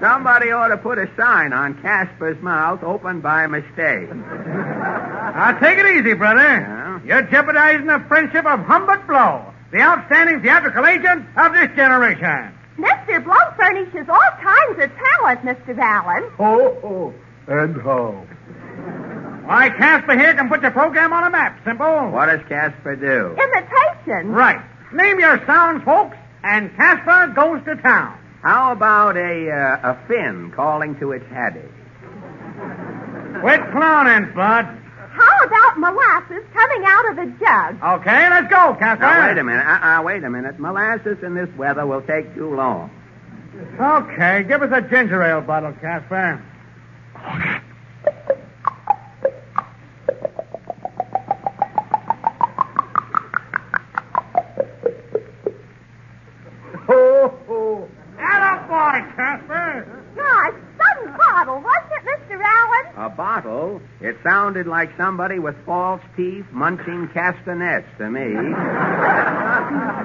[0.00, 4.12] Somebody ought to put a sign on Casper's mouth open by mistake.
[4.14, 6.42] Now, take it easy, brother.
[7.04, 12.52] You're jeopardizing the friendship of Humbert Blow, the outstanding theatrical agent of this generation.
[12.78, 13.22] Mr.
[13.24, 15.76] Blow furnishes all kinds of talent, Mr.
[15.78, 16.30] Allen.
[16.38, 17.14] Oh, ho.
[17.48, 18.26] And how?
[19.44, 21.58] Why, Casper here can put your program on a map.
[21.64, 22.10] Simple.
[22.10, 23.36] What does Casper do?
[23.42, 24.30] Imitation.
[24.30, 24.60] Right.
[24.92, 28.18] Name your sounds, folks, and Casper goes to town.
[28.42, 31.60] How about a uh, a fin calling to its haddy?
[33.40, 34.81] Quit clowning, Bud.
[35.12, 38.00] How about molasses coming out of the jug.
[38.00, 39.02] Okay, let's go, Casper.
[39.02, 39.66] Now, wait a minute.
[39.66, 40.58] Uh-uh, wait a minute.
[40.58, 42.90] Molasses in this weather will take too long.
[43.78, 46.42] Okay, give us a ginger ale bottle, Casper.
[56.88, 57.88] Oh, oh.
[58.18, 60.04] Attaboy, Casper.
[60.16, 62.40] Gosh, some bottle, wasn't it, Mr.
[62.42, 63.06] Allen?
[63.52, 63.80] A?
[64.00, 68.22] It sounded like somebody with false teeth munching castanets to me.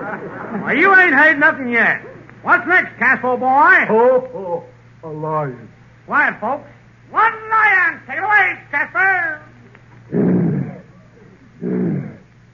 [0.64, 2.02] Well, you ain't heard nothing yet.
[2.42, 3.86] What's next, Casper boy?
[3.90, 4.64] Oh,
[5.04, 5.70] oh, a lion.
[6.06, 6.68] Quiet, folks.
[7.10, 8.02] One lion.
[8.08, 9.42] Take it away, Casper.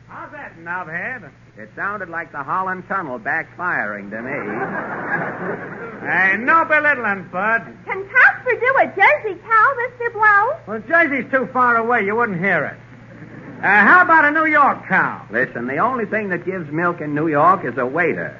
[0.07, 1.31] How's that, knobhead?
[1.57, 5.79] It sounded like the Holland Tunnel backfiring to me.
[6.03, 7.61] Hey, no belittling, Bud.
[7.85, 10.11] Can Casper do a Jersey cow, Mr.
[10.11, 10.59] Blow?
[10.67, 12.03] Well, Jersey's too far away.
[12.03, 13.63] You wouldn't hear it.
[13.63, 15.25] Uh, how about a New York cow?
[15.31, 18.37] Listen, the only thing that gives milk in New York is a waiter.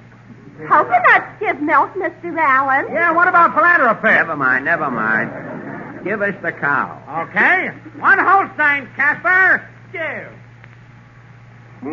[0.68, 2.38] Coconuts give milk, Mr.
[2.38, 2.88] Allen.
[2.92, 4.10] Yeah, what about philanthropy?
[4.10, 6.04] Never mind, never mind.
[6.04, 7.00] Give us the cow.
[7.30, 7.70] Okay.
[7.98, 9.66] One Holstein, Casper.
[9.94, 10.30] Give.
[11.84, 11.90] Boy,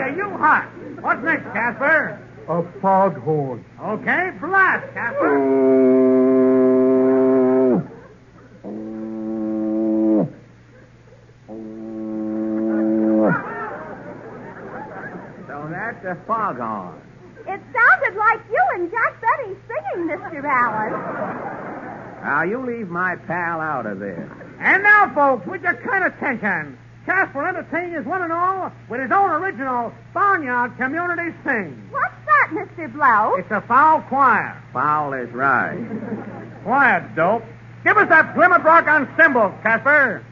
[0.00, 0.68] are you hot.
[1.00, 2.18] What's next, Casper?
[2.48, 3.64] A foghorn.
[3.80, 6.03] Okay, blast, Casper.
[16.04, 17.00] So that's a foghorn.
[17.46, 20.44] It sounded like you and Jack Benny singing, Mr.
[20.44, 20.92] Allen.
[22.22, 24.28] Now, you leave my pal out of this.
[24.60, 29.10] And now, folks, with your kind attention, Casper entertains us one and all with his
[29.10, 31.88] own original Barnyard Community Sing.
[31.90, 32.92] What's that, Mr.
[32.92, 33.36] Blow?
[33.36, 34.62] It's a foul choir.
[34.74, 35.78] Foul is right.
[36.64, 37.44] Quiet, dope.
[37.82, 40.22] Give us that Plymouth Rock on cymbals, Casper.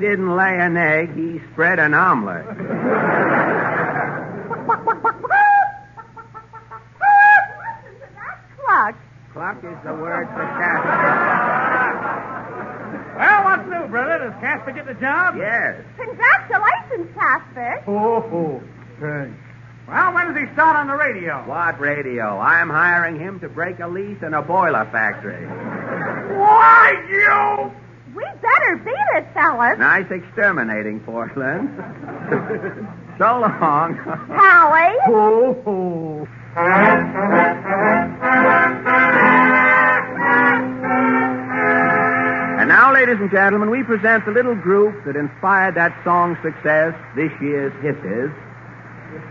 [0.00, 2.46] Didn't lay an egg, he spread an omelet.
[8.64, 8.94] Cluck.
[9.32, 12.16] Cluck is the word for Casper.
[13.18, 14.18] Well, what's new, brother?
[14.24, 15.36] Does Casper get the job?
[15.36, 15.84] Yes.
[15.96, 17.84] Congratulations, Casper.
[17.86, 18.62] Oh, oh,
[19.00, 19.36] thanks.
[19.86, 21.42] Well, when does he start on the radio?
[21.46, 22.38] What radio?
[22.38, 25.46] I'm hiring him to break a lease in a boiler factory.
[26.38, 27.72] Why, you?
[28.14, 29.78] We better beat it, fellas.
[29.78, 31.68] Nice exterminating, Portland.
[33.18, 33.94] so long.
[33.94, 34.96] Howie.
[35.06, 36.26] Oh, oh.
[42.58, 46.94] And now, ladies and gentlemen, we present the little group that inspired that song's success,
[47.14, 48.30] this year's Hisses,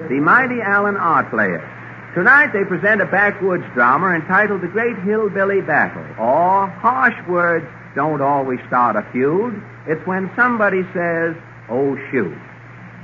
[0.07, 1.67] the Mighty Allen Art Players.
[2.15, 7.67] Tonight they present a backwoods drama entitled The Great Hillbilly Battle, or Harsh Words
[7.99, 9.61] Don't Always Start a Feud.
[9.85, 11.35] It's when somebody says,
[11.69, 12.33] oh, shoot.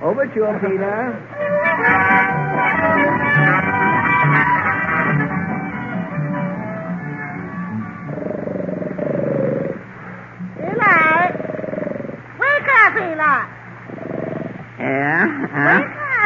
[0.02, 1.12] Over to you, Peter.
[10.64, 11.28] Eli.
[12.40, 13.42] Wake up, Eli.
[14.80, 15.48] Yeah?
[15.52, 15.85] Huh?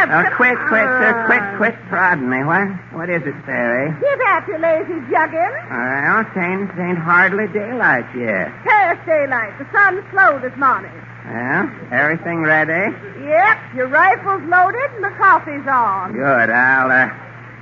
[0.09, 2.41] Oh, quick, quick, sir, quick, quick, prodding me.
[2.43, 2.65] What,
[2.97, 3.93] what is it, Fairy?
[4.01, 5.53] Get at you, lazy juggin.
[5.69, 8.49] Well, it ain't, it ain't hardly daylight yet.
[8.65, 9.53] Past daylight.
[9.61, 10.89] The sun's slow this morning.
[11.29, 12.89] Well, everything ready?
[13.21, 16.13] Yep, your rifle's loaded and the coffee's on.
[16.13, 16.49] Good.
[16.49, 17.13] I'll, uh,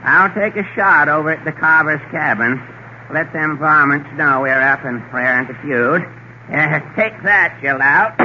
[0.07, 2.64] I'll take a shot over at the carver's cabin.
[3.11, 5.99] Let them varmints know we're up and in the feud.
[6.48, 8.15] Uh, take that, you lout.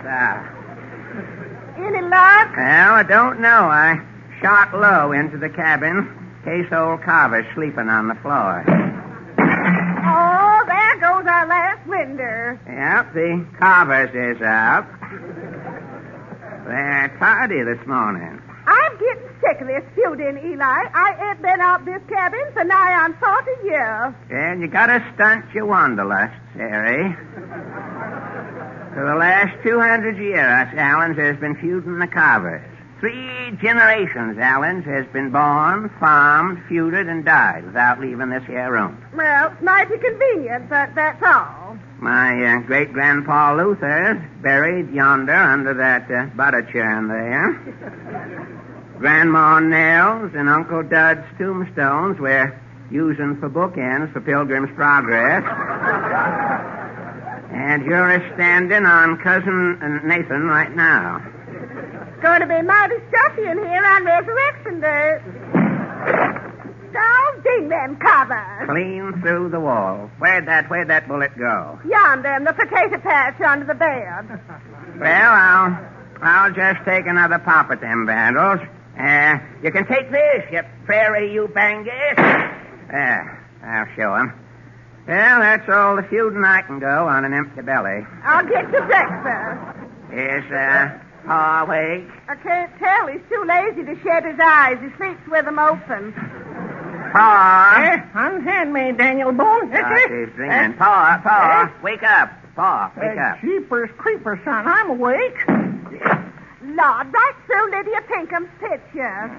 [0.00, 0.55] So,
[1.76, 2.56] Any luck?
[2.56, 3.48] well, I don't know.
[3.68, 4.00] I
[4.40, 6.12] shot low into the cabin
[6.44, 8.64] case old Carver's sleeping on the floor.
[9.38, 12.60] Oh, there goes our last winder.
[12.66, 14.86] Yep, the Carvers is up.
[16.66, 18.40] They're tardy this morning.
[18.66, 20.62] I'm getting sick of this feuding, Eli.
[20.94, 24.14] I ain't been out this cabin for nigh on 40 years.
[24.30, 27.14] And you got a stunt your wanderlust, Harry.
[28.96, 32.64] For the last 200 years, Allens has been feuding the Carvers.
[32.98, 38.96] Three generations, Allens has been born, farmed, feuded, and died without leaving this here room.
[39.14, 41.76] Well, mighty convenient, but that's all.
[41.98, 47.52] My uh, great grandpa Luther's buried yonder under that uh, butter churn there.
[48.98, 52.58] Grandma Nell's and Uncle Dud's tombstones we're
[52.90, 55.44] using for bookends for Pilgrim's Progress.
[57.52, 61.22] And you're a standing on Cousin Nathan right now.
[62.12, 65.20] It's going to be mighty stuffy in here on Resurrection Day.
[66.92, 68.66] So ding them covers.
[68.68, 70.10] Clean through the wall.
[70.18, 71.78] Where'd that where'd that bullet go?
[71.88, 74.40] Yonder in the potato patch under the bed.
[74.98, 75.78] Well, I'll
[76.22, 78.60] I'll just take another pop at them vandals.
[78.98, 82.16] Uh, you can take this, you prairie you bangus.
[82.90, 84.32] There, I'll show 'em.
[85.06, 88.04] Well, that's all the feuding I can go on an empty belly.
[88.24, 89.78] I'll get you breakfast.
[90.12, 92.08] Is uh, Pa awake?
[92.28, 93.06] I can't tell.
[93.06, 94.78] He's too lazy to shut his eyes.
[94.82, 96.12] He sleeps with them open.
[97.12, 97.78] Pa?
[97.82, 99.70] Eh, unhand me, Daniel Boone.
[99.74, 100.74] Ah, she's dreaming.
[100.74, 102.30] Pa, Pa, wake up.
[102.56, 103.40] Pa, wake up.
[103.40, 104.66] Jeepers creepers, son.
[104.66, 105.38] I'm awake.
[106.62, 109.30] Lord, right through Lydia Pinkham's picture.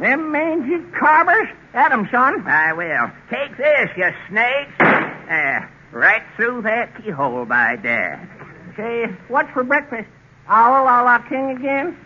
[0.00, 1.48] Them mangy carvers.
[1.74, 2.44] At 'em, son.
[2.48, 3.10] I will.
[3.30, 4.72] Take this, you snakes.
[4.80, 5.60] Uh,
[5.92, 8.26] right through that keyhole by Dad.
[8.76, 10.08] Say, what's for breakfast?
[10.48, 11.96] Owl a la king again?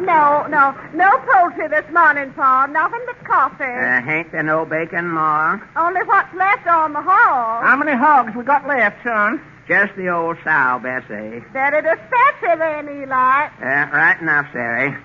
[0.00, 2.66] No, no, no poultry this morning, Pa.
[2.66, 3.64] Nothing but coffee.
[3.64, 5.58] Uh, ain't there no bacon, Ma?
[5.76, 7.64] Only what's left on the hog.
[7.64, 9.40] How many hogs we got left, son?
[9.68, 11.40] Just the old sow, Bessie.
[11.52, 13.46] Better dispatch then, Eli.
[13.60, 14.96] Uh, right enough, Sari.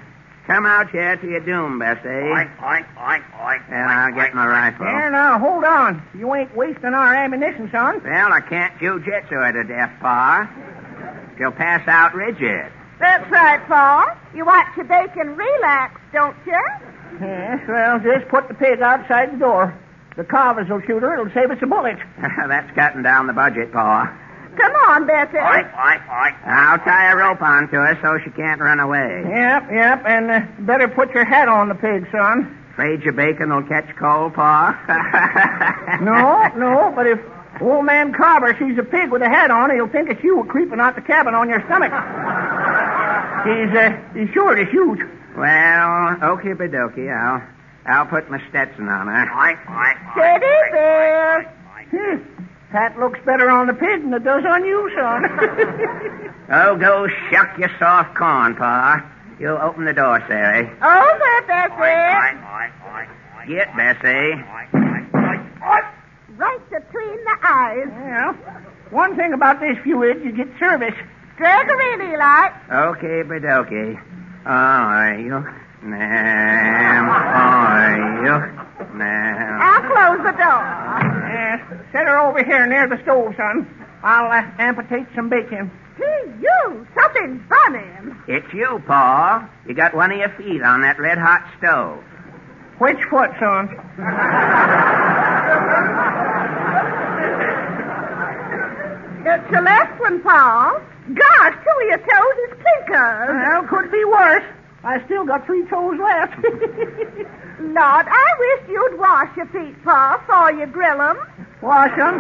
[0.48, 2.08] Come out here to your doom, Bessie.
[2.08, 3.72] Oink, oink, oink, oink.
[3.72, 4.86] And I'll get my rifle.
[4.86, 6.02] Here, now, hold on.
[6.18, 8.02] You ain't wasting our ammunition, son.
[8.04, 10.50] Well, I can't jujitsu her to death, Pa.
[11.38, 12.72] She'll pass out rigid.
[13.00, 14.18] That's right, Pa.
[14.36, 16.64] You watch your bacon relax, don't you?
[17.20, 19.78] Yes, well, just put the pig outside the door.
[20.18, 21.14] The carvers will shoot her.
[21.14, 21.98] It'll save us a bullet.
[22.48, 24.12] That's cutting down the budget, Pa.
[24.58, 25.38] Come on, Bessie.
[25.38, 26.46] Oink, oink, oink.
[26.46, 29.24] I'll tie a rope onto her so she can't run away.
[29.30, 32.58] Yep, yep, and uh, better put your hat on the pig, son.
[32.72, 34.76] Afraid your bacon will catch cold, Pa?
[36.02, 37.20] No, no, but if
[37.62, 40.80] old man Carver sees a pig with a hat on, he'll think it's you creeping
[40.80, 41.92] out the cabin on your stomach.
[43.46, 45.00] He's, uh, he's sure to shoot.
[45.36, 47.12] Well, okie dokie.
[47.12, 47.42] I'll,
[47.86, 49.26] I'll put my Stetson on her.
[49.28, 51.58] Oink, oink, Teddy bear.
[52.72, 52.78] Hmm.
[52.78, 56.28] Hat looks better on the pig than it does on you, son.
[56.54, 59.10] Oh, go shuck your soft corn, Pa.
[59.40, 60.66] You open the door, Sari.
[60.68, 62.38] Over, Bessie.
[63.48, 64.36] Get Bessie.
[66.36, 67.88] Right between the eyes.
[67.88, 68.34] Yeah.
[68.90, 70.94] One thing about this feud, you get service.
[71.38, 72.50] Drag her in, Eli.
[72.70, 73.98] Okay, dokie.
[74.46, 75.46] Oh, you.
[75.88, 77.10] Nam.
[77.32, 78.61] Oh, you.
[78.94, 79.60] Nam.
[79.62, 80.64] I'll close the door.
[81.32, 81.60] Yes,
[81.92, 83.68] set her over here near the stove, son.
[84.04, 85.72] I'll uh, amputate some bacon.
[85.98, 88.16] Gee, you, something's burning.
[88.28, 89.48] It's you, Pa.
[89.68, 92.04] You got one of your feet on that red hot stove.
[92.80, 93.70] Which foot, son?
[99.24, 100.82] It's the left one, Pa.
[101.14, 103.30] Gosh, two of your toes is clinkers.
[103.30, 104.44] Well, could be worse.
[104.84, 106.36] I still got three toes left.
[107.62, 111.18] Lord, I wish you'd wash your feet, Pa, before you grill 'em.
[111.62, 112.18] Wash 'em?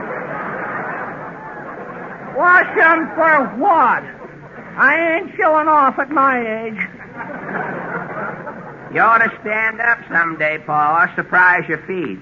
[2.37, 4.03] Wash 'em for what?
[4.77, 6.79] I ain't showing off at my age.
[8.93, 11.11] You ought to stand up someday, Pa.
[11.15, 12.19] Surprise your feet.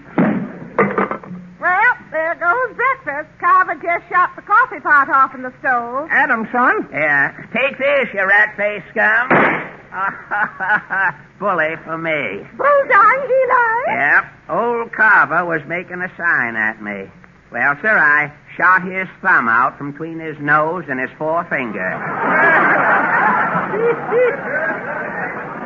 [1.59, 3.29] Well, there goes breakfast.
[3.39, 6.07] Carver just shot the coffee pot off in the stove.
[6.09, 6.87] Adam, son.
[6.91, 7.33] Yeah.
[7.53, 9.27] Take this, you rat-faced scum.
[11.39, 12.45] Bully for me.
[12.57, 13.83] Bullseye, Eli.
[13.87, 14.25] Yep.
[14.49, 17.09] Old Carver was making a sign at me.
[17.51, 21.89] Well, sir, I shot his thumb out from between his nose and his forefinger.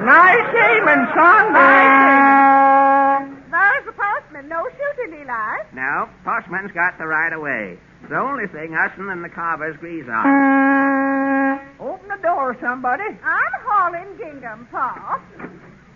[0.03, 1.53] Nice aiming, son.
[1.53, 3.37] Nice aiming.
[3.49, 4.49] There's the postman.
[4.49, 5.57] No shooting, Eli.
[5.73, 7.77] No, Postman's got the right of way.
[8.13, 10.21] The only thing us and the Carvers agrees on.
[10.21, 13.01] Uh, Open the door, somebody.
[13.09, 15.17] I'm hauling gingham, Pa.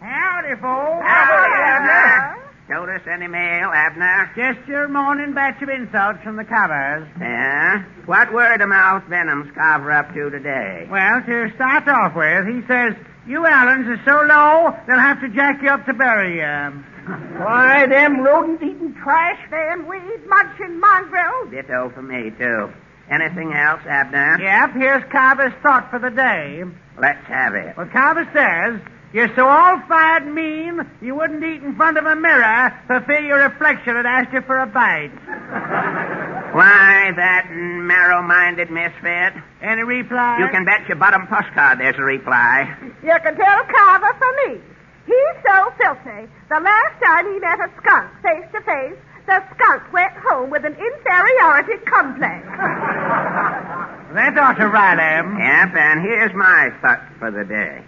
[0.02, 1.06] Howdy, folks.
[1.06, 2.42] Howdy, Abner.
[2.70, 4.32] Notice any mail, Abner?
[4.36, 7.08] Just your morning batch of insults from the Carvers.
[7.22, 7.86] Yeah?
[8.08, 10.88] What word of mouth Venom's Carver up to today?
[10.90, 12.94] Well, to start off with, he says,
[13.28, 16.84] you Allens are so low, they'll have to jack you up to bury you.
[17.08, 19.40] Why, them rodent-eating trash.
[19.50, 21.52] Them weed-munching mongrels.
[21.52, 22.72] Ditto for me, too.
[23.10, 24.38] Anything else, Abner?
[24.42, 26.64] Yep, here's Carver's thought for the day.
[27.00, 27.78] Let's have it.
[27.78, 28.82] Well, Carver says,
[29.14, 33.40] you're so all-fired mean, you wouldn't eat in front of a mirror for fear your
[33.48, 35.12] reflection had asked you for a bite.
[36.54, 39.34] Why, that narrow-minded misfit.
[39.62, 40.40] Any reply?
[40.40, 42.76] You can bet your bottom postcard there's a reply.
[43.02, 44.62] You can tell Carver for me.
[45.08, 46.28] He's so filthy.
[46.50, 50.66] The last time he met a skunk face to face, the skunk went home with
[50.66, 52.46] an inferiority complex.
[54.14, 55.38] That ought to rile him.
[55.38, 57.84] Yep, and here's my thought for the day.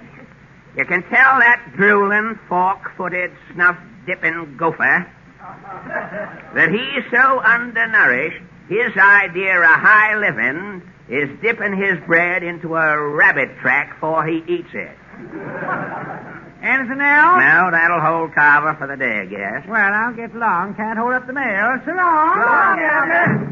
[0.77, 5.09] You can tell that drooling, fork-footed, snuff-dipping gopher
[6.53, 13.01] that he's so undernourished, his idea of high living is dipping his bread into a
[13.01, 14.95] rabbit track before he eats it.
[16.61, 17.39] Anything else?
[17.39, 19.67] No, that'll hold Carver for the day, I guess.
[19.67, 20.75] Well, I'll get along.
[20.75, 21.79] Can't hold up the mail.
[21.85, 22.35] So long.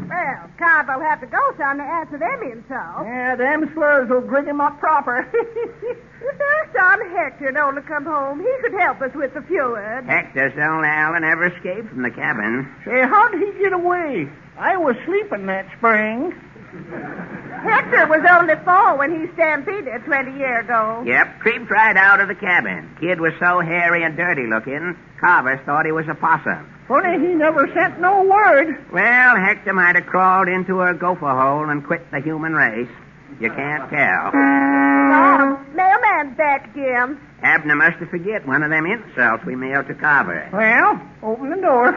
[0.08, 3.04] Well, Carver'll have to go, son, to answer them insults.
[3.08, 5.24] Yeah, them slurs will grig him up proper.
[6.20, 9.78] If our son Hector only come home, he could help us with the feud.
[10.04, 12.68] Hector's the only Allen ever escaped from the cabin.
[12.84, 14.28] Say, how'd he get away?
[14.58, 16.34] I was sleeping that spring.
[16.70, 21.02] Hector was only four when he stampeded 20 years ago.
[21.06, 22.94] Yep, creeped right out of the cabin.
[23.00, 26.68] Kid was so hairy and dirty looking, Carver thought he was a possum.
[26.86, 28.84] Funny he never sent no word.
[28.92, 32.88] Well, Hector might have crawled into a gopher hole and quit the human race.
[33.40, 34.30] You can't tell.
[34.34, 37.20] Oh, mailman's back, Jim.
[37.42, 40.48] Abner must have forget one of them insults we mailed to Carver.
[40.52, 41.92] Well, open the door.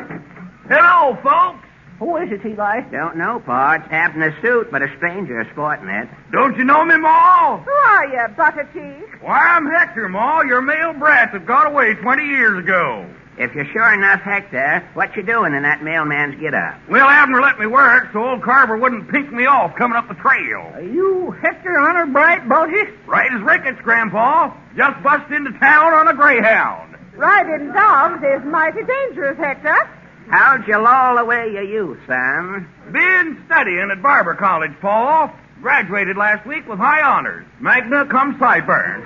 [0.69, 1.65] Hello, folks.
[2.02, 2.82] Who is it, Eli?
[2.90, 3.73] Don't know, Pa.
[3.73, 6.10] It's Abner's suit, but a stranger is sporting it.
[6.32, 7.60] Don't you know me, Ma?
[7.60, 9.22] Who are you, butter cheek?
[9.22, 13.07] Why, I'm Hector, Ma, your male brat that got away 20 years ago.
[13.38, 16.90] If you're sure enough Hector, what you doing in that mailman's get-up?
[16.90, 20.15] Well, Abner let me work so old Carver wouldn't pink me off coming up the
[20.15, 20.72] trail.
[20.73, 22.90] Are you Hector Honor Bright, Bogie?
[23.06, 24.52] Right as rickets, Grandpa.
[24.76, 26.98] Just busted into town on a greyhound.
[27.15, 30.01] Riding dogs is mighty dangerous, Hector.
[30.32, 32.66] How'd you lull away your youth, son?
[32.91, 35.30] Been studying at Barber College, Paul.
[35.62, 37.45] Graduated last week with high honors.
[37.60, 39.06] Magna cum sideburns.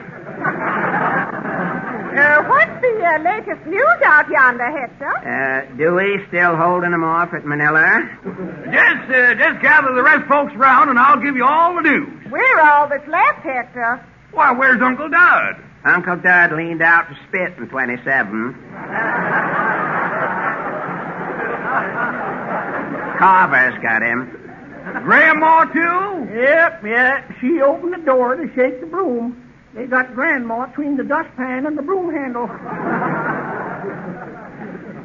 [2.15, 5.11] Uh, what's the uh, latest news out yonder, Hector?
[5.19, 8.07] Uh, Dewey still holding them off at Manila?
[8.71, 12.31] Just, uh, just gather the rest folks round and I'll give you all the news.
[12.31, 13.99] We're all that's left, Hector.
[14.31, 15.55] Why, where's Uncle Dud?
[15.83, 18.55] Uncle Dud leaned out to spit in 27.
[23.17, 24.31] Carver's got him.
[25.03, 26.29] Grandma, too?
[26.33, 27.31] Yep, yep.
[27.41, 29.41] She opened the door to shake the broom.
[29.73, 32.47] They got Grandma between the dustpan and the broom handle.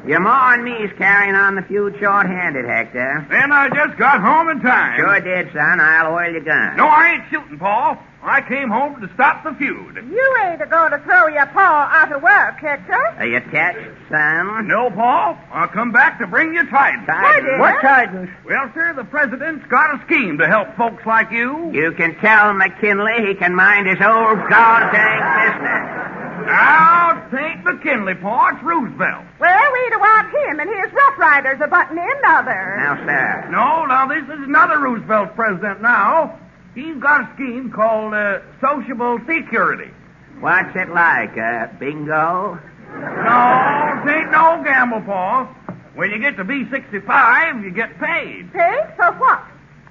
[0.07, 3.27] Your ma and me's carrying on the feud short-handed, Hector.
[3.31, 4.99] Then I just got home in time.
[4.99, 5.81] Sure did, son.
[5.81, 6.77] I'll oil your gun.
[6.77, 7.99] No, I ain't shooting, Paul.
[8.23, 9.97] I came home to stop the feud.
[9.97, 12.93] You ain't going to throw your paw out of work, Hector.
[13.17, 13.81] Are you attached,
[14.11, 14.69] son?
[14.69, 15.39] No, Paul.
[15.51, 17.07] I'll come back to bring you tidings.
[17.07, 17.59] Tidings?
[17.59, 18.29] What tidings?
[18.45, 21.73] Well, sir, the president's got a scheme to help folks like you.
[21.73, 26.11] You can tell McKinley he can mind his old goddamn business.
[26.47, 28.49] Now, take McKinley, Paul.
[28.53, 29.25] It's Roosevelt.
[29.39, 32.77] Well, we don't want him and his Rough Riders a button in other.
[32.81, 33.49] Now, sir.
[33.51, 36.40] No, now, this is another Roosevelt president now.
[36.75, 39.91] He's got a scheme called uh, sociable security.
[40.39, 42.59] What's it like, uh, bingo?
[42.95, 45.47] No, it ain't no gamble, Paul.
[45.95, 48.53] When you get to be 65, you get paid.
[48.53, 49.45] Paid for what?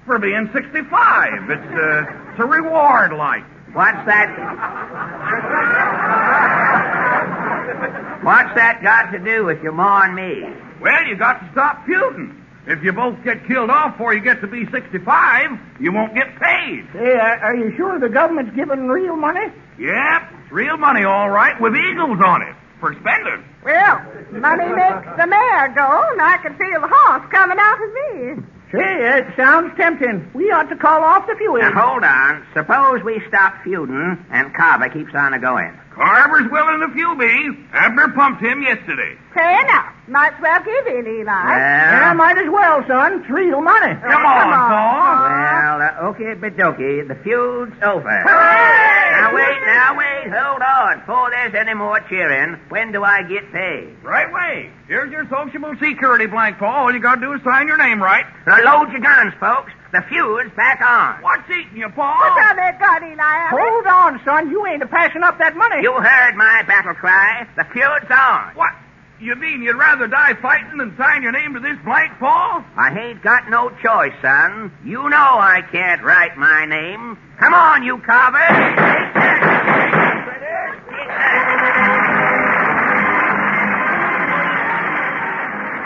[0.06, 1.50] For being 65.
[1.50, 3.44] It's, uh, it's a reward, like.
[3.72, 4.28] What's that?
[8.22, 10.42] What's that got to do with your ma and me?
[10.80, 12.39] Well, you got to stop feuding.
[12.66, 16.28] If you both get killed off before you get to be 65, you won't get
[16.40, 16.86] paid.
[16.92, 19.48] Hey, are, are you sure the government's giving real money?
[19.78, 23.44] Yep, it's real money, all right, with eagles on it for spending.
[23.64, 24.00] Well,
[24.32, 28.44] money makes the mare go, and I can feel the horse coming out of me.
[28.72, 30.30] Say, it sounds tempting.
[30.32, 31.58] We ought to call off the feud.
[31.60, 32.46] Now, hold on.
[32.54, 35.76] Suppose we stop feuding and Carver keeps on a going.
[36.00, 37.66] Carver's willing to feud me.
[37.72, 39.18] Abner pumped him yesterday.
[39.34, 39.92] Fair enough.
[40.08, 41.28] Might as well give in, Eli.
[41.28, 43.20] Yeah, might as well, son.
[43.20, 43.92] It's real money.
[44.00, 45.28] Come on, Paul.
[45.28, 48.08] Well, uh, okay, Bidoki, the feud's over.
[48.24, 51.00] Now wait, now wait, hold on.
[51.00, 53.94] Before there's any more cheering, when do I get paid?
[54.02, 54.70] Right way.
[54.88, 56.86] Here's your sociable security blank, Paul.
[56.88, 58.24] All you gotta do is sign your name right.
[58.46, 59.70] Now load your guns, folks.
[59.92, 61.20] The feud's back on.
[61.22, 62.14] What's eating you, Paul?
[62.14, 63.50] What's on that gun, Eli?
[63.50, 64.50] Hold on, son.
[64.50, 65.82] You ain't a passing up that money.
[65.82, 67.46] You heard my battle cry.
[67.56, 68.54] The feud's on.
[68.54, 68.70] What?
[69.20, 72.64] You mean you'd rather die fighting than sign your name to this blank, Paul?
[72.76, 74.72] I ain't got no choice, son.
[74.84, 77.18] You know I can't write my name.
[77.38, 78.38] Come on, you carver.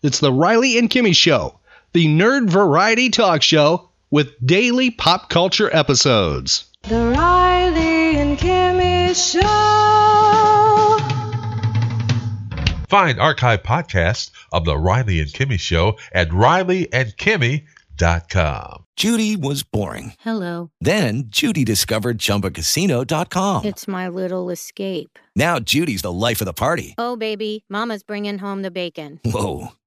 [0.00, 1.58] It's the Riley and Kimmy Show,
[1.92, 6.66] the nerd variety talk show with daily pop culture episodes.
[6.82, 9.42] The Riley and Kimmy Show.
[12.88, 18.84] Find archive podcasts of The Riley and Kimmy Show at rileyandkimmy.com.
[18.96, 20.14] Judy was boring.
[20.20, 20.70] Hello.
[20.80, 23.64] Then Judy discovered ChumbaCasino.com.
[23.64, 25.18] It's my little escape.
[25.36, 26.94] Now Judy's the life of the party.
[26.98, 29.20] Oh, baby, Mama's bringing home the bacon.
[29.24, 29.68] Whoa,